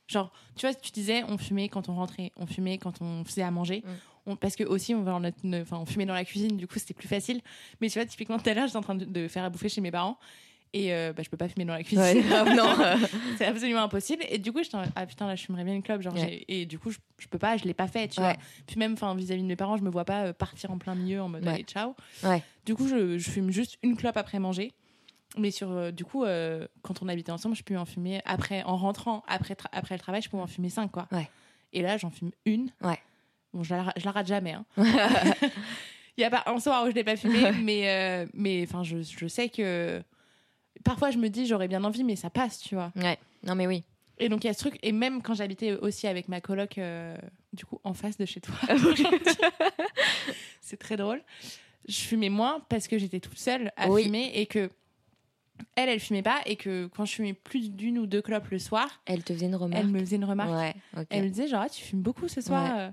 Genre, 0.06 0.32
tu 0.56 0.66
vois, 0.66 0.74
tu 0.74 0.90
disais, 0.90 1.22
on 1.28 1.38
fumait 1.38 1.68
quand 1.68 1.88
on 1.88 1.94
rentrait, 1.94 2.32
on 2.36 2.46
fumait 2.46 2.78
quand 2.78 3.00
on 3.00 3.24
faisait 3.24 3.42
à 3.42 3.50
manger. 3.50 3.84
Mm. 3.84 3.90
On- 4.26 4.36
parce 4.36 4.56
que 4.56 4.64
aussi, 4.64 4.94
on, 4.94 5.02
va 5.02 5.14
en 5.14 5.20
ne- 5.20 5.60
enfin, 5.62 5.78
on 5.78 5.86
fumait 5.86 6.06
dans 6.06 6.14
la 6.14 6.24
cuisine, 6.24 6.56
du 6.56 6.66
coup, 6.66 6.78
c'était 6.78 6.94
plus 6.94 7.08
facile. 7.08 7.40
Mais 7.80 7.88
tu 7.88 7.98
vois, 7.98 8.06
typiquement, 8.06 8.38
tout 8.38 8.48
à 8.48 8.54
l'heure, 8.54 8.66
j'étais 8.66 8.76
en 8.78 8.82
train 8.82 8.94
de, 8.94 9.04
de 9.04 9.28
faire 9.28 9.44
à 9.44 9.50
bouffer 9.50 9.68
chez 9.68 9.80
mes 9.80 9.90
parents. 9.90 10.18
Et 10.72 10.94
euh, 10.94 11.12
bah, 11.12 11.24
je 11.24 11.28
peux 11.30 11.36
pas 11.36 11.48
fumer 11.48 11.64
dans 11.64 11.72
la 11.72 11.82
cuisine. 11.82 12.00
Ouais, 12.04 12.54
non. 12.54 12.76
c'est 13.38 13.46
absolument 13.46 13.82
impossible. 13.82 14.22
Et 14.28 14.38
du 14.38 14.52
coup, 14.52 14.62
j'étais 14.62 14.76
ah 14.94 15.04
putain, 15.06 15.26
là, 15.26 15.34
je 15.34 15.44
fumerais 15.44 15.64
bien 15.64 15.74
une 15.74 15.82
clope. 15.82 16.00
Genre, 16.00 16.14
Ouais. 16.14 16.44
Et 16.46 16.64
du 16.64 16.78
coup, 16.78 16.90
je, 16.92 16.98
je 17.18 17.26
peux 17.26 17.38
pas, 17.38 17.56
je 17.56 17.64
l'ai 17.64 17.74
pas 17.74 17.88
fait, 17.88 18.06
tu 18.06 18.20
Ouais. 18.20 18.26
vois. 18.34 18.36
Puis 18.68 18.78
même, 18.78 18.92
enfin, 18.92 19.12
vis-à-vis 19.16 19.42
de 19.42 19.48
mes 19.48 19.56
parents, 19.56 19.76
je 19.76 19.82
me 19.82 19.90
vois 19.90 20.04
pas 20.04 20.26
euh, 20.26 20.32
partir 20.32 20.70
en 20.70 20.78
plein 20.78 20.94
milieu 20.94 21.20
en 21.22 21.28
mode, 21.28 21.46
allez, 21.48 21.64
ciao. 21.64 21.96
Ouais. 22.22 22.42
Du 22.66 22.76
coup, 22.76 22.86
je, 22.86 23.18
je 23.18 23.30
fume 23.30 23.50
juste 23.50 23.78
une 23.82 23.96
clope 23.96 24.16
après 24.16 24.38
manger. 24.38 24.72
Mais 25.38 25.50
sur, 25.50 25.70
euh, 25.72 25.90
du 25.90 26.04
coup, 26.04 26.24
euh, 26.24 26.66
quand 26.82 27.02
on 27.02 27.08
habitait 27.08 27.32
ensemble, 27.32 27.56
je 27.56 27.62
peux 27.64 27.76
en 27.76 27.84
fumer 27.84 28.20
après, 28.24 28.62
en 28.64 28.76
rentrant 28.76 29.22
après, 29.28 29.54
tra- 29.54 29.68
après 29.72 29.94
le 29.96 30.00
travail, 30.00 30.22
je 30.22 30.28
pouvais 30.28 30.42
en 30.42 30.46
fumer 30.48 30.70
cinq, 30.70 30.90
quoi. 30.92 31.08
Ouais. 31.10 31.28
Et 31.72 31.82
là, 31.82 31.96
j'en 31.98 32.10
fume 32.10 32.30
une. 32.46 32.70
Ouais. 32.82 32.98
Bon, 33.52 33.62
je 33.62 33.74
la, 33.74 33.92
je 33.96 34.04
la 34.04 34.10
rate 34.12 34.26
jamais. 34.26 34.52
Hein. 34.52 34.64
Il 34.76 34.84
y 36.20 36.24
a 36.24 36.30
pas 36.30 36.44
un 36.46 36.58
soir 36.60 36.84
où 36.84 36.90
je 36.90 36.94
l'ai 36.94 37.04
pas 37.04 37.16
fumé, 37.16 37.50
mais, 37.62 37.88
euh, 37.88 38.26
mais 38.34 38.62
enfin, 38.62 38.82
je, 38.82 39.02
je 39.02 39.26
sais 39.26 39.48
que 39.48 40.02
parfois 40.84 41.10
je 41.10 41.18
me 41.18 41.28
dis 41.28 41.46
j'aurais 41.46 41.68
bien 41.68 41.82
envie, 41.84 42.04
mais 42.04 42.16
ça 42.16 42.30
passe, 42.30 42.60
tu 42.60 42.74
vois. 42.74 42.92
Ouais. 42.96 43.18
Non, 43.42 43.54
mais 43.54 43.66
oui. 43.66 43.82
Et 44.18 44.28
donc 44.28 44.44
il 44.44 44.48
y 44.48 44.50
a 44.50 44.52
ce 44.52 44.58
truc, 44.58 44.78
et 44.82 44.92
même 44.92 45.22
quand 45.22 45.32
j'habitais 45.34 45.72
aussi 45.72 46.06
avec 46.06 46.28
ma 46.28 46.40
coloc, 46.42 46.76
euh, 46.76 47.16
du 47.54 47.64
coup 47.64 47.80
en 47.84 47.94
face 47.94 48.18
de 48.18 48.26
chez 48.26 48.40
toi, 48.40 48.54
c'est 50.60 50.76
très 50.76 50.96
drôle. 50.96 51.22
Je 51.88 51.98
fumais 52.00 52.28
moins 52.28 52.60
parce 52.68 52.86
que 52.86 52.98
j'étais 52.98 53.20
toute 53.20 53.38
seule 53.38 53.72
à 53.76 53.88
Oui. 53.88 54.04
fumer 54.04 54.30
et 54.34 54.46
que 54.46 54.70
elle, 55.76 55.88
elle 55.88 56.00
fumait 56.00 56.22
pas 56.22 56.40
et 56.46 56.56
que 56.56 56.86
quand 56.94 57.04
je 57.04 57.14
fumais 57.14 57.32
plus 57.32 57.70
d'une 57.70 57.98
ou 57.98 58.06
deux 58.06 58.22
clopes 58.22 58.48
le 58.50 58.58
soir, 58.58 58.88
Elle 59.06 59.24
te 59.24 59.32
faisait 59.32 59.46
une 59.46 59.56
remarque. 59.56 59.82
elle 59.82 59.88
me 59.90 59.98
faisait 60.00 60.16
une 60.16 60.24
remarque. 60.24 60.50
Ouais. 60.50 60.74
Elle 61.10 61.24
me 61.24 61.28
disait 61.30 61.48
genre 61.48 61.62
ah, 61.64 61.68
tu 61.68 61.82
fumes 61.82 62.02
beaucoup 62.02 62.28
ce 62.28 62.40
soir. 62.40 62.76
Ouais. 62.76 62.90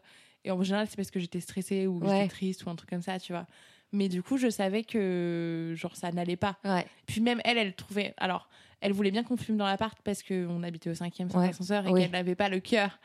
Et 0.48 0.52
en 0.52 0.64
général 0.64 0.88
c'est 0.90 0.96
parce 0.96 1.12
que 1.12 1.20
j'étais 1.20 1.40
stressée 1.42 1.88
ou 1.88 2.00
que 2.00 2.06
Ouais. 2.06 2.18
j'étais 2.22 2.30
triste 2.30 2.66
ou 2.66 2.70
un 2.70 2.76
truc 2.76 2.90
comme 2.90 3.02
ça, 3.02 3.20
tu 3.20 3.34
vois. 3.34 3.46
Mais 3.92 4.10
du 4.10 4.24
coup 4.24 4.38
je 4.38 4.50
savais 4.50 4.84
que 4.84 5.74
genre 5.76 5.96
ça 5.96 6.12
n'allait 6.12 6.36
pas. 6.38 6.58
Ouais. 6.64 6.86
Puis 7.06 7.22
même 7.22 7.42
elle, 7.44 7.58
elle 7.58 7.74
trouvait. 7.76 8.14
Alors, 8.18 8.50
elle 8.82 8.94
voulait 8.94 9.12
bien 9.12 9.24
qu'on 9.24 9.38
fume 9.38 9.58
dans 9.58 9.66
l'appart 9.66 9.98
parce 10.04 10.24
qu'on 10.24 10.64
habitait 10.64 10.90
au 10.90 10.96
cinquième 10.96 11.30
sans 11.30 11.40
Ouais. 11.40 11.50
ascenseur 11.50 11.86
et 11.88 11.92
Oui. 11.92 12.02
qu'elle 12.02 12.12
n'avait 12.12 12.36
pas 12.36 12.48
le 12.50 12.60
cœur 12.60 12.98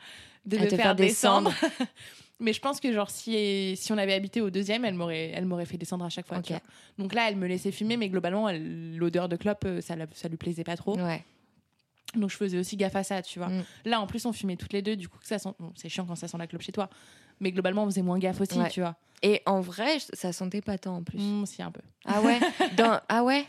de 0.45 0.57
me 0.57 0.67
faire, 0.67 0.79
faire 0.79 0.95
descendre. 0.95 1.53
Mais 2.39 2.51
je 2.51 2.59
pense 2.59 2.79
que 2.79 2.91
genre 2.91 3.09
si, 3.09 3.75
si 3.77 3.91
on 3.93 3.97
avait 3.97 4.13
habité 4.13 4.41
au 4.41 4.49
deuxième, 4.49 4.83
elle 4.85 4.95
m'aurait 4.95 5.31
elle 5.33 5.45
m'aurait 5.45 5.65
fait 5.65 5.77
descendre 5.77 6.03
à 6.05 6.09
chaque 6.09 6.27
fois. 6.27 6.41
Donc 6.97 7.13
là, 7.13 7.29
elle 7.29 7.37
me 7.37 7.47
laissait 7.47 7.71
fumer, 7.71 7.95
mais 7.97 8.09
globalement, 8.09 8.49
l'odeur 8.51 9.29
de 9.29 9.35
clope, 9.37 9.63
euh, 9.65 9.81
ça, 9.81 9.95
ça 10.13 10.27
lui 10.27 10.37
plaisait 10.37 10.63
pas 10.63 10.75
trop. 10.75 10.97
Ouais. 10.97 11.23
Donc 12.15 12.29
je 12.29 12.35
faisais 12.35 12.57
aussi 12.59 12.75
gaffe 12.75 12.95
à 12.95 13.03
ça, 13.03 13.21
tu 13.21 13.39
vois. 13.39 13.47
Mm. 13.49 13.63
Là, 13.85 14.01
en 14.01 14.07
plus, 14.07 14.25
on 14.25 14.33
fumait 14.33 14.55
toutes 14.57 14.73
les 14.73 14.81
deux, 14.81 14.95
du 14.95 15.07
coup, 15.07 15.17
que 15.19 15.25
ça 15.25 15.39
sent. 15.39 15.49
bon, 15.59 15.71
c'est 15.75 15.89
chiant 15.89 16.05
quand 16.05 16.15
ça 16.15 16.27
sent 16.27 16.37
la 16.37 16.45
clope 16.47 16.61
chez 16.61 16.71
toi. 16.71 16.89
Mais 17.43 17.51
globalement, 17.51 17.83
on 17.83 17.85
faisait 17.87 18.01
moins 18.01 18.17
gaffe 18.17 18.39
aussi, 18.41 18.57
Ouais. 18.57 18.69
tu 18.69 18.79
vois. 18.81 18.95
Et 19.21 19.41
en 19.45 19.59
vrai, 19.61 19.97
ça 20.13 20.31
sentait 20.33 20.61
pas 20.61 20.77
tant 20.77 20.95
en 20.97 21.03
plus. 21.03 21.19
Mm, 21.19 21.45
si, 21.45 21.61
un 21.61 21.71
peu. 21.71 21.81
Ah 22.05 22.21
ouais 22.21 22.39
Dans- 22.77 22.99
Ah 23.09 23.23
ouais 23.23 23.45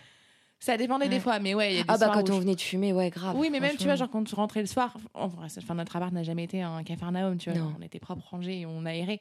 Ça 0.58 0.76
dépendait 0.76 1.08
des 1.08 1.20
fois, 1.20 1.38
mais 1.38 1.54
ouais, 1.54 1.72
il 1.72 1.76
y 1.76 1.80
a 1.80 1.82
des 1.84 1.88
Ah 1.88 1.98
bah 1.98 2.10
quand 2.12 2.28
on 2.30 2.34
je- 2.34 2.40
venait 2.40 2.54
de 2.54 2.60
fumer, 2.60 2.92
ouais, 2.92 3.10
grave. 3.10 3.36
Oui, 3.38 3.48
mais 3.50 3.60
même, 3.60 3.76
tu 3.76 3.84
vois, 3.84 3.94
genre 3.96 4.10
quand 4.10 4.24
tu 4.24 4.34
rentrais 4.34 4.60
le 4.60 4.66
soir, 4.66 4.96
en 5.14 5.28
vrai, 5.28 5.48
ça- 5.48 5.60
enfin, 5.62 5.74
notre 5.74 5.94
appart 5.96 6.12
n'a 6.12 6.22
jamais 6.22 6.44
été 6.44 6.60
un 6.62 6.82
cafarnaum, 6.82 7.36
tu 7.38 7.50
vois, 7.50 7.58
Non. 7.60 7.74
on 7.78 7.82
était 7.82 7.98
propre, 8.00 8.26
rangé, 8.30 8.60
et 8.60 8.66
on 8.66 8.84
aérait. 8.84 9.20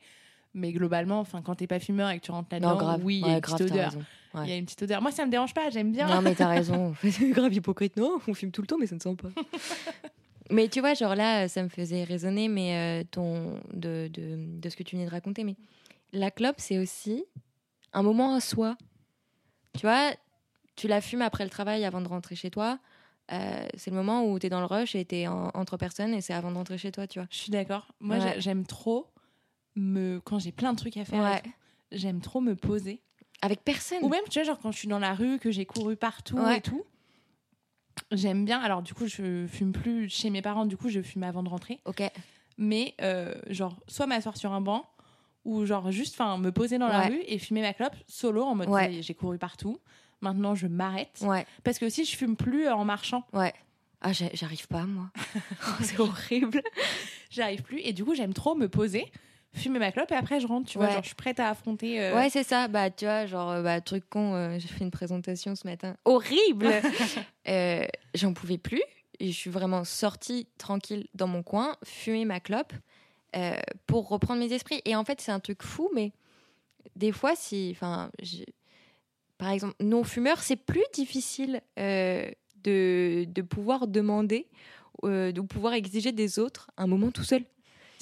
Mais 0.56 0.72
globalement, 0.72 1.20
enfin, 1.20 1.42
quand 1.42 1.56
t'es 1.56 1.66
pas 1.68 1.80
fumeur 1.80 2.10
et 2.12 2.20
que 2.20 2.26
tu 2.26 2.32
rentres 2.32 2.50
là-dedans, 2.52 2.98
oui, 3.04 3.22
il 3.24 3.28
y 3.28 3.30
a 3.30 3.34
une 3.36 3.40
grave, 3.40 3.58
petite 3.58 3.72
odeur. 3.74 3.92
Ouais. 4.36 4.42
Il 4.46 4.50
y 4.50 4.54
a 4.54 4.58
une 4.58 4.66
petite 4.66 4.84
odeur. 4.84 5.02
Moi, 5.02 5.12
ça 5.12 5.26
me 5.26 5.32
dérange 5.32 5.54
pas, 5.54 5.70
j'aime 5.72 5.92
bien. 5.92 6.08
Non, 6.08 6.22
mais 6.22 6.36
t'as 6.36 6.48
raison. 6.48 6.94
C'est 7.02 7.30
grave 7.30 7.54
hypocrite. 7.54 7.98
Non, 7.98 8.20
on 8.28 8.34
fume 8.36 8.52
tout 8.52 8.62
le 8.62 8.68
temps, 8.68 8.78
mais 8.80 8.86
ça 8.88 8.96
ne 8.96 9.00
sent 9.02 9.16
pas. 9.16 9.30
Mais 10.54 10.70
tu 10.70 10.80
vois, 10.80 10.94
genre 10.94 11.16
là, 11.16 11.48
ça 11.48 11.62
me 11.64 11.70
faisait 11.70 12.04
raisonner 12.04 12.48
mais, 12.48 13.02
euh, 13.02 13.04
ton, 13.10 13.60
de, 13.74 14.08
de, 14.12 14.38
de 14.60 14.70
ce 14.70 14.76
que 14.76 14.84
tu 14.84 14.96
venais 14.96 15.06
de 15.08 15.12
raconter. 15.12 15.44
Mais 15.44 15.56
la 16.12 16.32
clope, 16.32 16.56
c'est 16.60 16.78
aussi 16.80 17.24
un 17.94 18.04
moment 18.04 18.34
à 18.36 18.40
soi. 18.40 18.78
Tu 19.76 19.82
vois, 19.82 20.12
tu 20.76 20.88
la 20.88 21.02
fumes 21.02 21.22
après 21.22 21.44
le 21.44 21.50
travail 21.50 21.84
avant 21.86 22.02
de 22.02 22.08
rentrer 22.08 22.36
chez 22.36 22.50
toi. 22.52 22.80
Euh, 23.32 23.68
c'est 23.76 23.90
le 23.90 23.96
moment 23.96 24.26
où 24.26 24.38
tu 24.38 24.48
es 24.48 24.50
dans 24.50 24.60
le 24.60 24.66
rush 24.66 24.96
et 24.96 25.06
tu 25.06 25.16
es 25.16 25.28
entre 25.28 25.78
personnes 25.78 26.14
et 26.14 26.22
c'est 26.22 26.34
avant 26.34 26.52
de 26.52 26.58
rentrer 26.58 26.78
chez 26.78 26.92
toi, 26.92 27.08
tu 27.08 27.20
vois. 27.20 27.28
Je 27.32 27.38
suis 27.38 27.52
d'accord. 27.52 27.88
Moi, 28.00 28.18
Ouais. 28.18 28.36
j'aime 28.40 28.66
trop 28.66 29.08
me 29.76 30.20
quand 30.24 30.40
j'ai 30.40 30.52
plein 30.52 30.74
de 30.74 30.78
trucs 30.78 30.98
à 30.98 31.06
faire. 31.06 31.24
Ouais. 31.24 31.42
J'aime 31.92 32.22
trop 32.22 32.42
me 32.42 32.56
poser. 32.56 33.02
Avec 33.42 33.64
personne. 33.64 34.00
Ou 34.04 34.10
même, 34.10 34.24
tu 34.30 34.40
vois, 34.40 34.44
genre 34.44 34.60
quand 34.60 34.72
je 34.72 34.78
suis 34.78 34.88
dans 34.88 35.00
la 35.00 35.14
rue, 35.16 35.40
que 35.40 35.52
j'ai 35.52 35.66
couru 35.66 35.96
partout 35.96 36.38
Ouais. 36.38 36.58
et 36.58 36.62
tout. 36.62 36.84
J'aime 38.14 38.46
bien. 38.46 38.60
Alors, 38.60 38.82
du 38.82 38.94
coup, 38.94 39.08
je 39.08 39.46
fume 39.48 39.72
plus 39.72 40.10
chez 40.10 40.30
mes 40.30 40.42
parents. 40.42 40.66
Du 40.66 40.78
coup, 40.78 40.90
je 40.90 41.02
fume 41.02 41.24
avant 41.24 41.44
de 41.44 41.50
rentrer. 41.50 41.80
Ok. 41.86 42.04
Mais 42.58 42.94
euh, 43.02 43.34
genre, 43.50 43.76
soit 43.88 44.06
m'asseoir 44.08 44.38
sur 44.38 44.52
un 44.54 44.62
banc 44.62 44.86
ou 45.46 45.66
genre 45.66 45.92
juste, 45.92 46.18
me 46.20 46.52
poser 46.52 46.78
dans 46.78 46.88
la 46.88 47.02
rue 47.08 47.22
et 47.28 47.38
fumer 47.38 47.62
ma 47.62 47.74
clope 47.74 47.96
solo 48.08 48.44
en 48.44 48.56
mode 48.56 48.70
Ouais. 48.70 49.02
j'ai 49.02 49.14
couru 49.14 49.38
partout. 49.38 49.78
Maintenant, 50.22 50.56
je 50.56 50.68
m'arrête 50.68 51.20
Ouais, 51.22 51.46
parce 51.66 51.80
que 51.80 51.86
aussi, 51.86 52.06
je 52.06 52.16
fume 52.16 52.38
plus 52.38 52.68
euh, 52.68 52.76
en 52.76 52.86
marchant. 52.86 53.26
ouais. 53.34 53.54
Ah, 54.06 54.12
j'arrive 54.12 54.68
pas, 54.68 54.84
moi. 54.84 55.10
c'est 55.82 55.98
horrible. 56.00 56.62
J'arrive 57.30 57.62
plus 57.64 57.80
et 57.80 57.94
du 57.94 58.04
coup, 58.04 58.14
j'aime 58.16 58.34
trop 58.34 58.54
me 58.54 58.68
poser, 58.68 59.10
fumer 59.54 59.80
ma 59.80 59.92
clope 59.92 60.12
et 60.12 60.16
après, 60.16 60.40
je 60.40 60.48
rentre. 60.48 60.68
Tu 60.70 60.78
vois, 60.78 60.88
Ouais. 60.88 60.94
genre, 60.94 61.02
je 61.04 61.08
suis 61.08 61.16
prête 61.16 61.40
à 61.40 61.50
affronter. 61.50 62.02
euh, 62.02 62.16
Ouais, 62.16 62.30
c'est 62.30 62.44
ça. 62.44 62.68
Bah, 62.68 62.90
tu 62.90 63.06
vois, 63.06 63.26
genre, 63.26 63.52
euh, 63.52 63.62
bah, 63.64 63.80
truc 63.82 64.04
con, 64.10 64.34
euh, 64.36 64.58
j'ai 64.60 64.68
fait 64.68 64.84
une 64.84 64.92
présentation 64.92 65.56
ce 65.56 65.68
matin. 65.68 65.96
Horrible 66.06 66.68
Euh, 67.48 67.86
J'en 68.16 68.34
pouvais 68.34 68.58
plus. 68.58 68.82
Et 69.20 69.28
je 69.32 69.38
suis 69.38 69.50
vraiment 69.50 69.84
sortie 69.84 70.48
tranquille 70.58 71.08
dans 71.14 71.28
mon 71.28 71.44
coin, 71.44 71.76
fumer 71.86 72.26
ma 72.26 72.40
clope 72.40 72.74
pour 73.88 74.10
reprendre 74.10 74.40
mes 74.40 74.52
esprits. 74.54 74.82
Et 74.86 74.96
en 74.96 75.04
fait, 75.06 75.22
c'est 75.22 75.32
un 75.32 75.40
truc 75.40 75.64
fou, 75.64 75.90
mais 75.94 76.12
des 76.96 77.12
fois, 77.12 77.36
si. 77.36 77.70
Enfin, 77.76 78.12
par 79.38 79.50
exemple, 79.52 79.76
non-fumeur, 79.82 80.40
c'est 80.42 80.56
plus 80.56 80.84
difficile 80.94 81.62
de, 81.78 83.26
de 83.26 83.42
pouvoir 83.42 83.88
demander, 83.88 84.48
de 85.04 85.42
pouvoir 85.42 85.74
exiger 85.74 86.12
des 86.12 86.40
autres 86.40 86.70
un 86.78 86.88
moment 86.88 87.12
tout 87.12 87.24
seul. 87.24 87.44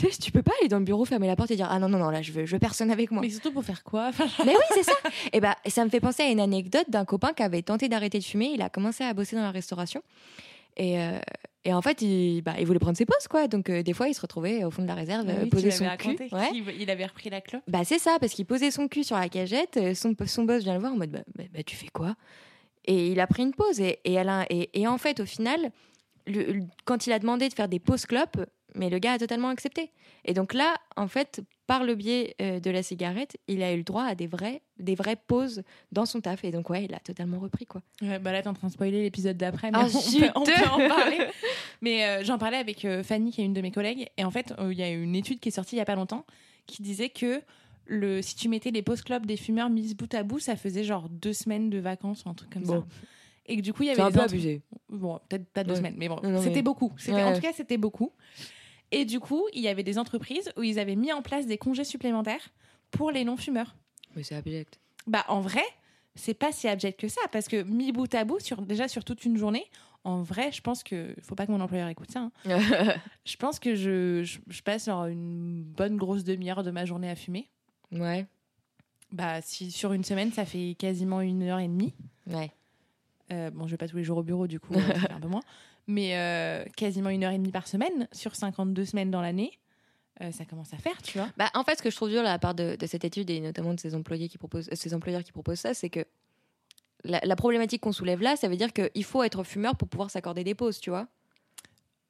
Tu 0.01 0.11
sais, 0.11 0.17
tu 0.19 0.31
peux 0.31 0.41
pas 0.41 0.51
aller 0.59 0.67
dans 0.69 0.79
le 0.79 0.85
bureau, 0.85 1.05
fermer 1.05 1.27
la 1.27 1.35
porte 1.35 1.51
et 1.51 1.55
dire 1.55 1.67
Ah 1.69 1.77
non, 1.79 1.87
non, 1.89 1.97
non, 1.99 2.09
là, 2.09 2.21
je 2.21 2.31
veux, 2.31 2.45
je 2.45 2.53
veux 2.53 2.59
personne 2.59 2.89
avec 2.91 3.11
moi. 3.11 3.21
Mais 3.21 3.29
surtout 3.29 3.51
pour 3.51 3.63
faire 3.63 3.83
quoi? 3.83 4.11
Mais 4.45 4.53
oui, 4.53 4.63
c'est 4.73 4.83
ça. 4.83 4.93
Et 5.33 5.39
bah, 5.39 5.55
ça 5.67 5.83
me 5.85 5.89
fait 5.89 5.99
penser 5.99 6.23
à 6.23 6.29
une 6.29 6.39
anecdote 6.39 6.85
d'un 6.89 7.05
copain 7.05 7.33
qui 7.33 7.43
avait 7.43 7.61
tenté 7.61 7.87
d'arrêter 7.89 8.17
de 8.19 8.23
fumer. 8.23 8.51
Il 8.53 8.61
a 8.61 8.69
commencé 8.69 9.03
à 9.03 9.13
bosser 9.13 9.35
dans 9.35 9.43
la 9.43 9.51
restauration. 9.51 10.01
Et, 10.77 10.99
euh, 10.99 11.19
et 11.65 11.73
en 11.73 11.81
fait, 11.81 12.01
il, 12.01 12.41
bah, 12.41 12.53
il 12.59 12.65
voulait 12.65 12.79
prendre 12.79 12.97
ses 12.97 13.05
pauses, 13.05 13.27
quoi. 13.29 13.47
Donc, 13.47 13.69
euh, 13.69 13.83
des 13.83 13.93
fois, 13.93 14.07
il 14.07 14.13
se 14.15 14.21
retrouvait 14.21 14.63
au 14.63 14.71
fond 14.71 14.81
de 14.81 14.87
la 14.87 14.95
réserve, 14.95 15.27
euh, 15.29 15.33
oui, 15.39 15.43
tu 15.43 15.49
poser 15.49 15.69
son 15.71 15.85
cul. 15.97 16.17
Ouais. 16.31 16.49
Il 16.79 16.89
avait 16.89 17.05
repris 17.05 17.29
la 17.29 17.41
clope. 17.41 17.61
Bah, 17.67 17.83
c'est 17.83 17.99
ça, 17.99 18.17
parce 18.19 18.31
qu'il 18.33 18.45
posait 18.45 18.71
son 18.71 18.87
cul 18.87 19.03
sur 19.03 19.17
la 19.17 19.29
cagette. 19.29 19.77
euh, 19.77 19.93
Son, 19.93 20.15
son 20.25 20.43
boss 20.45 20.63
vient 20.63 20.73
le 20.73 20.79
voir 20.79 20.93
en 20.93 20.97
mode 20.97 21.11
bah, 21.11 21.19
bah, 21.35 21.43
bah, 21.53 21.61
Tu 21.63 21.75
fais 21.75 21.89
quoi? 21.89 22.15
Et 22.85 23.09
il 23.09 23.19
a 23.19 23.27
pris 23.27 23.43
une 23.43 23.53
pause. 23.53 23.79
Et, 23.81 23.99
et, 24.05 24.13
elle 24.13 24.29
a- 24.29 24.45
et, 24.49 24.69
et 24.81 24.87
en 24.87 24.97
fait, 24.97 25.19
au 25.19 25.25
final, 25.25 25.71
le- 26.25 26.53
le- 26.53 26.63
quand 26.85 27.05
il 27.05 27.13
a 27.13 27.19
demandé 27.19 27.47
de 27.49 27.53
faire 27.53 27.67
des 27.67 27.79
pauses 27.79 28.05
clopes, 28.07 28.37
mais 28.75 28.89
le 28.89 28.99
gars 28.99 29.13
a 29.13 29.17
totalement 29.19 29.49
accepté. 29.49 29.91
Et 30.25 30.33
donc 30.33 30.53
là, 30.53 30.75
en 30.95 31.07
fait, 31.07 31.41
par 31.67 31.83
le 31.83 31.95
biais 31.95 32.35
euh, 32.41 32.59
de 32.59 32.69
la 32.69 32.83
cigarette, 32.83 33.37
il 33.47 33.63
a 33.63 33.73
eu 33.73 33.77
le 33.77 33.83
droit 33.83 34.03
à 34.03 34.15
des, 34.15 34.27
vrais, 34.27 34.61
des 34.77 34.95
vraies 34.95 35.15
pauses 35.15 35.63
dans 35.91 36.05
son 36.05 36.21
taf. 36.21 36.43
Et 36.43 36.51
donc, 36.51 36.69
ouais, 36.69 36.83
il 36.85 36.93
a 36.93 36.99
totalement 36.99 37.39
repris, 37.39 37.65
quoi. 37.65 37.81
Ouais, 38.01 38.19
bah 38.19 38.31
là, 38.31 38.41
t'es 38.41 38.47
en 38.49 38.53
train 38.53 38.67
de 38.67 38.73
spoiler 38.73 39.01
l'épisode 39.01 39.37
d'après, 39.37 39.71
mais 39.71 39.77
Ah, 39.79 39.85
on, 39.87 39.91
peut, 39.91 39.99
zut 39.99 40.31
on 40.35 40.43
peut 40.43 40.51
en 40.71 40.87
parler. 40.87 41.17
mais 41.81 42.05
euh, 42.05 42.23
j'en 42.23 42.37
parlais 42.37 42.57
avec 42.57 42.85
euh, 42.85 43.03
Fanny, 43.03 43.31
qui 43.31 43.41
est 43.41 43.45
une 43.45 43.53
de 43.53 43.61
mes 43.61 43.71
collègues, 43.71 44.07
et 44.17 44.23
en 44.25 44.31
fait, 44.31 44.53
euh, 44.59 44.71
il 44.71 44.77
y 44.79 44.83
a 44.83 44.89
une 44.89 45.15
étude 45.15 45.39
qui 45.39 45.49
est 45.49 45.53
sortie 45.53 45.75
il 45.75 45.79
y 45.79 45.81
a 45.81 45.85
pas 45.85 45.95
longtemps 45.95 46.25
qui 46.67 46.81
disait 46.83 47.09
que 47.09 47.41
le, 47.87 48.21
si 48.21 48.35
tu 48.35 48.47
mettais 48.47 48.71
les 48.71 48.81
pauses 48.83 49.01
clubs 49.01 49.25
des 49.25 49.35
fumeurs 49.37 49.69
mises 49.69 49.95
bout 49.95 50.13
à 50.13 50.23
bout, 50.23 50.39
ça 50.39 50.55
faisait 50.55 50.83
genre 50.83 51.09
deux 51.09 51.33
semaines 51.33 51.69
de 51.69 51.79
vacances 51.79 52.23
ou 52.25 52.29
un 52.29 52.33
truc 52.35 52.51
comme 52.51 52.63
Bon. 52.63 52.81
ça. 52.81 52.85
Et 53.47 53.57
que 53.57 53.61
du 53.61 53.73
coup, 53.73 53.83
il 53.83 53.87
y 53.87 53.89
avait 53.89 53.97
C'est 53.97 54.01
un 54.03 54.11
peu 54.11 54.19
entre- 54.19 54.29
abusé. 54.33 54.61
Bon, 54.87 55.19
peut-être 55.27 55.45
pas 55.51 55.63
deux 55.63 55.71
Ouais. 55.71 55.77
semaines, 55.77 55.95
mais 55.97 56.07
bon, 56.07 56.19
c'était 56.41 56.55
mais- 56.57 56.61
beaucoup. 56.61 56.93
Ouais, 57.07 57.23
En 57.23 57.33
tout 57.33 57.41
cas, 57.41 57.51
c'était 57.53 57.77
beaucoup. 57.77 58.11
Et 58.91 59.05
du 59.05 59.19
coup, 59.19 59.45
il 59.53 59.61
y 59.61 59.67
avait 59.67 59.83
des 59.83 59.97
entreprises 59.97 60.51
où 60.57 60.63
ils 60.63 60.79
avaient 60.79 60.95
mis 60.95 61.13
en 61.13 61.21
place 61.21 61.45
des 61.45 61.57
congés 61.57 61.83
supplémentaires 61.85 62.49
pour 62.91 63.11
les 63.11 63.23
non-fumeurs. 63.23 63.75
Mais 64.15 64.23
c'est 64.23 64.35
abject. 64.35 64.79
Bah, 65.07 65.23
en 65.29 65.39
vrai, 65.41 65.63
c'est 66.15 66.33
pas 66.33 66.51
si 66.51 66.67
abject 66.67 66.99
que 66.99 67.07
ça, 67.07 67.21
parce 67.31 67.47
que 67.47 67.63
mis 67.63 67.91
bout 67.93 68.13
à 68.13 68.25
bout, 68.25 68.39
sur, 68.39 68.61
déjà 68.61 68.87
sur 68.87 69.03
toute 69.05 69.23
une 69.23 69.37
journée, 69.37 69.65
en 70.03 70.21
vrai, 70.23 70.51
je 70.51 70.61
pense 70.61 70.83
que. 70.83 71.15
Faut 71.21 71.35
pas 71.35 71.45
que 71.45 71.51
mon 71.51 71.61
employeur 71.61 71.87
écoute 71.87 72.11
ça. 72.11 72.19
hein. 72.21 72.31
Je 73.25 73.35
pense 73.37 73.59
que 73.59 73.75
je, 73.75 74.23
je, 74.23 74.39
je 74.47 74.61
passe 74.63 74.85
genre 74.87 75.05
une 75.05 75.63
bonne 75.63 75.95
grosse 75.95 76.23
demi-heure 76.23 76.63
de 76.63 76.71
ma 76.71 76.85
journée 76.85 77.09
à 77.09 77.15
fumer. 77.15 77.47
ouais, 77.91 78.25
Bah, 79.11 79.41
si 79.41 79.71
sur 79.71 79.93
une 79.93 80.03
semaine, 80.03 80.31
ça 80.31 80.43
fait 80.45 80.75
quasiment 80.77 81.21
une 81.21 81.43
heure 81.43 81.59
et 81.59 81.67
demie. 81.67 81.93
ouais. 82.27 82.51
Euh, 83.31 83.49
bon, 83.49 83.65
je 83.65 83.71
vais 83.71 83.77
pas 83.77 83.87
tous 83.87 83.95
les 83.95 84.03
jours 84.03 84.17
au 84.17 84.23
bureau, 84.23 84.45
du 84.45 84.59
coup, 84.59 84.73
euh, 84.73 84.79
un 85.09 85.19
peu 85.21 85.29
moins. 85.29 85.39
Mais 85.87 86.15
euh, 86.15 86.63
quasiment 86.75 87.09
une 87.09 87.23
heure 87.23 87.31
et 87.31 87.37
demie 87.37 87.51
par 87.51 87.67
semaine, 87.67 88.07
sur 88.11 88.35
52 88.35 88.85
semaines 88.85 89.11
dans 89.11 89.21
l'année, 89.21 89.59
euh, 90.21 90.31
ça 90.31 90.45
commence 90.45 90.73
à 90.73 90.77
faire, 90.77 91.01
tu 91.01 91.17
vois. 91.17 91.29
Bah, 91.37 91.49
en 91.53 91.63
fait, 91.63 91.77
ce 91.77 91.83
que 91.83 91.89
je 91.89 91.95
trouve 91.95 92.09
dur 92.09 92.23
la 92.23 92.37
part 92.39 92.53
de, 92.53 92.77
cette 92.85 93.03
étude 93.03 93.29
et 93.29 93.39
notamment 93.39 93.73
de 93.73 93.79
euh, 93.79 93.81
ces 93.81 93.95
employeurs 94.93 95.23
qui 95.23 95.31
proposent 95.31 95.59
ça, 95.59 95.73
c'est 95.73 95.89
que 95.89 96.05
la, 97.03 97.19
la 97.23 97.35
problématique 97.35 97.81
qu'on 97.81 97.91
soulève 97.91 98.21
là, 98.21 98.35
ça 98.35 98.47
veut 98.47 98.57
dire 98.57 98.71
qu'il 98.73 99.03
faut 99.03 99.23
être 99.23 99.43
fumeur 99.43 99.75
pour 99.75 99.87
pouvoir 99.87 100.11
s'accorder 100.11 100.43
des 100.43 100.53
pauses, 100.53 100.79
tu 100.79 100.91
vois. 100.91 101.07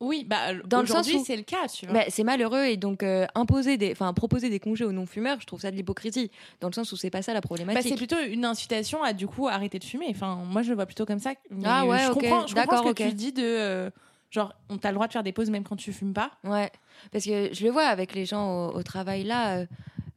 Oui, 0.02 0.26
bah, 0.28 0.54
Dans 0.66 0.82
le 0.82 0.88
sens 0.88 0.96
aujourd'hui, 1.08 1.18
où- 1.20 1.24
c'est 1.26 1.38
le 1.38 1.44
cas, 1.44 1.68
tu 1.72 1.86
vois. 1.86 1.94
Bah, 1.94 2.04
c'est 2.10 2.24
malheureux 2.24 2.66
et 2.66 2.76
donc 2.76 3.04
euh, 3.04 3.26
imposer 3.36 3.78
des, 3.78 3.92
enfin 3.92 4.12
proposer 4.14 4.50
des 4.50 4.60
congés 4.60 4.84
aux 4.84 4.92
non-fumeurs, 4.92 5.40
je 5.40 5.46
trouve 5.46 5.62
ça 5.62 5.70
de 5.72 5.76
l'hypocrisie, 5.76 6.32
dans 6.60 6.68
le 6.70 6.74
sens 6.74 6.92
où 6.92 6.98
c'est 6.98 7.12
pas 7.12 7.22
ça 7.22 7.34
la 7.34 7.40
Bah, 7.42 7.46
problématique. 7.48 7.88
c'est 7.92 7.96
plutôt 7.96 8.20
une 8.20 8.44
incitation 8.44 9.04
à 9.04 9.14
du 9.14 9.28
coup 9.28 9.48
arrêter 9.48 9.78
de 9.80 9.84
fumer. 9.84 10.08
Enfin, 10.10 10.36
moi 10.46 10.64
je 10.64 10.70
le 10.70 10.76
vois 10.76 10.88
plutôt 10.88 11.06
comme 11.06 11.20
ça. 11.20 11.34
Mais, 11.52 11.68
Ah 11.68 11.86
ouais, 11.86 12.00
je 12.00 12.12
comprends, 12.12 12.48
je 12.48 12.56
comprends 12.56 12.78
ce 12.88 12.94
que 12.94 13.04
tu 13.10 13.14
dis 13.14 13.32
de 13.32 13.44
euh, 13.44 13.90
genre 14.32 14.54
on 14.70 14.78
t'a 14.80 14.90
le 14.90 14.96
droit 14.96 15.08
de 15.08 15.14
faire 15.14 15.24
des 15.24 15.34
pauses 15.34 15.52
même 15.52 15.64
quand 15.64 15.76
tu 15.76 15.94
fumes 15.94 16.14
pas. 16.14 16.32
Ouais, 16.44 16.72
parce 17.12 17.24
que 17.26 17.54
je 17.54 17.64
le 17.64 17.70
vois 17.70 17.84
avec 17.86 18.16
les 18.16 18.26
gens 18.26 18.70
au, 18.70 18.76
au 18.78 18.84
travail 18.84 19.24
là, 19.24 19.58
euh, 19.60 19.66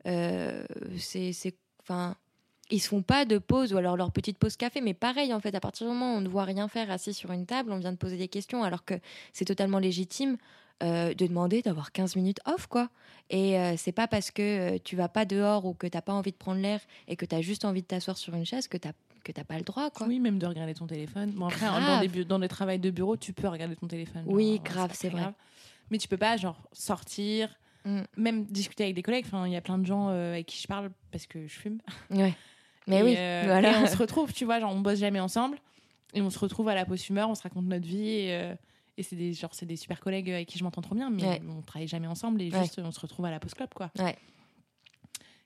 euh, 0.06 0.64
c'est, 0.98 1.32
c'est, 1.34 1.54
enfin, 1.82 2.14
ils 2.70 2.80
se 2.80 2.88
font 2.88 3.02
pas 3.02 3.24
de 3.24 3.38
pause 3.38 3.72
ou 3.72 3.76
alors 3.76 3.96
leur 3.96 4.10
petite 4.10 4.38
pause 4.38 4.56
café, 4.56 4.80
mais 4.80 4.94
pareil 4.94 5.32
en 5.34 5.40
fait, 5.40 5.54
à 5.54 5.60
partir 5.60 5.86
du 5.86 5.92
moment 5.92 6.14
où 6.14 6.16
on 6.18 6.20
ne 6.20 6.28
voit 6.28 6.44
rien 6.44 6.66
faire 6.68 6.90
assis 6.90 7.12
sur 7.14 7.30
une 7.32 7.46
table, 7.46 7.72
on 7.72 7.78
vient 7.78 7.92
de 7.92 7.96
poser 7.98 8.16
des 8.16 8.28
questions, 8.28 8.62
alors 8.64 8.84
que 8.84 8.94
c'est 9.32 9.44
totalement 9.44 9.78
légitime 9.78 10.36
euh, 10.82 11.14
de 11.14 11.26
demander 11.26 11.62
d'avoir 11.62 11.92
15 11.92 12.16
minutes 12.16 12.40
off 12.46 12.66
quoi. 12.66 12.88
Et 13.30 13.58
euh, 13.58 13.74
c'est 13.76 13.92
pas 13.92 14.08
parce 14.08 14.30
que 14.30 14.42
euh, 14.74 14.78
tu 14.82 14.96
vas 14.96 15.08
pas 15.08 15.24
dehors 15.24 15.64
ou 15.66 15.74
que 15.74 15.86
t'as 15.86 16.02
pas 16.02 16.12
envie 16.12 16.32
de 16.32 16.36
prendre 16.36 16.60
l'air 16.60 16.80
et 17.06 17.16
que 17.16 17.24
tu 17.26 17.34
as 17.34 17.42
juste 17.42 17.64
envie 17.64 17.82
de 17.82 17.86
t'asseoir 17.86 18.16
sur 18.16 18.34
une 18.34 18.44
chaise 18.46 18.66
que 18.68 18.76
t'as 18.76 18.92
que 19.22 19.32
t'as 19.32 19.44
pas 19.44 19.56
le 19.56 19.62
droit 19.64 19.90
quoi. 19.90 20.06
Oui, 20.06 20.18
même 20.18 20.38
de 20.38 20.46
regarder 20.46 20.74
ton 20.74 20.86
téléphone. 20.86 21.30
Bon 21.30 21.46
après 21.46 21.64
Grave. 21.66 21.86
dans 21.86 22.00
des 22.00 22.24
dans 22.24 22.38
des 22.38 22.48
travails 22.48 22.78
de 22.80 22.90
bureau, 22.90 23.16
tu 23.16 23.32
peux 23.32 23.48
regarder 23.48 23.76
ton 23.76 23.86
téléphone. 23.86 24.24
Oui, 24.26 24.60
grave, 24.64 24.90
c'est 24.94 25.08
vrai. 25.08 25.20
grave. 25.22 25.34
Mais 25.90 25.98
tu 25.98 26.08
peux 26.08 26.16
pas 26.18 26.36
genre 26.36 26.60
sortir, 26.72 27.56
Mm. 27.86 28.00
même 28.16 28.44
discuter 28.46 28.84
avec 28.84 28.94
des 28.96 29.02
collègues. 29.02 29.24
Enfin, 29.26 29.46
il 29.46 29.52
y 29.52 29.56
a 29.56 29.60
plein 29.60 29.76
de 29.78 29.84
gens 29.84 30.08
euh, 30.08 30.32
avec 30.32 30.46
qui 30.46 30.58
je 30.60 30.66
parle 30.66 30.90
parce 31.10 31.26
que 31.26 31.46
je 31.46 31.52
fume. 31.58 31.78
Ouais. 32.10 32.34
Mais 32.86 32.98
Et, 32.98 33.02
oui, 33.02 33.14
euh, 33.16 33.42
voilà. 33.46 33.72
et 33.80 33.82
on 33.82 33.86
se 33.86 33.96
retrouve, 33.96 34.32
tu 34.32 34.44
vois, 34.44 34.60
genre 34.60 34.72
on 34.72 34.80
bosse 34.80 34.98
jamais 34.98 35.20
ensemble 35.20 35.58
et 36.12 36.20
on 36.20 36.30
se 36.30 36.38
retrouve 36.38 36.68
à 36.68 36.74
la 36.74 36.84
pause 36.84 37.02
fumeur, 37.02 37.28
on 37.30 37.34
se 37.34 37.42
raconte 37.42 37.64
notre 37.66 37.86
vie 37.86 38.08
et, 38.08 38.34
euh, 38.34 38.54
et 38.98 39.02
c'est 39.02 39.16
des 39.16 39.32
genre 39.32 39.54
c'est 39.54 39.66
des 39.66 39.76
super 39.76 40.00
collègues 40.00 40.30
avec 40.30 40.48
qui 40.48 40.58
je 40.58 40.64
m'entends 40.64 40.82
trop 40.82 40.94
bien, 40.94 41.10
mais 41.10 41.24
Ouais. 41.24 41.42
on 41.48 41.62
travaille 41.62 41.88
jamais 41.88 42.06
ensemble 42.06 42.42
et 42.42 42.50
Ouais. 42.52 42.60
juste 42.62 42.78
on 42.78 42.90
se 42.92 43.00
retrouve 43.00 43.24
à 43.26 43.30
la 43.30 43.40
pause 43.40 43.54
club 43.54 43.70
quoi. 43.74 43.90
Ouais. 43.98 44.16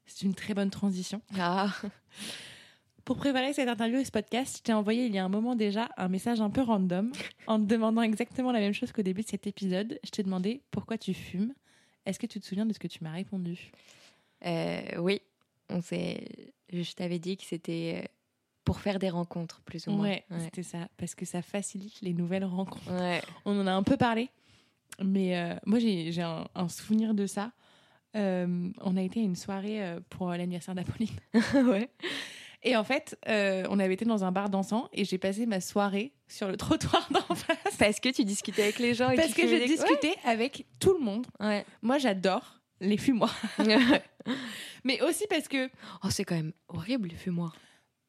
C'est 0.07 0.24
une 0.27 0.35
très 0.35 0.55
bonne 0.55 0.70
transition. 0.70 1.20
Ah. 1.38 1.72
Pour 3.05 3.16
préparer 3.16 3.55
cette 3.55 3.68
interview 3.70 3.98
et 3.98 4.05
ce 4.05 4.11
podcast, 4.11 4.59
je 4.59 4.62
t'ai 4.64 4.72
envoyé 4.74 5.07
il 5.07 5.14
y 5.14 5.18
a 5.18 5.24
un 5.24 5.29
moment 5.31 5.55
déjà 5.55 5.88
un 5.96 6.09
message 6.09 6.42
un 6.42 6.51
peu 6.51 6.61
random 6.61 7.11
en 7.46 7.59
te 7.59 7.64
demandant 7.64 8.03
exactement 8.03 8.53
la 8.53 8.59
même 8.61 8.74
chose 8.74 8.92
qu'au 8.92 9.01
début 9.03 9.22
de 9.22 9.29
cet 9.29 9.46
épisode. 9.46 9.98
Je 10.05 10.11
t'ai 10.11 10.22
demandé 10.22 10.61
pourquoi 10.70 10.98
tu 10.98 11.14
fumes. 11.14 11.55
Est-ce 12.05 12.18
que 12.18 12.27
tu 12.27 12.38
te 12.38 12.44
souviens 12.46 12.66
de 12.66 12.72
ce 12.74 12.79
que 12.79 12.87
tu 12.88 13.03
m'as 13.03 13.12
répondu? 13.12 13.70
Euh, 14.44 14.83
oui, 14.98 15.22
on 15.70 15.81
s'est. 15.81 16.53
Je 16.72 16.92
t'avais 16.92 17.18
dit 17.18 17.37
que 17.37 17.44
c'était 17.44 18.02
euh, 18.04 18.09
pour 18.64 18.81
faire 18.81 18.98
des 18.98 19.09
rencontres, 19.11 19.61
plus 19.62 19.87
ou 19.87 19.92
moins. 19.92 20.02
Ouais, 20.09 20.24
Ouais. 20.31 20.40
c'était 20.40 20.62
ça, 20.62 20.88
parce 20.98 21.14
que 21.14 21.24
ça 21.24 21.40
facilite 21.42 22.00
les 22.02 22.12
nouvelles 22.12 22.44
rencontres. 22.44 22.90
Ouais. 22.92 23.22
On 23.44 23.59
en 23.61 23.66
a 23.66 23.72
un 23.72 23.83
peu 23.83 23.96
parlé, 23.96 24.28
mais 25.02 25.37
euh, 25.38 25.54
moi 25.64 25.78
j'ai 25.78 26.20
un, 26.22 26.46
un 26.54 26.68
souvenir 26.68 27.14
de 27.14 27.26
ça. 27.26 27.52
Euh, 28.16 28.70
on 28.81 28.96
a 28.96 29.02
été 29.02 29.20
à 29.20 29.22
une 29.22 29.37
soirée 29.37 29.96
pour 30.09 30.31
l'anniversaire 30.31 30.74
d'Apolline. 30.74 31.11
ouais. 31.54 31.90
Et 32.62 32.74
en 32.74 32.83
fait, 32.83 33.16
euh, 33.28 33.64
on 33.70 33.78
avait 33.78 33.94
été 33.94 34.04
dans 34.07 34.24
un 34.24 34.33
bar 34.33 34.48
dansant 34.48 34.88
et 34.92 35.04
j'ai 35.04 35.18
passé 35.18 35.44
ma 35.46 35.61
soirée 35.61 36.12
sur 36.26 36.48
le 36.48 36.57
trottoir 36.57 37.07
d'en 37.12 37.35
face. 37.35 37.76
Parce 37.78 38.00
que 38.00 38.09
tu 38.09 38.24
discutais 38.24 38.62
avec 38.62 38.78
les 38.78 38.94
gens 38.94 39.11
et 39.11 39.16
Parce 39.16 39.35
que 39.35 39.46
je 39.46 39.54
des- 39.57 39.66
discutais 39.66 40.16
avec 40.24 40.66
tout 40.81 40.94
le 40.98 41.04
monde. 41.04 41.26
Ouais. 41.38 41.64
Moi, 41.83 41.98
j'adore 41.98 42.58
les 42.81 42.97
fumoirs. 42.97 43.37
Mais 44.85 45.01
aussi 45.03 45.25
parce 45.29 45.49
que. 45.49 45.69
Oh, 46.05 46.09
c'est 46.11 46.25
quand 46.25 46.37
même 46.37 46.53
horrible, 46.69 47.09
le 47.11 47.17
fumoir. 47.17 47.57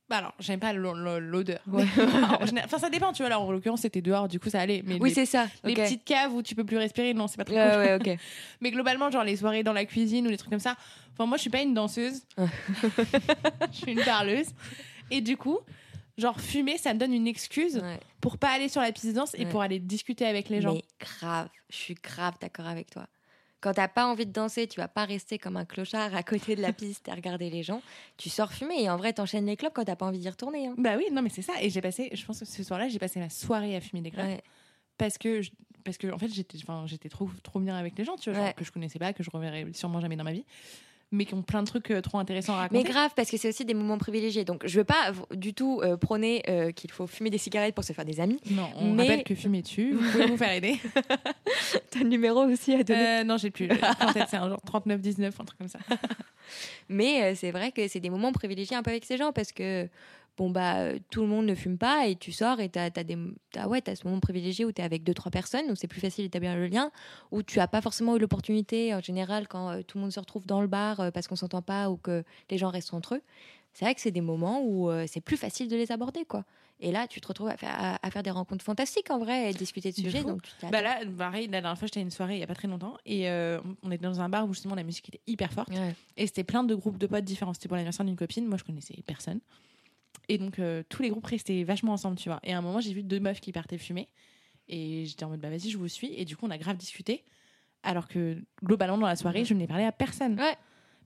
Bah 0.10 0.17
alors, 0.17 0.34
j'aime 0.39 0.60
pas 0.60 0.73
l'o- 0.73 0.95
l'o- 0.95 1.19
l'odeur. 1.19 1.60
Ouais. 1.67 1.86
Enfin, 2.65 2.79
ça 2.79 2.89
dépend, 2.89 3.13
tu 3.13 3.21
vois. 3.21 3.27
Alors, 3.27 3.43
en 3.43 3.51
l'occurrence, 3.51 3.82
c'était 3.82 4.01
dehors, 4.01 4.27
du 4.27 4.39
coup, 4.39 4.49
ça 4.49 4.60
allait. 4.60 4.82
Mais 4.84 4.97
Oui, 4.99 5.10
les, 5.10 5.15
c'est 5.15 5.25
ça. 5.27 5.47
les 5.63 5.75
petites 5.75 6.03
caves 6.03 6.34
où 6.34 6.41
tu 6.41 6.55
peux 6.55 6.63
plus 6.63 6.77
respirer, 6.77 7.13
non, 7.13 7.27
c'est 7.27 7.38
pas 7.38 7.43
très 7.45 7.97
cool. 7.99 8.08
ouais. 8.08 8.17
Mais 8.60 8.71
globalement, 8.71 9.12
genre 9.12 9.23
les 9.23 9.36
soirées 9.38 9.62
dans 9.62 9.73
la 9.73 9.86
cuisine 9.86 10.25
ou 10.25 10.32
les 10.32 10.38
trucs 10.38 10.49
comme 10.49 10.60
ça. 10.60 10.75
Enfin, 11.13 11.27
moi, 11.27 11.38
je 11.38 11.41
suis 11.41 11.51
pas 11.51 11.62
une 11.62 11.75
danseuse. 11.75 12.23
Je 12.39 13.75
suis 13.77 13.91
une 13.91 14.03
parleuse. 14.03 14.47
Et 15.12 15.21
du 15.21 15.38
coup, 15.38 15.60
genre 16.17 16.39
fumer, 16.41 16.79
ça 16.79 16.93
me 16.95 16.99
donne 16.99 17.13
une 17.13 17.27
excuse 17.27 17.77
Ouais. 17.77 17.99
pour 18.19 18.39
pas 18.39 18.49
aller 18.49 18.67
sur 18.67 18.82
la 18.82 18.91
piste 18.91 19.08
de 19.08 19.12
danse 19.12 19.36
et 19.36 19.45
Ouais. 19.45 19.49
pour 19.51 19.62
aller 19.62 19.77
discuter 19.79 20.25
avec 20.25 20.49
les 20.49 20.62
gens. 20.62 20.73
Mais 20.73 20.84
grave, 20.99 21.49
je 21.69 21.75
suis 21.75 21.93
grave 21.95 22.34
d'accord 22.41 22.65
avec 22.67 22.89
toi. 22.89 23.05
Quand 23.61 23.73
t'as 23.73 23.87
pas 23.89 24.05
envie 24.07 24.25
de 24.25 24.31
danser, 24.31 24.67
tu 24.67 24.79
vas 24.79 24.87
pas 24.87 25.03
rester 25.05 25.37
comme 25.37 25.57
un 25.57 25.65
clochard 25.65 26.15
à 26.15 26.23
côté 26.23 26.55
de 26.55 26.61
la 26.61 26.71
piste 26.71 27.09
à 27.09 27.13
regarder 27.15 27.49
les 27.49 27.61
gens. 27.63 27.81
Tu 28.17 28.29
sors 28.29 28.53
fumer 28.53 28.83
et 28.83 28.89
en 28.89 28.95
vrai, 28.97 29.11
t'enchaînes 29.13 29.45
les 29.45 29.57
clubs 29.57 29.73
quand 29.73 29.83
t'as 29.83 29.95
pas 29.97 30.05
envie 30.05 30.19
d'y 30.19 30.29
retourner. 30.29 30.67
hein. 30.67 30.75
Bah 30.77 30.95
oui, 30.97 31.05
non, 31.11 31.21
mais 31.21 31.29
c'est 31.29 31.41
ça. 31.41 31.53
Et 31.61 31.69
j'ai 31.69 31.81
passé, 31.81 32.09
je 32.13 32.25
pense 32.25 32.39
que 32.39 32.45
ce 32.45 32.63
soir-là, 32.63 32.87
j'ai 32.87 32.99
passé 32.99 33.19
ma 33.19 33.29
soirée 33.29 33.75
à 33.75 33.81
fumer 33.81 34.01
des 34.01 34.11
clopes. 34.11 34.25
Ouais. 34.25 34.41
parce 34.97 35.17
que 35.17 35.41
je- 35.41 35.51
parce 35.85 35.97
que 35.97 36.11
en 36.11 36.17
fait 36.17 36.27
j'étais 36.27 37.07
trop 37.09 37.29
trop 37.41 37.59
bien 37.61 37.73
avec 37.77 37.97
les 37.97 38.03
gens 38.03 38.17
tu 38.17 38.29
vois 38.29 38.37
genre, 38.39 38.47
Ouais. 38.49 38.53
que 38.53 38.65
je 38.65 38.71
connaissais 38.71 38.99
pas 38.99 39.13
que 39.13 39.23
je 39.23 39.29
reverrai 39.31 39.65
sûrement 39.73 40.01
jamais 40.01 40.17
dans 40.17 40.25
ma 40.25 40.33
vie 40.33 40.43
mais 41.11 41.25
qui 41.25 41.33
ont 41.33 41.41
plein 41.41 41.61
de 41.63 41.67
trucs 41.67 41.89
euh, 41.91 42.01
trop 42.01 42.19
intéressants 42.19 42.53
à 42.53 42.67
Mais 42.71 42.79
raconter 42.79 42.83
grave, 42.91 43.11
parce 43.15 43.31
que 43.31 43.37
c'est 43.37 43.49
aussi 43.49 43.65
des 43.65 43.73
moments 43.73 43.97
privilégiés. 43.97 44.45
Donc, 44.45 44.61
je 44.65 44.77
veux 44.77 44.83
pas 44.83 45.11
du 45.33 45.53
tout 45.53 45.81
euh, 45.83 45.97
prôner 45.97 46.43
euh, 46.47 46.71
qu'il 46.71 46.91
faut 46.91 47.07
fumer 47.07 47.29
des 47.31 47.37
cigarettes 47.39 47.73
pour 47.73 47.83
se 47.83 47.93
faire 47.93 48.05
des 48.05 48.19
amis. 48.19 48.39
non 48.51 48.69
on 48.75 48.93
Mais- 48.93 49.03
rappelle 49.03 49.23
que 49.23 49.33
fumer 49.35 49.63
tue 49.63 49.93
vous 49.93 50.11
pouvez 50.11 50.25
vous 50.27 50.37
faire 50.37 50.51
aider 50.53 50.77
T'as 51.91 51.99
le 51.99 52.09
numéro 52.09 52.41
aussi 52.45 52.73
à 52.75 52.83
donner. 52.83 53.19
Euh, 53.21 53.23
non 53.23 53.37
j'ai 53.37 53.49
plus 53.51 53.69
en 54.01 54.13
tête 54.13 54.27
c'est 54.29 54.37
un 54.37 54.49
genre 54.49 54.61
39 54.65 55.01
19 55.01 55.39
un 55.39 55.43
truc 55.45 55.57
comme 55.57 55.67
ça 55.67 55.79
Mais 56.89 57.35
c'est 57.35 57.51
vrai 57.51 57.71
que 57.71 57.87
c'est 57.87 57.99
des 57.99 58.09
moments 58.09 58.31
privilégiés 58.31 58.75
un 58.75 58.83
peu 58.83 58.89
avec 58.91 59.05
ces 59.05 59.17
gens 59.17 59.31
parce 59.31 59.51
que 59.51 59.87
bon 60.39 60.49
bah 60.49 60.78
euh, 60.80 60.99
tout 61.12 61.21
le 61.21 61.28
monde 61.28 61.45
ne 61.45 61.54
fume 61.54 61.78
pas 61.78 62.08
et 62.08 62.15
tu 62.15 62.32
sors 62.32 62.60
et 62.60 62.69
t'as 62.69 62.86
as 62.86 63.04
des 63.04 63.17
t'as, 63.52 63.67
ouais 63.67 63.82
t'as 63.82 63.93
ce 63.95 64.08
moment 64.08 64.19
privilégié 64.19 64.63
où 64.65 64.71
t'es 64.71 64.82
avec 64.82 65.04
deux 65.04 65.13
trois 65.13 65.32
personnes 65.32 65.69
où 65.69 65.75
c'est 65.75 65.88
plus 65.88 65.99
facile 66.02 66.23
d'établir 66.25 66.56
le 66.56 66.67
lien 66.67 66.91
où 67.32 67.43
tu 67.43 67.60
as 67.60 67.67
pas 67.67 67.82
forcément 67.82 68.15
eu 68.15 68.19
l'opportunité 68.19 68.95
en 68.95 69.02
général 69.02 69.47
quand 69.47 69.69
euh, 69.69 69.82
tout 69.84 69.97
le 69.97 70.04
monde 70.04 70.12
se 70.13 70.19
retrouve 70.19 70.45
dans 70.47 70.62
le 70.62 70.67
bar 70.67 70.99
euh, 71.02 71.12
parce 71.12 71.28
qu'on 71.28 71.36
s'entend 71.36 71.62
pas 71.62 71.89
ou 71.91 71.97
que 71.97 72.23
les 72.49 72.58
gens 72.58 72.69
restent 72.69 72.93
entre 72.93 73.15
eux 73.15 73.21
c'est 73.73 73.86
vrai 73.86 73.93
que 73.93 74.02
c'est 74.02 74.12
des 74.12 74.21
moments 74.21 74.62
où 74.63 74.89
euh, 74.89 75.06
c'est 75.08 75.21
plus 75.21 75.38
facile 75.38 75.67
de 75.67 75.75
les 75.75 75.91
aborder 75.91 76.25
quoi 76.25 76.45
et 76.80 76.93
là 76.93 77.08
tu 77.08 77.19
te 77.19 77.28
retrouves 77.28 77.49
à 77.49 77.58
faire, 77.58 77.75
à, 77.78 77.99
à 78.02 78.10
faire 78.10 78.23
des 78.23 78.32
rencontres 78.32 78.63
fantastiques 78.63 79.12
en 79.12 79.19
vrai 79.19 79.49
et 79.49 79.54
discuter 79.54 79.91
de 79.91 79.95
sujets 79.97 80.23
donc 80.23 80.41
tu 80.43 80.65
bah 80.71 80.82
là 80.82 80.99
pareil 81.17 81.47
la 81.47 81.60
dernière 81.60 81.78
fois 81.78 81.88
j'étais 81.88 81.99
à 81.99 82.04
une 82.04 82.12
soirée 82.12 82.36
il 82.36 82.39
y 82.39 82.43
a 82.43 82.47
pas 82.47 82.56
très 82.56 82.69
longtemps 82.69 82.95
et 83.06 83.30
euh, 83.30 83.60
on 83.84 83.91
était 83.91 84.06
dans 84.06 84.21
un 84.21 84.30
bar 84.30 84.47
où 84.47 84.54
justement 84.54 84.75
la 84.75 84.84
musique 84.84 85.10
était 85.10 85.21
hyper 85.28 85.52
forte 85.52 85.69
Ouais. 85.69 85.93
Et 86.15 86.25
c'était 86.28 86.45
plein 86.45 86.63
de 86.63 86.73
groupes 86.75 86.97
de 86.97 87.06
potes 87.08 87.25
différents. 87.25 87.54
C'était 87.54 87.67
pour 87.67 87.75
l'anniversaire 87.75 88.06
d'une 88.06 88.15
copine. 88.15 88.45
Moi, 88.45 88.58
je 88.58 88.63
connaissais 88.63 88.95
personne. 89.06 89.39
Et 90.27 90.37
donc, 90.37 90.59
euh, 90.59 90.83
tous 90.89 91.01
les 91.01 91.09
groupes 91.09 91.25
restaient 91.25 91.63
vachement 91.63 91.93
ensemble, 91.93 92.17
tu 92.17 92.29
vois. 92.29 92.39
Et 92.43 92.53
à 92.53 92.57
un 92.57 92.61
moment, 92.61 92.79
j'ai 92.79 92.93
vu 92.93 93.03
deux 93.03 93.19
meufs 93.19 93.39
qui 93.39 93.51
partaient 93.51 93.77
fumer. 93.77 94.09
Et 94.67 95.05
j'étais 95.05 95.23
en 95.25 95.29
mode, 95.29 95.39
bah 95.39 95.49
vas-y, 95.49 95.69
je 95.69 95.77
vous 95.77 95.87
suis. 95.87 96.13
Et 96.15 96.25
du 96.25 96.37
coup, 96.37 96.45
on 96.45 96.51
a 96.51 96.57
grave 96.57 96.77
discuté. 96.77 97.23
Alors 97.81 98.07
que, 98.07 98.37
globalement, 98.63 98.97
dans 98.97 99.07
la 99.07 99.15
soirée, 99.15 99.45
je 99.45 99.53
n'ai 99.53 99.65
parlé 99.67 99.83
à 99.83 99.91
personne. 99.91 100.39
Ouais. 100.39 100.55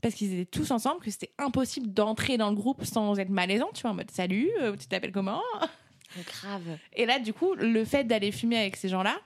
Parce 0.02 0.16
qu'ils 0.16 0.34
étaient 0.34 0.60
tous 0.60 0.72
ensemble, 0.72 1.02
que 1.02 1.10
c'était 1.10 1.32
impossible 1.38 1.94
d'entrer 1.94 2.38
dans 2.38 2.50
le 2.50 2.56
groupe 2.56 2.84
sans 2.84 3.18
être 3.20 3.30
malaisant, 3.30 3.70
tu 3.74 3.84
vois, 3.84 3.92
en 3.92 3.94
mode, 3.94 4.12
salut, 4.12 4.50
euh, 4.62 4.76
tu 4.76 4.88
t'appelles 4.88 5.14
comment? 5.14 5.42
Grave 6.26 6.78
Et 6.94 7.06
là, 7.06 7.20
du 7.20 7.34
coup, 7.34 7.54
le 7.56 7.86
fait 7.86 8.04
d'aller 8.04 8.32
fumer 8.34 8.58
avec 8.58 8.76
ces 8.76 8.90
gens-là, 8.90 9.18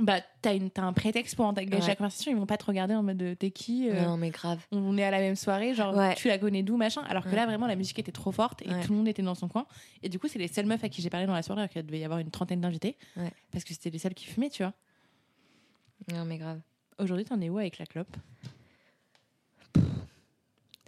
bah, 0.00 0.20
t'as, 0.42 0.54
une, 0.54 0.70
t'as 0.70 0.82
un 0.82 0.92
prétexte 0.92 1.36
pour 1.36 1.44
engager 1.46 1.70
Ouais. 1.74 1.86
la 1.86 1.96
conversation. 1.96 2.30
Ils 2.30 2.36
vont 2.36 2.46
pas 2.46 2.56
te 2.56 2.64
regarder 2.64 2.94
en 2.94 3.02
mode, 3.02 3.22
euh, 3.22 3.34
t'es 3.34 3.50
qui 3.50 3.88
euh, 3.90 4.04
non 4.04 4.16
mais 4.16 4.30
grave 4.30 4.64
on 4.72 4.96
est 4.98 5.04
à 5.04 5.10
la 5.10 5.18
même 5.18 5.36
soirée, 5.36 5.74
genre 5.74 5.94
Ouais. 5.94 6.14
tu 6.14 6.28
la 6.28 6.38
connais 6.38 6.62
d'où, 6.62 6.76
machin. 6.76 7.02
Alors 7.08 7.24
que 7.24 7.30
Ouais. 7.30 7.36
là, 7.36 7.46
vraiment, 7.46 7.66
la 7.66 7.76
musique 7.76 7.98
était 7.98 8.12
trop 8.12 8.32
forte 8.32 8.62
et 8.62 8.66
tout 8.82 8.90
le 8.92 8.96
monde 8.96 9.08
était 9.08 9.22
dans 9.22 9.34
son 9.34 9.48
coin. 9.48 9.66
Et 10.02 10.08
du 10.08 10.18
coup, 10.18 10.28
c'est 10.28 10.38
les 10.38 10.48
seules 10.48 10.66
meufs 10.66 10.82
à 10.84 10.88
qui 10.88 11.02
j'ai 11.02 11.10
parlé 11.10 11.26
dans 11.26 11.32
la 11.34 11.42
soirée, 11.42 11.62
alors 11.62 11.70
qu'il 11.72 11.84
devait 11.84 11.98
y 12.00 12.04
avoir 12.04 12.18
une 12.20 12.30
trentaine 12.30 12.60
d'invités. 12.60 12.96
Parce 13.52 13.64
que 13.64 13.72
c'était 13.72 13.90
les 13.90 13.98
seules 13.98 14.14
qui 14.14 14.26
fumaient, 14.26 14.50
tu 14.50 14.62
vois. 14.62 14.72
non 16.12 16.24
mais 16.24 16.38
grave 16.38 16.60
Aujourd'hui, 16.98 17.24
t'en 17.26 17.40
es 17.40 17.48
où 17.50 17.58
avec 17.58 17.78
la 17.78 17.86
clope? 17.86 18.16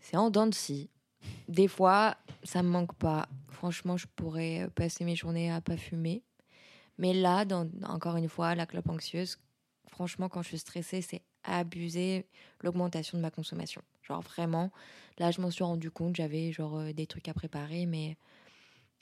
C'est 0.01 0.17
en 0.17 0.31
dents 0.31 0.47
de 0.47 0.55
scie. 0.55 0.89
Des 1.49 1.69
fois, 1.69 2.17
ça 2.45 2.63
me 2.63 2.69
manque 2.69 2.95
pas. 2.95 3.29
Franchement, 3.51 3.97
je 3.97 4.07
pourrais 4.17 4.63
euh, 4.63 4.69
passer 4.69 5.05
mes 5.05 5.17
journées 5.17 5.51
à 5.51 5.61
pas 5.61 5.77
fumer. 5.77 6.23
Mais 6.99 7.15
là, 7.15 7.45
encore 7.85 8.17
une 8.17 8.29
fois, 8.29 8.55
la 8.55 8.67
clope 8.67 8.89
anxieuse, 8.89 9.39
franchement, 9.89 10.29
quand 10.29 10.43
je 10.43 10.49
suis 10.49 10.59
stressée, 10.59 11.01
c'est 11.01 11.23
abuser 11.45 12.27
l'augmentation 12.63 13.17
de 13.17 13.23
ma 13.23 13.31
consommation. 13.31 13.83
Genre 14.03 14.21
vraiment, 14.21 14.71
là, 15.19 15.31
je 15.31 15.41
m'en 15.41 15.51
suis 15.51 15.65
rendu 15.65 15.91
compte, 15.91 16.17
j'avais 16.17 16.53
genre 16.53 16.79
euh, 16.79 16.93
des 16.93 17.07
trucs 17.07 17.29
à 17.29 17.35
préparer, 17.35 17.87
mais 17.87 18.17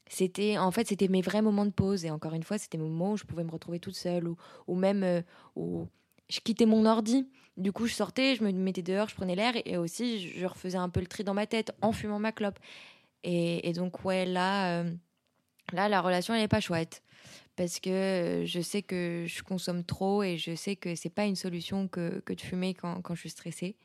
c'était, 0.08 0.58
en 0.58 0.70
fait, 0.70 0.86
c'était 0.88 1.08
mes 1.08 1.22
vrais 1.22 1.42
moments 1.42 1.66
de 1.66 1.70
pause. 1.70 2.04
Et 2.04 2.10
encore 2.10 2.34
une 2.34 2.42
fois, 2.42 2.58
c'était 2.58 2.78
mes 2.78 2.88
moments 2.88 3.12
où 3.12 3.16
je 3.16 3.24
pouvais 3.24 3.44
me 3.44 3.50
retrouver 3.50 3.80
toute 3.80 3.96
seule 3.96 4.28
ou, 4.28 4.36
ou 4.66 4.74
même 4.74 5.02
euh, 5.02 5.22
où 5.56 5.88
je 6.28 6.40
quittais 6.40 6.66
mon 6.66 6.86
ordi. 6.86 7.28
Du 7.56 7.72
coup, 7.72 7.86
je 7.86 7.94
sortais, 7.94 8.36
je 8.36 8.44
me 8.44 8.52
mettais 8.52 8.82
dehors, 8.82 9.08
je 9.08 9.14
prenais 9.14 9.34
l'air 9.34 9.54
et 9.64 9.78
aussi 9.78 10.28
je 10.30 10.44
refaisais 10.46 10.76
un 10.76 10.90
peu 10.90 11.00
le 11.00 11.06
tri 11.06 11.24
dans 11.24 11.34
ma 11.34 11.46
tête 11.46 11.72
en 11.80 11.92
fumant 11.92 12.18
ma 12.18 12.32
clope. 12.32 12.58
Et, 13.24 13.72
donc, 13.72 14.04
ouais, 14.04 14.24
là, 14.24 14.82
euh, 14.82 14.94
là, 15.72 15.88
la 15.88 16.00
relation, 16.00 16.32
elle 16.32 16.42
n'est 16.42 16.48
pas 16.48 16.60
chouette. 16.60 17.02
Parce 17.56 17.80
que 17.80 17.90
euh, 17.90 18.46
je 18.46 18.60
sais 18.60 18.82
que 18.82 19.24
je 19.26 19.42
consomme 19.42 19.82
trop 19.82 20.22
et 20.22 20.36
je 20.36 20.54
sais 20.54 20.76
que 20.76 20.94
c'est 20.94 21.10
pas 21.10 21.24
une 21.24 21.36
solution 21.36 21.88
que, 21.88 22.20
que 22.20 22.34
de 22.34 22.40
fumer 22.40 22.74
quand, 22.74 23.00
quand 23.00 23.14
je 23.14 23.20
suis 23.20 23.30
stressée. 23.30 23.76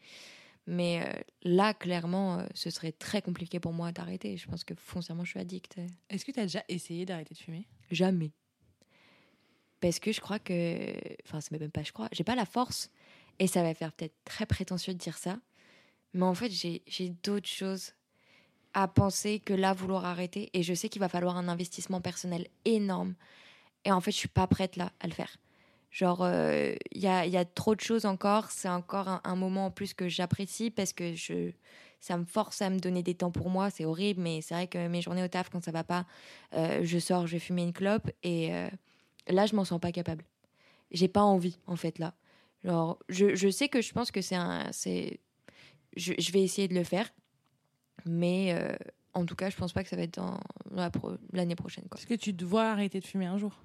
Mais 0.68 1.02
euh, 1.02 1.22
là, 1.44 1.74
clairement, 1.74 2.40
euh, 2.40 2.46
ce 2.54 2.70
serait 2.70 2.92
très 2.92 3.22
compliqué 3.22 3.60
pour 3.60 3.74
moi 3.74 3.92
d'arrêter. 3.92 4.38
Je 4.38 4.48
pense 4.48 4.64
que 4.64 4.76
foncièrement, 4.76 5.24
je 5.24 5.32
suis 5.32 5.40
addict. 5.40 5.80
Est-ce 6.10 6.26
que 6.26 6.32
t'as 6.32 6.44
déjà 6.44 6.64
essayé 6.68 7.06
d'arrêter 7.06 7.34
de 7.34 7.40
fumer? 7.40 7.68
Jamais. 7.90 8.32
Parce 9.80 10.00
que 10.00 10.12
je 10.12 10.22
crois 10.22 10.38
que. 10.38 10.94
Enfin, 11.26 11.42
c'est 11.42 11.52
même 11.52 11.72
pas 11.72 11.84
je 11.84 11.92
crois. 11.92 12.10
J'ai 12.12 12.24
pas 12.24 12.36
la 12.36 12.46
force. 12.46 12.92
Et 13.40 13.48
ça 13.48 13.64
va 13.64 13.74
faire 13.74 13.92
peut-être 13.94 14.16
très 14.24 14.46
prétentieux 14.46 14.94
de 14.94 15.00
dire 15.00 15.18
ça. 15.18 15.40
Mais 16.14 16.26
en 16.26 16.36
fait, 16.36 16.52
j'ai 16.52 16.84
j'ai 16.86 17.10
d'autres 17.10 17.50
choses 17.50 17.94
à 18.74 18.88
penser 18.88 19.40
que 19.40 19.54
là, 19.54 19.74
vouloir 19.74 20.06
arrêter. 20.06 20.50
Et 20.54 20.62
je 20.62 20.74
sais 20.74 20.90
qu'il 20.90 21.00
va 21.00 21.10
falloir 21.10 21.38
un 21.38 21.48
investissement 21.48 22.02
personnel 22.02 22.48
énorme. 22.66 23.16
Et 23.86 23.91
en 23.91 24.02
fait, 24.02 24.12
je 24.12 24.17
suis 24.17 24.28
pas 24.28 24.48
prête 24.48 24.76
là 24.76 24.91
à 25.00 25.08
le 25.08 25.13
faire. 25.13 25.38
Genre, 25.91 26.22
euh, 26.24 26.74
il 26.91 27.02
y, 27.02 27.08
a, 27.08 27.26
y 27.26 27.36
a 27.36 27.44
trop 27.44 27.76
de 27.76 27.82
choses 27.82 28.06
encore. 28.06 28.50
C'est 28.50 28.70
encore 28.70 29.20
un, 29.24 29.36
moment 29.36 29.67
en 29.67 29.72
plus 29.72 29.94
que 29.94 30.08
j'apprécie 30.08 30.72
parce 30.72 30.94
que 30.94 31.15
je, 31.15 31.52
ça 32.00 32.17
me 32.17 32.24
force 32.24 32.62
à 32.62 32.70
me 32.70 32.80
donner 32.80 33.04
des 33.04 33.13
temps 33.13 33.32
pour 33.32 33.50
moi. 33.50 33.70
C'est 33.70 33.84
horrible, 33.84 34.22
mais 34.22 34.41
c'est 34.41 34.54
vrai 34.54 34.67
que 34.67 34.88
mes 34.88 35.02
journées 35.02 35.24
au 35.24 35.28
taf, 35.28 35.50
quand 35.50 35.63
ça 35.63 35.72
va 35.72 35.84
pas, 35.84 36.06
euh, 36.54 36.80
je 36.84 36.98
sors, 36.98 37.28
je 37.28 37.34
vais 37.34 37.39
fumer 37.39 37.63
une 37.63 37.74
clope. 37.74 38.10
Et 38.24 38.54
euh, 38.54 38.70
là, 39.28 39.46
je 39.46 39.56
m'en 39.56 39.65
sens 39.65 39.82
pas 39.82 39.91
capable. 39.91 40.24
J'ai 40.91 41.10
pas 41.10 41.24
envie, 41.24 41.60
en 41.67 41.76
fait, 41.76 42.00
là. 42.00 42.13
Genre, 42.63 42.98
je, 43.10 43.36
je 43.36 43.50
sais 43.50 43.67
que 43.67 43.82
je 43.82 43.91
pense 43.91 44.12
que 44.12 44.22
c'est 44.22 44.36
un. 44.36 44.70
c'est 44.72 45.20
je, 45.98 46.32
vais 46.32 46.41
essayer 46.41 46.67
de 46.67 46.76
le 46.76 46.84
faire. 46.84 47.10
Mais 48.06 48.54
euh, 48.54 48.76
en 49.13 49.26
tout 49.26 49.36
cas, 49.36 49.50
je 49.50 49.58
pense 49.58 49.74
pas 49.74 49.84
que 49.84 49.89
ça 49.89 49.96
va 49.96 50.04
être 50.04 50.15
dans 50.15 50.39
la 50.72 50.89
pro- 50.89 51.17
l'année 51.34 51.56
prochaine. 51.56 51.86
Est-ce 51.96 52.08
que 52.08 52.13
tu 52.13 52.32
dois 52.34 52.72
arrêter 52.72 53.00
de 53.00 53.06
fumer 53.06 53.26
un 53.26 53.38
jour? 53.38 53.60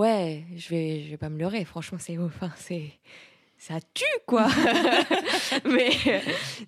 Ouais, 0.00 0.44
je 0.56 0.68
vais, 0.70 1.02
je 1.04 1.10
vais 1.10 1.16
pas 1.18 1.28
me 1.28 1.38
leurrer. 1.38 1.64
Franchement, 1.66 1.98
c'est 2.00 2.16
enfin, 2.16 2.50
c'est 2.56 2.84
ça 3.58 3.74
tue 3.92 4.04
quoi. 4.26 4.48
mais 5.66 5.90
euh, 6.06 6.18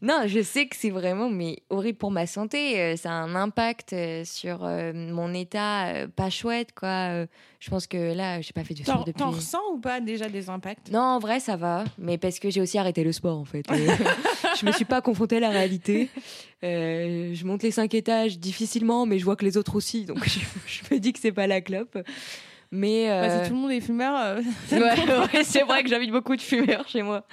non, 0.03 0.25
je 0.27 0.43
sais 0.43 0.67
que 0.67 0.77
c'est 0.77 0.91
vraiment 0.91 1.31
mais 1.31 1.63
horrible 1.71 1.97
pour 1.97 2.11
ma 2.11 2.27
santé. 2.27 2.79
Euh, 2.79 2.97
Ça 2.97 3.09
a 3.11 3.15
un 3.15 3.35
impact 3.35 3.95
euh, 3.95 4.23
sur 4.27 4.59
mon 4.61 5.33
état 5.33 6.07
pas 6.15 6.29
chouette 6.29 6.73
quoi. 6.75 7.25
Je 7.61 7.71
pense 7.71 7.87
que 7.87 8.13
là, 8.13 8.43
j'ai 8.43 8.53
pas 8.53 8.65
fait 8.65 8.75
de 8.75 8.81
T'en, 8.85 8.93
sport 8.93 9.05
depuis. 9.07 9.19
t'en 9.21 9.31
ressens 9.31 9.63
ou 9.73 9.79
pas 9.79 10.01
déjà 10.01 10.29
des 10.29 10.51
impacts? 10.51 10.91
Non, 10.91 11.01
en 11.01 11.19
vrai, 11.19 11.41
ça 11.41 11.57
va, 11.57 11.85
mais 11.97 12.19
parce 12.19 12.39
que 12.39 12.51
j'ai 12.51 12.61
aussi 12.61 12.77
arrêté 12.77 13.03
le 13.05 13.13
sport 13.13 13.39
en 13.39 13.47
fait. 13.47 13.65
Je 14.61 14.67
me 14.67 14.73
suis 14.73 14.85
pas 14.85 15.01
confrontée 15.01 15.39
à 15.39 15.41
la 15.41 15.49
réalité. 15.51 16.11
Je 16.63 17.45
monte 17.47 17.63
les 17.63 17.71
cinq 17.71 17.95
étages 17.95 18.39
difficilement, 18.39 19.07
mais 19.07 19.19
je 19.19 19.25
vois 19.25 19.37
que 19.37 19.47
les 19.47 19.57
autres 19.57 19.77
aussi, 19.77 20.05
donc 20.05 20.23
je, 20.29 20.41
je 20.67 20.95
me 20.95 21.01
dis 21.01 21.15
que 21.15 21.19
c'est 21.19 21.33
pas 21.33 21.47
la 21.47 21.63
clope. 21.63 21.97
Mais 22.73 23.07
Bah, 23.07 23.13
euh, 23.25 23.43
Si 23.45 23.49
tout 23.51 23.55
le 23.55 23.61
monde 23.61 23.71
est 23.71 23.81
fumeur, 23.81 24.15
euh, 24.17 24.41
Ouais, 24.73 24.81
ouais, 25.35 25.45
c'est 25.45 25.63
vrai 25.63 25.83
que 25.85 25.89
j'invite 25.91 26.11
beaucoup 26.11 26.35
de 26.35 26.41
fumeurs 26.41 26.89
chez 26.89 27.03
moi. 27.03 27.25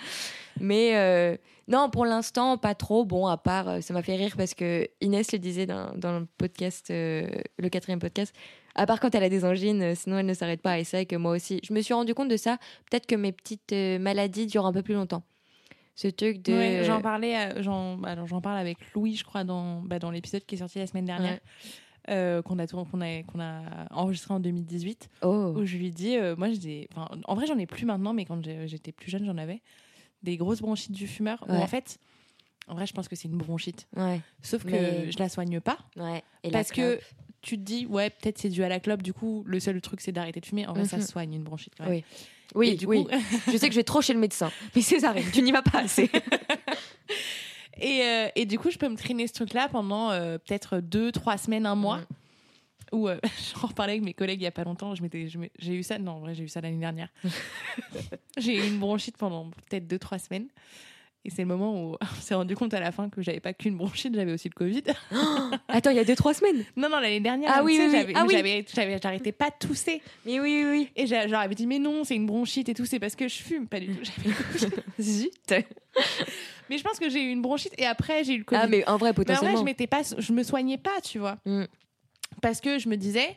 Mais 0.59 0.95
euh, 0.97 1.37
non, 1.69 1.89
pour 1.89 2.05
l'instant, 2.05 2.57
pas 2.57 2.75
trop. 2.75 3.05
Bon, 3.05 3.25
à 3.27 3.37
part, 3.37 3.69
euh, 3.69 3.81
ça 3.81 3.93
m'a 3.93 4.01
fait 4.03 4.17
rire 4.17 4.33
parce 4.37 4.53
que 4.53 4.87
Inès 4.99 5.31
le 5.31 5.39
disait 5.39 5.65
dans, 5.65 5.91
dans 5.95 6.19
le 6.19 6.27
podcast, 6.37 6.89
euh, 6.91 7.27
le 7.57 7.69
quatrième 7.69 7.99
podcast. 7.99 8.35
À 8.75 8.85
part 8.85 8.99
quand 8.99 9.15
elle 9.15 9.23
a 9.23 9.29
des 9.29 9.45
angines, 9.45 9.95
sinon 9.95 10.17
elle 10.19 10.25
ne 10.25 10.33
s'arrête 10.33 10.61
pas. 10.61 10.77
Et 10.79 10.83
c'est 10.83 10.97
vrai 10.97 11.05
que 11.05 11.15
moi 11.15 11.31
aussi, 11.31 11.61
je 11.63 11.73
me 11.73 11.81
suis 11.81 11.93
rendu 11.93 12.13
compte 12.13 12.29
de 12.29 12.37
ça. 12.37 12.57
Peut-être 12.91 13.07
que 13.07 13.15
mes 13.15 13.31
petites 13.31 13.71
maladies 13.71 14.45
durent 14.45 14.65
un 14.65 14.73
peu 14.73 14.81
plus 14.83 14.93
longtemps. 14.93 15.23
Ce 15.95 16.07
truc 16.07 16.41
de. 16.43 16.53
Ouais, 16.53 16.83
j'en 16.85 17.01
parlais, 17.01 17.61
j'en, 17.61 17.97
j'en 18.25 18.39
parle 18.41 18.57
avec 18.57 18.77
Louis, 18.93 19.15
je 19.15 19.23
crois, 19.25 19.43
dans, 19.43 19.81
bah, 19.81 19.99
dans 19.99 20.11
l'épisode 20.11 20.45
qui 20.45 20.55
est 20.55 20.59
sorti 20.59 20.79
la 20.79 20.87
semaine 20.87 21.05
dernière, 21.05 21.33
Ouais. 21.33 21.39
Euh, 22.09 22.41
qu'on 22.41 22.59
a, 22.59 22.67
tourné- 22.67 22.85
qu'on 22.91 23.01
a, 23.01 23.23
qu'on 23.23 23.39
a 23.39 23.87
enregistré 23.91 24.33
en 24.33 24.39
2018, 24.39 25.09
Oh. 25.21 25.53
où 25.55 25.65
je 25.65 25.77
lui 25.77 25.91
dis, 25.91 26.15
euh, 26.17 26.35
moi, 26.35 26.49
j'ai 26.51 26.89
en 27.27 27.35
vrai, 27.35 27.45
j'en 27.47 27.57
ai 27.57 27.65
plus 27.65 27.85
maintenant, 27.85 28.13
mais 28.13 28.25
quand 28.25 28.41
j'étais 28.65 28.91
plus 28.91 29.09
jeune, 29.11 29.25
j'en 29.25 29.37
avais 29.37 29.61
des 30.23 30.35
grosses 30.37 30.61
bronchites 30.61 30.91
du 30.91 31.07
fumeur. 31.07 31.43
Où 31.47 31.53
en 31.53 31.67
fait, 31.67 31.97
En 32.67 32.75
vrai, 32.75 32.85
je 32.85 32.93
pense 32.93 33.07
que 33.07 33.15
c'est 33.15 33.27
une 33.27 33.37
bronchite. 33.37 33.87
Ouais, 33.95 34.21
Sauf 34.43 34.63
que 34.63 34.69
Mais- 34.69 35.11
je 35.11 35.17
la 35.17 35.27
soigne 35.27 35.59
pas. 35.59 35.79
ouais. 35.95 36.21
Et 36.43 36.51
la 36.51 36.59
parce 36.59 36.71
que 36.71 36.99
tu 37.41 37.57
te 37.57 37.63
dis, 37.63 37.87
ouais, 37.87 38.09
peut-être 38.11 38.37
c'est 38.37 38.49
dû 38.49 38.63
à 38.63 38.69
la 38.69 38.79
clope. 38.79 39.01
Du 39.01 39.11
coup, 39.13 39.43
le 39.47 39.59
seul 39.59 39.81
truc, 39.81 40.01
c'est 40.01 40.11
d'arrêter 40.11 40.39
de 40.39 40.45
fumer. 40.45 40.67
En 40.67 40.73
vrai, 40.73 40.85
ça 40.85 40.97
Mhm. 40.97 41.03
soigne 41.03 41.33
une 41.33 41.43
bronchite 41.43 41.73
quand 41.77 41.85
même. 41.85 41.93
Oui. 41.93 42.03
Oui, 42.55 42.75
du 42.75 42.85
oui. 42.85 43.03
coup, 43.05 43.09
je 43.51 43.57
sais 43.57 43.67
que 43.69 43.73
je 43.73 43.79
vais 43.79 43.83
trop 43.83 44.01
chez 44.01 44.13
le 44.13 44.19
médecin. 44.19 44.51
Mais 44.75 44.81
Césarine, 44.83 45.25
tu 45.33 45.41
n'y 45.41 45.51
vas 45.51 45.61
pas 45.63 45.79
assez. 45.79 46.09
et, 47.81 48.01
euh, 48.03 48.27
et 48.35 48.45
du 48.45 48.57
coup, 48.59 48.69
je 48.71 48.77
peux 48.77 48.89
me 48.89 48.95
traîner 48.97 49.27
ce 49.27 49.33
truc-là 49.33 49.67
pendant 49.69 50.11
euh, 50.11 50.37
peut-être 50.37 50.79
deux, 50.79 51.11
trois 51.11 51.37
semaines, 51.37 51.65
un 51.65 51.75
mois. 51.75 51.97
Mhm. 51.97 52.05
Ou 52.91 53.07
euh, 53.07 53.19
j'en 53.61 53.67
reparlais 53.67 53.93
avec 53.93 54.03
mes 54.03 54.13
collègues 54.13 54.41
il 54.41 54.45
y 54.45 54.47
a 54.47 54.51
pas 54.51 54.63
longtemps. 54.63 54.95
Je 54.95 55.01
m'étais, 55.03 55.27
j'ai 55.59 55.73
eu 55.75 55.83
ça. 55.83 55.97
Non, 55.99 56.13
en 56.13 56.19
vrai, 56.19 56.33
j'ai 56.35 56.43
eu 56.43 56.47
ça 56.49 56.59
l'année 56.61 56.79
dernière. 56.79 57.09
j'ai 58.37 58.55
eu 58.57 58.67
une 58.67 58.79
bronchite 58.79 59.17
pendant 59.17 59.49
peut-être 59.69 59.87
deux, 59.87 59.99
trois 59.99 60.17
semaines. 60.19 60.47
Et 61.25 61.29
c'est 61.29 61.41
le 61.41 61.49
moment 61.49 61.83
où 61.91 61.97
on 62.01 62.21
s'est 62.21 62.33
rendu 62.33 62.55
compte 62.55 62.73
à 62.73 62.79
la 62.79 62.91
fin 62.93 63.09
que 63.09 63.21
j'avais 63.21 63.41
pas 63.41 63.53
qu'une 63.53 63.75
bronchite, 63.77 64.15
j'avais 64.15 64.31
aussi 64.31 64.47
le 64.49 64.53
Covid. 64.53 64.83
Attends, 65.67 65.89
il 65.91 65.97
y 65.97 65.99
a 65.99 66.05
deux, 66.05 66.15
trois 66.15 66.33
semaines? 66.33 66.63
non, 66.77 66.89
non, 66.89 66.99
l'année 66.99 67.19
dernière. 67.19 67.51
Ah 67.53 67.61
oui, 67.63 67.77
oui, 67.77 67.85
oui. 67.87 67.91
j'avais- 67.91 68.13
Ah 68.15 68.23
oui. 68.25 68.33
j'avais- 68.33 68.65
j'avais- 68.73 68.99
j'arrêtais 69.03 69.33
pas 69.33 69.49
de 69.49 69.67
tousser. 69.67 70.01
Mais 70.25 70.39
oui, 70.39 70.63
oui, 70.63 70.69
oui. 70.71 70.89
Et 70.95 71.05
j'a- 71.07 71.27
je 71.27 71.31
leur 71.31 71.41
avais 71.41 71.55
dit, 71.55 71.67
mais 71.67 71.77
non, 71.77 72.03
c'est 72.05 72.15
une 72.15 72.25
bronchite 72.25 72.69
et 72.69 72.73
tout, 72.73 72.85
c'est 72.85 72.99
parce 72.99 73.15
que 73.17 73.27
je 73.27 73.35
fume. 73.35 73.67
Pas 73.67 73.81
du 73.81 73.87
tout. 73.93 74.11
J'avais. 74.57 74.75
Zut. 75.01 75.53
Mais 76.69 76.77
je 76.77 76.83
pense 76.83 76.99
que 76.99 77.09
j'ai 77.09 77.23
eu 77.23 77.31
une 77.31 77.41
bronchite 77.41 77.73
et 77.77 77.85
après, 77.85 78.23
j'ai 78.23 78.33
eu 78.35 78.39
le 78.39 78.43
Covid. 78.43 78.61
Ah, 78.63 78.67
mais 78.67 78.87
en 78.87 78.97
vrai, 78.97 79.09
Mais 79.09 79.11
en 79.11 79.13
vrai, 79.13 79.13
potentiellement. 79.13 79.59
je 79.59 79.63
m'étais 79.63 79.87
pas, 79.87 80.01
je 80.17 80.33
me 80.33 80.43
soignais 80.43 80.77
pas, 80.77 81.01
tu 81.03 81.19
vois. 81.19 81.37
Mm. 81.45 81.63
Parce 82.41 82.61
que 82.61 82.79
je 82.79 82.87
me 82.89 82.95
disais, 82.97 83.35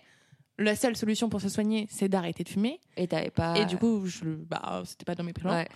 la 0.59 0.77
seule 0.77 0.97
solution 0.97 1.29
pour 1.29 1.41
se 1.41 1.49
soigner, 1.49 1.87
c'est 1.91 2.09
d'arrêter 2.09 2.45
de 2.45 2.49
fumer. 2.49 2.79
Et 2.97 3.09
t'avais 3.09 3.31
pas. 3.31 3.59
Et 3.59 3.65
du 3.67 3.77
coup, 3.79 4.07
je, 4.07 4.25
bah, 4.25 4.83
c'était 4.85 5.05
pas 5.05 5.15
dans 5.15 5.25
mes 5.25 5.33
plans. 5.33 5.51
ouais. 5.53 5.69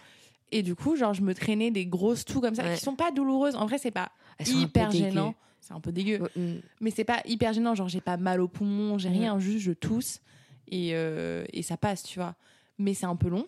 Et 0.53 0.63
du 0.63 0.77
coup, 0.77 0.95
genre, 0.95 1.13
je 1.13 1.23
me 1.23 1.35
traînais 1.35 1.73
des 1.73 1.87
grosses 1.87 2.25
toux 2.25 2.41
comme 2.41 2.55
ça, 2.55 2.63
Ouais. 2.63 2.75
qui 2.77 2.81
sont 2.81 2.95
pas 2.95 3.11
douloureuses. 3.11 3.57
En 3.57 3.67
vrai, 3.67 3.79
c'est 3.79 3.91
pas 3.91 4.11
Elles 4.39 4.49
hyper 4.49 4.93
gênant. 4.93 5.35
C'est 5.61 5.73
un 5.75 5.81
peu 5.81 5.91
dégueu. 5.91 6.21
Ouais, 6.21 6.31
mm. 6.37 6.61
Mais 6.81 6.91
c'est 6.93 7.03
pas 7.05 7.21
hyper 7.25 7.53
gênant. 7.53 7.75
Genre, 7.75 7.89
j'ai 7.89 8.01
pas 8.01 8.17
mal 8.17 8.41
au 8.41 8.47
poumon, 8.47 8.97
j'ai 8.99 9.09
Mm. 9.09 9.13
rien, 9.13 9.39
juste 9.41 9.65
je 9.65 9.73
tousse. 9.73 10.21
Et, 10.69 10.91
euh, 10.93 11.45
et 11.53 11.63
ça 11.63 11.77
passe, 11.77 12.05
tu 12.05 12.21
vois. 12.21 12.37
Mais 12.79 12.95
c'est 12.95 13.07
un 13.07 13.17
peu 13.17 13.29
long. 13.29 13.45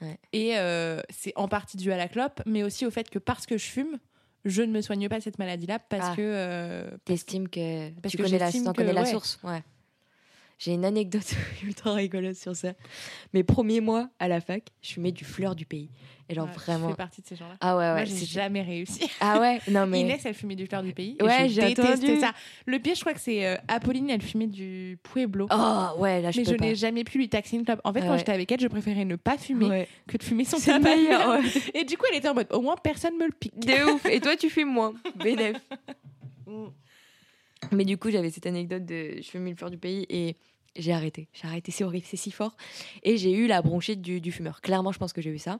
Ouais. 0.00 0.18
Et 0.32 0.56
euh, 0.58 1.00
c'est 1.10 1.32
en 1.36 1.48
partie 1.48 1.76
dû 1.76 1.90
à 1.92 1.96
la 1.96 2.08
clope, 2.08 2.40
mais 2.46 2.62
aussi 2.62 2.86
au 2.86 2.90
fait 2.90 3.10
que 3.10 3.18
parce 3.18 3.46
que 3.46 3.58
je 3.58 3.66
fume, 3.66 3.98
je 4.44 4.62
ne 4.62 4.70
me 4.72 4.80
soigne 4.80 5.08
pas 5.08 5.20
cette 5.20 5.38
maladie-là 5.38 5.78
parce 5.80 6.10
Ah. 6.12 6.16
que. 6.16 6.22
euh, 6.22 6.90
T'estimes 7.04 7.48
que 7.48 7.90
Parce 8.00 8.12
tu 8.12 8.18
que 8.18 8.22
connais 8.22 8.38
la, 8.38 8.50
que- 8.72 8.76
connais 8.76 8.92
la 8.92 9.04
source. 9.06 9.40
Ouais. 9.42 9.62
J'ai 10.58 10.72
une 10.72 10.84
anecdote 10.84 11.34
ultra 11.64 11.92
rigolote 11.94 12.34
sur 12.36 12.56
ça. 12.56 12.72
Mes 13.32 13.44
premiers 13.44 13.80
mois 13.80 14.08
à 14.18 14.26
la 14.26 14.40
fac, 14.40 14.64
je 14.82 14.92
fumais 14.94 15.12
du 15.12 15.24
fleur 15.24 15.54
du 15.54 15.64
pays. 15.66 15.88
Et 16.28 16.34
genre 16.34 16.46
ouais, 16.46 16.52
Je 16.54 16.58
vraiment. 16.58 16.88
fais 16.90 16.94
partie 16.96 17.22
de 17.22 17.26
ces 17.26 17.36
gens-là. 17.36 17.54
Ah 17.60 17.76
ouais, 17.76 17.84
Moi, 17.86 17.94
ouais. 17.94 18.06
j'ai 18.06 18.12
c'était- 18.12 18.26
jamais 18.32 18.60
réussi. 18.62 19.08
Ah 19.20 19.40
ouais, 19.40 19.60
non 19.70 19.86
mais. 19.86 20.00
Inès, 20.00 20.20
elle 20.26 20.34
fumait 20.34 20.56
du 20.56 20.66
fleur 20.66 20.82
du 20.82 20.92
pays. 20.92 21.16
Ouais, 21.22 21.48
j'ai 21.48 21.64
entendu. 21.68 22.18
ça. 22.20 22.32
Le 22.66 22.78
pire, 22.80 22.94
je 22.96 23.00
crois 23.00 23.14
que 23.14 23.20
c'est 23.20 23.46
euh, 23.46 23.56
Apolline, 23.68 24.10
elle 24.10 24.20
fumait 24.20 24.46
du 24.48 24.98
Pueblo. 25.04 25.46
Oh 25.50 26.00
ouais, 26.00 26.20
là 26.20 26.30
je 26.32 26.40
mais 26.40 26.44
peux 26.44 26.52
je 26.52 26.56
n'ai 26.60 26.74
jamais 26.74 27.04
pu 27.04 27.18
lui 27.18 27.28
taxer 27.28 27.56
une 27.56 27.64
clope. 27.64 27.80
En 27.84 27.92
fait, 27.92 28.00
Ah 28.02 28.06
quand 28.06 28.12
ouais. 28.12 28.18
j'étais 28.18 28.32
avec 28.32 28.50
elle, 28.52 28.60
je 28.60 28.66
préférais 28.68 29.04
ne 29.06 29.16
pas 29.16 29.38
fumer 29.38 29.66
Ouais. 29.66 29.88
que 30.08 30.18
de 30.18 30.22
fumer 30.24 30.44
son 30.44 30.58
C'est 30.58 30.72
tabac. 30.72 30.96
meilleur, 30.96 31.28
ouais. 31.30 31.40
Et 31.72 31.84
du 31.84 31.96
coup, 31.96 32.04
elle 32.10 32.18
était 32.18 32.28
en 32.28 32.34
mode, 32.34 32.48
au 32.52 32.60
moins 32.60 32.76
personne 32.76 33.16
me 33.16 33.24
le 33.26 33.32
pique. 33.32 33.58
De 33.60 33.94
ouf. 33.94 34.04
Et 34.06 34.20
toi, 34.20 34.36
tu 34.36 34.50
fumes 34.50 34.72
moins. 34.72 34.92
Bénef. 35.16 35.56
Mais 37.72 37.84
du 37.84 37.98
coup, 37.98 38.10
j'avais 38.10 38.30
cette 38.30 38.46
anecdote 38.46 38.84
de 38.84 39.16
je 39.16 39.28
fumais 39.28 39.50
le 39.50 39.56
fleur 39.56 39.70
du 39.70 39.78
pays 39.78 40.06
et 40.08 40.36
j'ai 40.76 40.92
arrêté. 40.92 41.28
J'ai 41.32 41.46
arrêté, 41.46 41.72
c'est 41.72 41.84
horrible, 41.84 42.06
c'est 42.08 42.16
si 42.16 42.30
fort. 42.30 42.56
Et 43.02 43.16
j'ai 43.16 43.32
eu 43.32 43.46
la 43.46 43.62
bronchite 43.62 44.00
du, 44.00 44.32
fumeur. 44.32 44.60
Clairement, 44.60 44.92
je 44.92 44.98
pense 44.98 45.12
que 45.12 45.20
j'ai 45.20 45.30
eu 45.30 45.38
ça. 45.38 45.58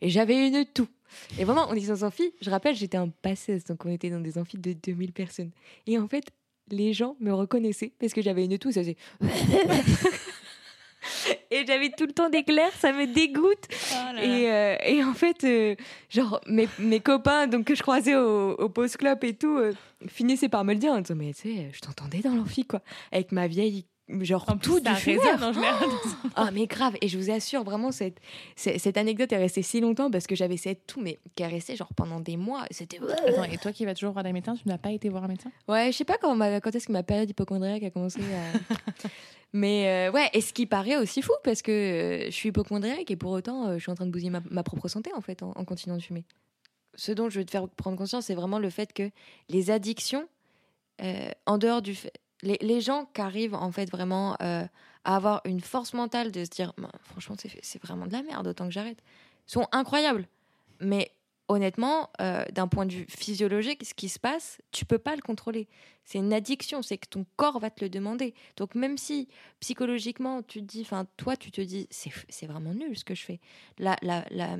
Et 0.00 0.08
j'avais 0.08 0.48
une 0.48 0.64
toux. 0.66 0.88
Et 1.38 1.44
vraiment, 1.44 1.66
on 1.70 1.74
était 1.74 1.86
dans 1.86 2.04
un. 2.04 2.10
Je 2.40 2.50
rappelle, 2.50 2.74
j'étais 2.74 2.98
en 2.98 3.08
passeuse, 3.08 3.64
donc 3.64 3.84
on 3.84 3.90
était 3.90 4.10
dans 4.10 4.20
des 4.20 4.38
amphis 4.38 4.58
de 4.58 4.72
2000 4.72 5.12
personnes. 5.12 5.50
Et 5.86 5.98
en 5.98 6.08
fait, 6.08 6.24
les 6.70 6.92
gens 6.92 7.16
me 7.20 7.32
reconnaissaient 7.32 7.92
parce 7.98 8.12
que 8.12 8.22
j'avais 8.22 8.44
une 8.44 8.58
toux. 8.58 8.72
Ça 8.72 8.80
faisait. 8.80 8.96
Et 11.52 11.64
j'avais 11.66 11.90
tout 11.90 12.06
le 12.06 12.12
temps 12.12 12.30
des 12.30 12.42
glaires, 12.42 12.72
ça 12.78 12.92
me 12.92 13.06
dégoûte. 13.06 13.66
Et, 14.22 14.50
euh, 14.50 14.76
et 14.86 15.04
en 15.04 15.12
fait, 15.14 15.44
euh, 15.44 15.74
genre, 16.08 16.40
mes, 16.46 16.68
mes 16.78 17.00
copains 17.00 17.46
donc, 17.46 17.66
que 17.66 17.74
je 17.74 17.82
croisais 17.82 18.14
au, 18.16 18.52
au 18.52 18.68
post 18.68 18.96
club 18.96 19.22
et 19.24 19.34
tout, 19.34 19.58
euh, 19.58 19.72
finissaient 20.08 20.48
par 20.48 20.64
me 20.64 20.72
le 20.72 20.78
dire 20.78 20.92
en 20.92 21.00
disant 21.00 21.14
Mais 21.16 21.32
tu 21.34 21.42
sais, 21.54 21.70
je 21.72 21.80
t'entendais 21.80 22.20
dans 22.20 22.34
l'amphi, 22.34 22.64
quoi. 22.64 22.80
Avec 23.12 23.32
ma 23.32 23.46
vieille, 23.48 23.84
genre, 24.20 24.44
en 24.48 24.56
tout 24.56 24.74
tout 24.74 24.80
du 24.80 24.90
général. 24.96 25.38
Ah, 26.36 26.50
mais 26.52 26.66
grave. 26.66 26.94
Et 27.00 27.08
je 27.08 27.18
vous 27.18 27.30
assure, 27.30 27.62
vraiment, 27.64 27.92
cette, 27.92 28.18
cette, 28.56 28.80
cette 28.80 28.96
anecdote 28.96 29.30
est 29.32 29.36
restée 29.38 29.62
si 29.62 29.80
longtemps 29.80 30.10
parce 30.10 30.26
que 30.26 30.34
j'avais 30.34 30.56
cette 30.56 30.86
toux, 30.86 31.00
mais 31.02 31.18
qui 31.36 31.42
est 31.42 31.46
restée 31.46 31.76
genre 31.76 31.92
pendant 31.94 32.20
des 32.20 32.36
mois. 32.36 32.64
C'était. 32.70 32.98
Attends, 33.26 33.44
et 33.44 33.58
toi 33.58 33.72
qui 33.72 33.84
vas 33.84 33.94
toujours 33.94 34.12
voir 34.12 34.24
des 34.24 34.32
médecins, 34.32 34.54
tu 34.54 34.66
n'as 34.68 34.78
pas 34.78 34.90
été 34.90 35.08
voir 35.10 35.24
un 35.24 35.28
médecin? 35.28 35.50
Ouais, 35.68 35.92
je 35.92 35.96
sais 35.98 36.04
pas 36.04 36.16
quand, 36.18 36.34
ma- 36.34 36.60
quand 36.60 36.74
est-ce 36.74 36.86
que 36.86 36.92
ma 36.92 37.02
période 37.02 37.28
hypochondriaque 37.28 37.82
a 37.82 37.90
commencé 37.90 38.20
à. 38.20 38.58
Mais 39.52 40.08
euh, 40.08 40.12
ouais, 40.12 40.30
et 40.32 40.40
ce 40.40 40.52
qui 40.52 40.64
paraît 40.66 40.96
aussi 40.96 41.20
fou 41.20 41.32
parce 41.44 41.60
que 41.60 41.70
euh, 41.70 42.24
je 42.26 42.30
suis 42.30 42.48
hypochondriaque 42.48 43.10
et 43.10 43.16
pour 43.16 43.32
autant 43.32 43.68
euh, 43.68 43.74
je 43.74 43.80
suis 43.80 43.92
en 43.92 43.94
train 43.94 44.06
de 44.06 44.10
bousiller 44.10 44.30
ma, 44.30 44.62
propre 44.62 44.88
santé 44.88 45.12
en 45.14 45.20
fait 45.20 45.42
en, 45.42 45.52
continuant 45.64 45.96
de 45.96 46.02
fumer. 46.02 46.24
Ce 46.94 47.12
dont 47.12 47.28
je 47.28 47.38
veux 47.38 47.44
te 47.44 47.50
faire 47.50 47.68
prendre 47.68 47.96
conscience, 47.96 48.26
c'est 48.26 48.34
vraiment 48.34 48.58
le 48.58 48.70
fait 48.70 48.92
que 48.92 49.10
les 49.48 49.70
addictions, 49.70 50.28
en 51.46 51.58
dehors 51.58 51.82
du 51.82 51.94
fait. 51.94 52.12
Les, 52.42 52.80
gens 52.80 53.06
qui 53.14 53.20
arrivent 53.20 53.54
en 53.54 53.72
fait 53.72 53.90
vraiment 53.90 54.36
à 54.38 54.68
avoir 55.04 55.40
une 55.44 55.60
force 55.60 55.94
mentale 55.94 56.32
de 56.32 56.44
se 56.44 56.50
dire 56.50 56.72
Bah, 56.76 56.90
franchement 57.02 57.34
c'est 57.62 57.82
vraiment 57.82 58.06
de 58.06 58.12
la 58.12 58.22
merde 58.22 58.46
autant 58.46 58.66
que 58.66 58.72
j'arrête, 58.72 59.02
sont 59.46 59.66
incroyables. 59.72 60.28
Mais 60.80 61.12
honnêtement, 61.48 62.10
euh, 62.20 62.44
d'un 62.52 62.68
point 62.68 62.86
de 62.86 62.92
vue 62.92 63.06
physiologique, 63.08 63.84
ce 63.84 63.94
qui 63.94 64.08
se 64.08 64.18
passe, 64.18 64.60
tu 64.70 64.84
peux 64.84 64.98
pas 64.98 65.14
le 65.16 65.22
contrôler. 65.22 65.68
C'est 66.04 66.18
une 66.18 66.32
addiction, 66.32 66.82
c'est 66.82 66.98
que 66.98 67.08
ton 67.08 67.26
corps 67.36 67.58
va 67.58 67.70
te 67.70 67.84
le 67.84 67.90
demander. 67.90 68.34
Donc 68.56 68.74
même 68.74 68.98
si 68.98 69.28
psychologiquement 69.60 70.42
tu 70.42 70.60
te 70.60 70.64
dis, 70.66 70.82
enfin 70.82 71.06
toi 71.16 71.36
tu 71.36 71.50
te 71.50 71.60
dis, 71.60 71.88
c'est 71.90 72.46
vraiment 72.46 72.74
nul 72.74 72.96
ce 72.96 73.04
que 73.04 73.14
je 73.14 73.22
fais. 73.24 73.40
La, 73.78 73.96
la, 74.02 74.24
la, 74.30 74.56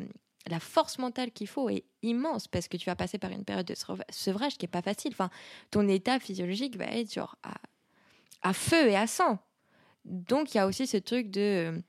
la 0.49 0.61
force 0.61 0.99
mentale 0.99 1.31
qu'il 1.33 1.47
faut 1.47 1.69
est 1.71 1.85
immense 2.03 2.49
parce 2.49 2.69
que 2.69 2.77
tu 2.77 2.87
vas 2.87 2.97
passer 2.97 3.19
par 3.19 3.31
une 3.31 3.45
période 3.45 3.67
de 3.67 3.75
sevra- 3.75 4.05
sevrage 4.11 4.59
qui 4.59 4.67
est 4.67 4.69
pas 4.69 4.83
facile. 4.83 5.13
Enfin, 5.13 5.31
ton 5.71 5.89
état 5.89 6.19
physiologique 6.21 6.77
va 6.77 6.87
être 6.87 7.13
genre 7.13 7.37
à, 7.43 7.55
à 8.43 8.53
feu 8.53 8.89
et 8.89 8.97
à 8.97 9.07
sang. 9.07 9.39
Donc 10.05 10.53
il 10.55 10.59
y 10.59 10.61
a 10.61 10.67
aussi 10.67 10.87
ce 10.87 10.97
truc 10.97 11.31
de 11.31 11.41
euh, 11.41 11.81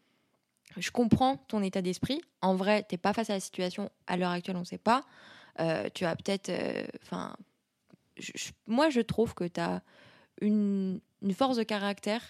je 0.78 0.91
comprends 0.91 1.38
ton 1.47 1.61
état 1.61 1.82
d'esprit. 1.82 2.21
En 2.41 2.55
vrai, 2.55 2.84
t'es 2.84 2.97
pas 2.97 3.13
face 3.13 3.30
à 3.30 3.34
la 3.34 3.39
situation 3.39 3.89
à 4.07 4.17
l'heure 4.17 4.32
actuelle, 4.32 4.57
on 4.57 4.63
sait 4.63 4.78
pas. 4.78 5.03
Euh, 5.59 5.88
tu 5.93 6.05
as 6.05 6.15
peut-être, 6.15 6.49
euh, 6.49 6.86
enfin, 7.03 7.36
moi 8.67 8.89
je 8.89 9.01
trouve 9.01 9.34
que 9.34 9.43
tu 9.43 9.59
as 9.59 9.82
une, 10.41 10.99
force 11.34 11.57
de 11.57 11.63
caractère. 11.63 12.21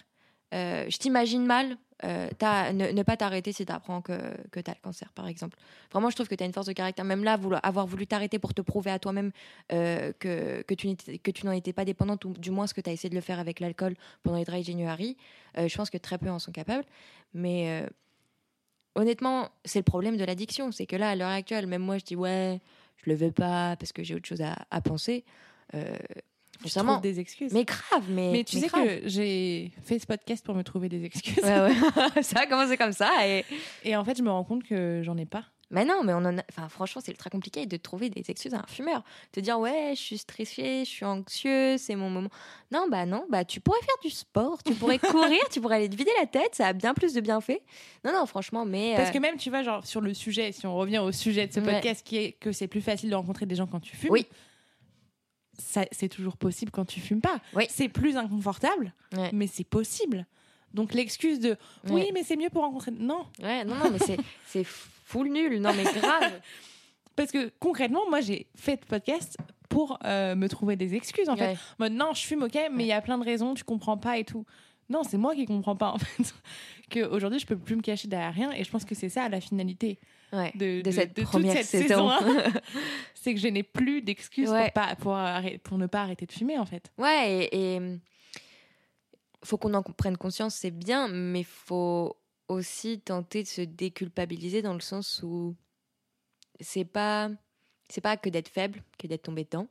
Euh, 0.52 0.86
je 0.88 0.98
t'imagine 0.98 1.44
mal 1.44 1.76
ne, 2.02 2.92
ne 2.92 3.02
pas 3.02 3.16
t'arrêter 3.16 3.52
si 3.52 3.64
tu 3.64 3.72
apprends 3.72 4.02
que, 4.02 4.12
que 4.50 4.60
tu 4.60 4.70
as 4.70 4.74
le 4.74 4.80
cancer, 4.82 5.10
par 5.14 5.26
exemple. 5.26 5.56
Vraiment, 5.90 6.10
je 6.10 6.16
trouve 6.16 6.28
que 6.28 6.34
tu 6.34 6.44
as 6.44 6.46
une 6.46 6.52
force 6.52 6.66
de 6.66 6.72
caractère. 6.72 7.04
Même 7.04 7.24
là, 7.24 7.36
vouloir, 7.36 7.60
avoir 7.64 7.86
voulu 7.86 8.06
t'arrêter 8.06 8.38
pour 8.38 8.52
te 8.52 8.60
prouver 8.60 8.90
à 8.90 8.98
toi-même 8.98 9.32
que, 9.70 10.62
que 10.62 10.74
tu 10.74 10.94
que 10.94 11.30
tu 11.30 11.46
n'en 11.46 11.52
étais 11.52 11.72
pas 11.72 11.86
dépendante, 11.86 12.26
ou 12.26 12.34
du 12.34 12.50
moins 12.50 12.66
ce 12.66 12.74
que 12.74 12.82
tu 12.82 12.90
as 12.90 12.92
essayé 12.92 13.08
de 13.08 13.14
le 13.14 13.22
faire 13.22 13.38
avec 13.38 13.58
l'alcool 13.58 13.94
pendant 14.22 14.36
les 14.36 14.44
dry 14.44 14.62
January, 14.62 15.16
je 15.56 15.74
pense 15.74 15.88
que 15.88 15.96
très 15.96 16.18
peu 16.18 16.28
en 16.28 16.38
sont 16.38 16.52
capables. 16.52 16.84
Mais 17.32 17.88
honnêtement, 18.94 19.50
c'est 19.64 19.80
le 19.80 19.84
problème 19.84 20.16
de 20.16 20.24
l'addiction. 20.24 20.72
C'est 20.72 20.86
que 20.86 20.96
là, 20.96 21.10
à 21.10 21.16
l'heure 21.16 21.30
actuelle, 21.30 21.66
même 21.66 21.82
moi, 21.82 21.98
je 21.98 22.04
dis 22.04 22.16
ouais, 22.16 22.60
je 23.04 23.10
le 23.10 23.16
veux 23.16 23.32
pas 23.32 23.76
parce 23.76 23.92
que 23.92 24.02
j'ai 24.02 24.14
autre 24.14 24.26
chose 24.26 24.42
à, 24.42 24.56
à 24.70 24.80
penser. 24.80 25.24
Euh, 25.74 25.96
trouve 26.68 27.00
des 27.00 27.20
excuses. 27.20 27.52
mais 27.52 27.64
grave, 27.64 28.04
mais. 28.08 28.30
Mais 28.32 28.44
tu 28.44 28.56
mais 28.56 28.62
sais 28.62 28.68
grave. 28.68 28.86
que 28.86 29.08
j'ai 29.08 29.72
fait 29.82 29.98
ce 29.98 30.06
podcast 30.06 30.44
pour 30.44 30.54
me 30.54 30.62
trouver 30.62 30.88
des 30.88 31.04
excuses. 31.04 31.42
Ouais, 31.42 31.60
ouais. 31.60 31.74
ça 32.22 32.40
a 32.40 32.46
commencé 32.46 32.76
comme 32.76 32.92
ça. 32.92 33.26
Et... 33.26 33.44
Et 33.84 33.96
en 33.96 34.04
fait, 34.04 34.16
je 34.16 34.22
me 34.22 34.30
rends 34.30 34.44
compte 34.44 34.64
que 34.64 35.02
j'en 35.02 35.16
ai 35.16 35.26
pas. 35.26 35.44
Mais 35.74 35.84
non, 35.84 36.02
mais 36.04 36.12
on 36.14 36.18
en 36.18 36.38
a... 36.38 36.42
enfin, 36.50 36.68
franchement, 36.68 37.02
c'est 37.04 37.10
ultra 37.10 37.28
compliqué 37.30 37.66
de 37.66 37.76
trouver 37.76 38.08
des 38.08 38.22
excuses 38.30 38.54
à 38.54 38.58
un 38.60 38.66
fumeur. 38.66 39.02
Te 39.32 39.40
dire, 39.40 39.58
ouais, 39.58 39.92
je 39.96 40.00
suis 40.00 40.18
stressé, 40.18 40.84
je 40.84 40.90
suis 40.90 41.04
anxieux, 41.04 41.76
c'est 41.78 41.96
mon 41.96 42.08
moment. 42.10 42.30
Non, 42.70 42.86
bah 42.88 43.04
non, 43.06 43.26
bah 43.28 43.44
tu 43.44 43.60
pourrais 43.60 43.80
faire 43.80 43.96
du 44.02 44.10
sport, 44.10 44.62
tu 44.62 44.72
pourrais 44.74 44.98
courir, 45.00 45.40
tu 45.50 45.60
pourrais 45.60 45.76
aller 45.76 45.90
te 45.90 45.96
vider 45.96 46.12
la 46.20 46.26
tête, 46.26 46.54
ça 46.54 46.68
a 46.68 46.72
bien 46.72 46.94
plus 46.94 47.12
de 47.12 47.20
bienfaits. 47.20 47.60
Non, 48.04 48.12
non, 48.12 48.24
franchement, 48.26 48.64
mais. 48.64 48.94
Parce 48.96 49.10
euh, 49.10 49.12
que 49.12 49.18
même, 49.18 49.36
tu 49.36 49.50
vois, 49.50 49.62
genre 49.62 49.84
sur 49.86 50.00
le 50.00 50.14
sujet, 50.14 50.52
si 50.52 50.66
on 50.66 50.76
revient 50.76 50.98
au 50.98 51.12
sujet 51.12 51.46
de 51.46 51.52
ce 51.52 51.60
Ouais. 51.60 51.72
podcast, 51.74 52.06
qui 52.06 52.16
est 52.18 52.32
que 52.32 52.52
c'est 52.52 52.68
plus 52.68 52.80
facile 52.82 53.10
de 53.10 53.14
rencontrer 53.16 53.46
des 53.46 53.56
gens 53.56 53.66
quand 53.66 53.80
tu 53.80 53.96
fumes. 53.96 54.10
Oui. 54.10 54.26
ça- 55.58 55.86
C'est 55.92 56.08
toujours 56.08 56.36
possible 56.36 56.70
quand 56.70 56.84
tu 56.84 57.00
fumes 57.00 57.20
pas. 57.20 57.40
Oui. 57.54 57.64
C'est 57.68 57.88
plus 57.88 58.16
inconfortable, 58.16 58.92
Ouais. 59.16 59.30
mais 59.32 59.46
c'est 59.46 59.64
possible. 59.64 60.26
Donc 60.72 60.92
l'excuse 60.94 61.38
de 61.38 61.56
oui, 61.88 61.92
Ouais. 62.02 62.10
mais 62.12 62.22
c'est 62.24 62.36
mieux 62.36 62.50
pour 62.50 62.62
rencontrer. 62.62 62.90
Non, 62.90 63.26
Ouais, 63.42 63.64
non, 63.64 63.76
non, 63.76 63.90
mais 63.90 63.98
c'est 63.98 64.16
full 65.04 65.28
nul. 65.30 65.60
Non, 65.60 65.70
mais 65.74 65.84
grave. 65.84 66.40
parce 67.16 67.30
que 67.30 67.50
concrètement, 67.60 68.02
moi, 68.10 68.20
j'ai 68.20 68.48
fait 68.56 68.80
le 68.82 68.86
podcast 68.88 69.36
pour 69.68 69.98
euh, 70.04 70.34
me 70.34 70.48
trouver 70.48 70.76
des 70.76 70.94
excuses 70.94 71.28
en 71.28 71.36
fait. 71.36 71.52
Ouais. 71.52 71.56
Mode, 71.78 71.92
non, 71.92 72.12
je 72.12 72.22
fume, 72.26 72.42
ok, 72.42 72.58
mais 72.72 72.84
il 72.84 72.88
y 72.88 72.92
a 72.92 73.00
plein 73.00 73.18
de 73.18 73.24
raisons, 73.24 73.54
tu 73.54 73.64
comprends 73.64 73.96
pas 73.98 74.18
et 74.18 74.24
tout. 74.24 74.44
Non, 74.90 75.02
c'est 75.02 75.16
moi 75.16 75.34
qui 75.34 75.46
comprends 75.46 75.76
pas 75.76 75.90
en 75.92 75.98
fait. 75.98 76.34
Qu'aujourd'hui, 76.92 77.38
je 77.40 77.46
peux 77.46 77.56
plus 77.56 77.74
me 77.76 77.80
cacher 77.80 78.06
derrière 78.06 78.34
rien. 78.34 78.52
Et 78.52 78.64
je 78.64 78.70
pense 78.70 78.84
que 78.84 78.94
c'est 78.94 79.08
ça 79.08 79.28
la 79.28 79.40
finalité 79.40 79.98
Ouais. 80.32 80.50
de, 80.56 80.82
De 80.82 80.90
cette 80.90 81.14
toute 81.14 81.24
première 81.24 81.54
cette 81.56 81.66
saison. 81.66 82.10
saison-là. 82.10 82.50
c'est 83.14 83.34
que 83.34 83.40
je 83.40 83.46
n'ai 83.46 83.62
plus 83.62 84.02
d'excuses 84.02 84.50
Ouais. 84.50 84.64
pour, 84.64 84.72
pas, 84.72 84.96
pour, 84.96 85.16
pour 85.62 85.78
ne 85.78 85.86
pas 85.86 86.02
arrêter 86.02 86.26
de 86.26 86.32
fumer 86.32 86.58
en 86.58 86.66
fait. 86.66 86.90
Ouais, 86.98 87.48
et, 87.52 87.76
et 87.76 87.80
faut 89.44 89.56
qu'on 89.56 89.72
en 89.74 89.82
prenne 89.82 90.16
conscience, 90.16 90.54
c'est 90.56 90.70
bien, 90.72 91.08
mais 91.08 91.44
faut 91.44 92.16
aussi 92.48 93.00
tenter 93.00 93.42
de 93.42 93.48
se 93.48 93.60
déculpabiliser 93.62 94.62
dans 94.62 94.74
le 94.74 94.80
sens 94.80 95.22
où 95.22 95.54
c'est 96.60 96.84
pas 96.84 97.30
c'est 97.90 98.00
pas 98.00 98.16
que 98.16 98.28
d'être 98.30 98.48
faible, 98.48 98.82
que 98.98 99.06
d'être 99.06 99.22
tombé 99.24 99.44
dedans, 99.44 99.68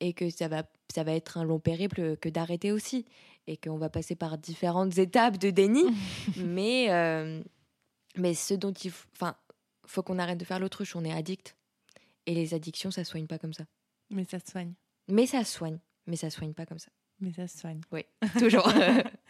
et 0.00 0.12
que 0.12 0.30
ça 0.30 0.48
va 0.48 0.64
ça 0.92 1.04
va 1.04 1.12
être 1.12 1.36
un 1.38 1.44
long 1.44 1.60
périple 1.60 2.16
que 2.16 2.28
d'arrêter 2.28 2.72
aussi, 2.72 3.04
et 3.46 3.56
qu'on 3.56 3.76
va 3.78 3.90
passer 3.90 4.14
par 4.14 4.38
différentes 4.38 4.96
étapes 4.98 5.38
de 5.38 5.50
déni, 5.50 5.84
mais 6.36 6.90
euh, 6.90 7.42
mais 8.16 8.34
ce 8.34 8.54
dont 8.54 8.72
il 8.72 8.90
faut, 8.90 9.08
enfin 9.14 9.36
faut 9.86 10.02
qu'on 10.02 10.18
arrête 10.18 10.38
de 10.38 10.44
faire 10.44 10.58
l'autruche, 10.60 10.96
on 10.96 11.04
est 11.04 11.12
addict, 11.12 11.56
et 12.26 12.34
les 12.34 12.54
addictions 12.54 12.90
ça 12.90 13.04
soigne 13.04 13.26
pas 13.26 13.38
comme 13.38 13.54
ça, 13.54 13.64
Mais 14.10 14.24
ça 14.24 14.38
soigne. 14.40 14.74
mais 15.08 15.26
ça 15.26 15.44
soigne, 15.44 15.78
mais 16.06 16.16
ça 16.16 16.30
soigne 16.30 16.54
pas 16.54 16.66
comme 16.66 16.78
ça. 16.78 16.90
Mais 17.20 17.32
ça 17.32 17.48
soigne. 17.48 17.80
Toujours. 18.38 18.70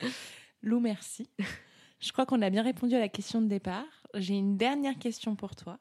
Lou, 0.63 0.79
merci. 0.81 1.29
Je 2.01 2.13
crois 2.13 2.27
qu'on 2.27 2.43
a 2.43 2.51
bien 2.51 2.63
répondu 2.63 2.95
à 2.95 3.01
la 3.01 3.09
question 3.09 3.41
de 3.43 3.49
départ. 3.49 3.85
J'ai 4.15 4.35
une 4.35 4.57
dernière 4.57 4.99
question 4.99 5.35
pour 5.35 5.57
toi. 5.57 5.79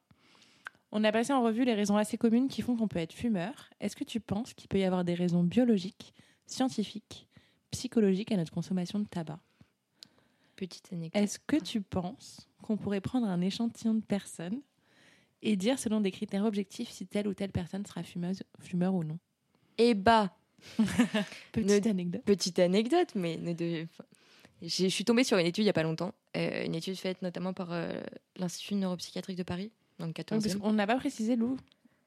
On 0.91 1.03
a 1.03 1.11
passé 1.11 1.33
en 1.33 1.43
revue 1.43 1.65
les 1.65 1.73
raisons 1.73 1.97
assez 1.97 2.17
communes 2.17 2.47
qui 2.47 2.61
font 2.61 2.75
qu'on 2.75 2.87
peut 2.87 2.99
être 2.99 3.13
fumeur. 3.13 3.69
Est-ce 3.79 3.95
que 3.95 4.03
tu 4.03 4.19
penses 4.19 4.53
qu'il 4.53 4.67
peut 4.67 4.79
y 4.79 4.83
avoir 4.83 5.03
des 5.03 5.13
raisons 5.13 5.43
biologiques, 5.43 6.13
scientifiques, 6.45 7.27
psychologiques 7.71 8.31
à 8.31 8.37
notre 8.37 8.53
consommation 8.53 8.99
de 8.99 9.05
tabac? 9.05 9.39
Petite 10.55 10.91
anecdote. 10.91 11.21
Est-ce 11.21 11.39
que 11.39 11.57
tu 11.57 11.81
penses 11.81 12.47
qu'on 12.63 12.77
pourrait 12.77 13.01
prendre 13.01 13.27
un 13.27 13.41
échantillon 13.41 13.93
de 13.93 14.01
personnes 14.01 14.61
et 15.43 15.55
dire 15.55 15.77
selon 15.77 16.01
des 16.01 16.09
critères 16.11 16.45
objectifs 16.45 16.89
si 16.89 17.05
telle 17.05 17.27
ou 17.27 17.33
telle 17.35 17.51
personne 17.51 17.85
sera 17.85 18.01
fumeuse, 18.01 18.41
fumeur 18.59 18.95
ou 18.95 19.03
non? 19.03 19.19
Eh 19.77 19.93
bah, 19.93 20.35
Petite 21.51 21.85
Ne- 21.85 21.89
anecdote. 21.91 22.23
petite 22.23 22.57
anecdote, 22.57 23.13
mais 23.13 23.37
ne 23.37 23.53
de- 23.53 23.83
enfin, 23.83 24.03
j'ai- 24.11 24.16
je 24.61 24.87
suis 24.87 25.05
tombée 25.05 25.23
sur 25.23 25.37
une 25.37 25.45
étude 25.45 25.63
il 25.63 25.67
y 25.67 25.69
a 25.69 25.73
pas 25.73 25.83
longtemps, 25.83 26.13
euh, 26.35 26.65
une 26.65 26.75
étude 26.75 26.95
faite 26.97 27.21
notamment 27.21 27.53
par 27.53 27.69
euh, 27.71 27.91
l'Institut 28.37 28.75
neuropsychiatrique 28.75 29.37
de 29.37 29.43
Paris, 29.43 29.71
dans 29.99 30.05
le 30.05 30.13
Oui, 30.17 30.23
14e. 30.23 30.41
parce 30.41 30.55
qu'on 30.55 30.73
n'a 30.73 30.87
pas 30.87 30.95
précisé, 30.97 31.35
Lou. 31.35 31.57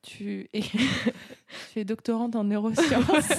Tu 0.03 0.49
es, 0.55 0.61
tu 1.73 1.79
es 1.81 1.85
doctorante 1.85 2.35
en 2.37 2.45
neurosciences. 2.45 3.33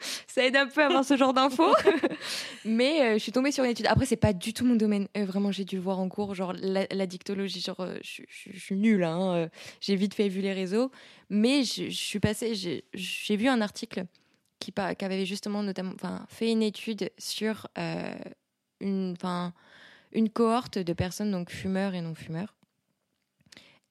Ça 0.26 0.44
aide 0.44 0.56
un 0.56 0.66
peu 0.66 0.82
à 0.82 0.86
avoir 0.86 1.04
ce 1.04 1.16
genre 1.16 1.32
d'infos. 1.32 1.72
Mais 2.64 3.02
euh, 3.02 3.12
je 3.14 3.18
suis 3.18 3.30
tombée 3.32 3.52
sur 3.52 3.62
une 3.64 3.70
étude. 3.70 3.86
Après, 3.86 4.04
c'est 4.06 4.16
pas 4.16 4.32
du 4.32 4.52
tout 4.52 4.64
mon 4.64 4.74
domaine. 4.74 5.06
Euh, 5.16 5.24
vraiment, 5.24 5.52
j'ai 5.52 5.64
dû 5.64 5.76
le 5.76 5.82
voir 5.82 6.00
en 6.00 6.08
cours. 6.08 6.34
Genre, 6.34 6.52
la, 6.58 6.86
la 6.90 7.06
dictologie, 7.06 7.60
genre, 7.60 7.86
je, 8.02 8.22
je- 8.28 8.50
je 8.52 8.58
suis 8.58 8.74
nulle. 8.74 9.04
hein, 9.04 9.48
J'ai 9.80 9.94
vite 9.94 10.14
fait 10.14 10.28
vu 10.28 10.40
les 10.40 10.52
réseaux. 10.52 10.90
Mais 11.30 11.62
je, 11.62 11.84
je 11.84 11.96
suis 11.96 12.18
passée. 12.18 12.82
J'ai 12.94 13.36
vu 13.36 13.46
un 13.46 13.60
article 13.60 14.04
qui, 14.58 14.72
avait 14.76 15.24
justement 15.24 15.62
notamment, 15.62 15.92
enfin, 15.94 16.26
fait 16.28 16.50
une 16.50 16.62
étude 16.62 17.10
sur 17.18 17.68
une, 18.82 19.16
une 20.12 20.28
cohorte 20.28 20.78
de 20.78 20.92
personnes, 20.92 21.30
donc 21.30 21.50
fumeurs 21.50 21.94
et 21.94 22.00
non 22.00 22.14
fumeurs. 22.14 22.54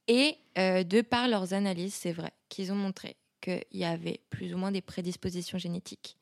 Et 0.08 0.38
euh, 0.58 0.84
de 0.84 1.02
par 1.02 1.28
leurs 1.28 1.54
analyses, 1.54 1.94
c'est 1.94 2.12
vrai 2.12 2.32
qu'ils 2.50 2.72
ont 2.72 2.76
montré 2.76 3.16
qu'il 3.42 3.64
y 3.72 3.86
avait 3.86 4.20
plus 4.30 4.54
ou 4.54 4.58
moins 4.58 4.72
des 4.72 4.82
prédispositions 4.82 5.58
génétiques. 5.58 6.18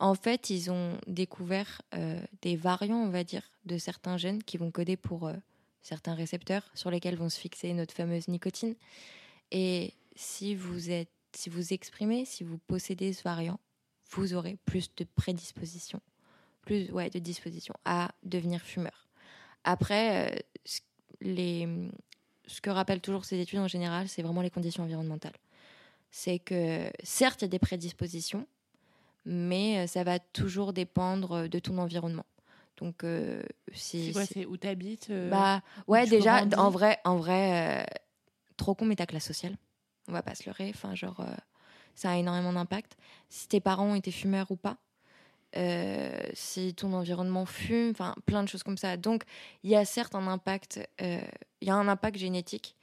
En 0.00 0.14
fait, 0.14 0.50
ils 0.50 0.70
ont 0.70 0.98
découvert 1.06 1.82
euh, 1.94 2.20
des 2.42 2.56
variants, 2.56 3.02
on 3.02 3.10
va 3.10 3.24
dire, 3.24 3.42
de 3.64 3.78
certains 3.78 4.16
gènes 4.16 4.42
qui 4.42 4.56
vont 4.56 4.70
coder 4.70 4.96
pour 4.96 5.26
euh, 5.26 5.34
certains 5.82 6.14
récepteurs 6.14 6.68
sur 6.74 6.90
lesquels 6.90 7.16
vont 7.16 7.28
se 7.28 7.38
fixer 7.38 7.72
notre 7.72 7.94
fameuse 7.94 8.28
nicotine. 8.28 8.74
Et 9.50 9.94
si 10.14 10.54
vous 10.54 10.90
êtes, 10.90 11.10
si 11.34 11.48
vous 11.48 11.72
exprimez, 11.72 12.24
si 12.24 12.44
vous 12.44 12.58
possédez 12.58 13.12
ce 13.12 13.22
variant, 13.22 13.58
vous 14.10 14.34
aurez 14.34 14.56
plus 14.64 14.94
de 14.96 15.04
prédisposition, 15.04 16.00
plus 16.68 16.92
ouais, 16.92 17.10
de 17.10 17.18
disposition 17.18 17.74
à 17.84 18.10
devenir 18.22 18.60
fumeur. 18.62 19.08
Après, 19.64 20.04
euh, 20.32 20.36
ce- 20.64 20.80
les, 21.20 21.68
ce 22.46 22.60
que 22.60 22.70
rappellent 22.70 23.00
toujours 23.00 23.24
ces 23.24 23.40
études 23.40 23.58
en 23.60 23.68
général, 23.68 24.08
c'est 24.08 24.22
vraiment 24.22 24.42
les 24.42 24.50
conditions 24.50 24.84
environnementales. 24.84 25.36
C'est 26.10 26.38
que 26.38 26.90
certes, 27.02 27.42
il 27.42 27.44
y 27.44 27.46
a 27.46 27.48
des 27.48 27.58
prédispositions, 27.58 28.46
mais 29.24 29.80
euh, 29.80 29.86
ça 29.86 30.04
va 30.04 30.18
toujours 30.18 30.72
dépendre 30.72 31.32
euh, 31.32 31.48
de 31.48 31.58
ton 31.58 31.78
environnement. 31.78 32.26
Donc, 32.78 33.04
euh, 33.04 33.42
si, 33.72 34.06
C'est 34.06 34.12
quoi 34.12 34.24
si- 34.26 34.34
C'est 34.34 34.46
où 34.46 34.56
t'habites 34.56 35.10
euh, 35.10 35.28
bah 35.30 35.62
ouais, 35.88 36.06
déjà 36.06 36.44
en 36.56 36.70
vrai, 36.70 36.98
en 37.04 37.16
vrai, 37.16 37.82
euh, 37.82 37.84
trop 38.56 38.74
con 38.74 38.86
mais 38.86 38.96
ta 38.96 39.06
classe 39.06 39.26
sociale. 39.26 39.56
On 40.08 40.12
va 40.12 40.22
pas 40.22 40.34
se 40.34 40.44
leurrer. 40.46 40.70
Enfin, 40.74 40.94
genre, 40.94 41.20
ça 41.94 42.12
a 42.12 42.16
énormément 42.16 42.52
d'impact. 42.52 42.96
Si 43.28 43.48
tes 43.48 43.60
parents 43.60 43.94
étaient 43.94 44.10
fumeurs 44.12 44.50
ou 44.50 44.56
pas, 44.56 44.78
euh, 45.56 46.18
si 46.34 46.74
ton 46.74 46.92
environnement 46.92 47.46
fume, 47.46 47.90
enfin, 47.90 48.14
plein 48.26 48.42
de 48.42 48.48
choses 48.48 48.62
comme 48.62 48.76
ça. 48.76 48.96
Donc, 48.96 49.24
il 49.62 49.70
y 49.70 49.76
a 49.76 49.84
certes 49.84 50.14
un 50.14 50.26
impact. 50.26 50.80
euh, 51.00 51.20
Il 51.60 51.68
y 51.68 51.70
a 51.70 51.74
un 51.74 51.88
impact 51.88 52.18
génétique. 52.18 52.76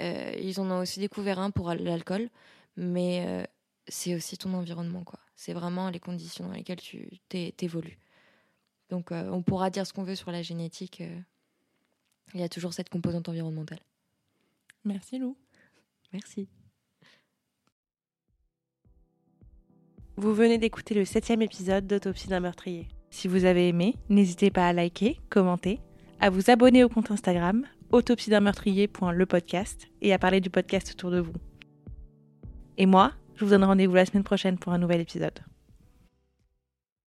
Euh, 0.00 0.32
ils 0.40 0.60
en 0.60 0.70
ont 0.70 0.80
aussi 0.80 1.00
découvert 1.00 1.38
un 1.38 1.50
pour 1.50 1.72
l'alcool, 1.74 2.30
mais 2.76 3.24
euh, 3.26 3.44
c'est 3.88 4.14
aussi 4.14 4.38
ton 4.38 4.54
environnement, 4.54 5.02
quoi. 5.04 5.18
C'est 5.36 5.52
vraiment 5.52 5.90
les 5.90 6.00
conditions 6.00 6.46
dans 6.46 6.52
lesquelles 6.52 6.80
tu 6.80 7.08
t'é- 7.28 7.52
t'évolues. 7.52 7.98
Donc, 8.90 9.10
euh, 9.12 9.28
on 9.30 9.42
pourra 9.42 9.70
dire 9.70 9.86
ce 9.86 9.92
qu'on 9.92 10.04
veut 10.04 10.14
sur 10.16 10.30
la 10.30 10.42
génétique. 10.42 11.00
euh, 11.00 11.20
il 12.34 12.40
y 12.40 12.44
a 12.44 12.48
toujours 12.48 12.72
cette 12.74 12.88
composante 12.90 13.28
environnementale. 13.28 13.80
Merci 14.84 15.18
Lou. 15.18 15.36
Merci. 16.12 16.48
Vous 20.16 20.34
venez 20.34 20.58
d'écouter 20.58 20.94
le 20.94 21.04
septième 21.04 21.42
épisode 21.42 21.86
d'Autopsie 21.86 22.28
d'un 22.28 22.40
meurtrier. 22.40 22.88
Si 23.10 23.28
vous 23.28 23.44
avez 23.44 23.68
aimé, 23.68 23.96
n'hésitez 24.08 24.50
pas 24.50 24.68
à 24.68 24.72
liker, 24.72 25.18
commenter, 25.30 25.80
à 26.20 26.30
vous 26.30 26.50
abonner 26.50 26.84
au 26.84 26.88
compte 26.88 27.10
Instagram 27.10 27.64
autopsie 27.90 28.30
d'un 28.30 28.44
et 30.00 30.12
à 30.12 30.18
parler 30.18 30.40
du 30.40 30.50
podcast 30.50 30.92
autour 30.92 31.10
de 31.10 31.20
vous. 31.20 31.32
Et 32.78 32.86
moi, 32.86 33.12
je 33.34 33.44
vous 33.44 33.50
donne 33.50 33.64
rendez-vous 33.64 33.94
la 33.94 34.06
semaine 34.06 34.24
prochaine 34.24 34.58
pour 34.58 34.72
un 34.72 34.78
nouvel 34.78 35.00
épisode. 35.00 35.40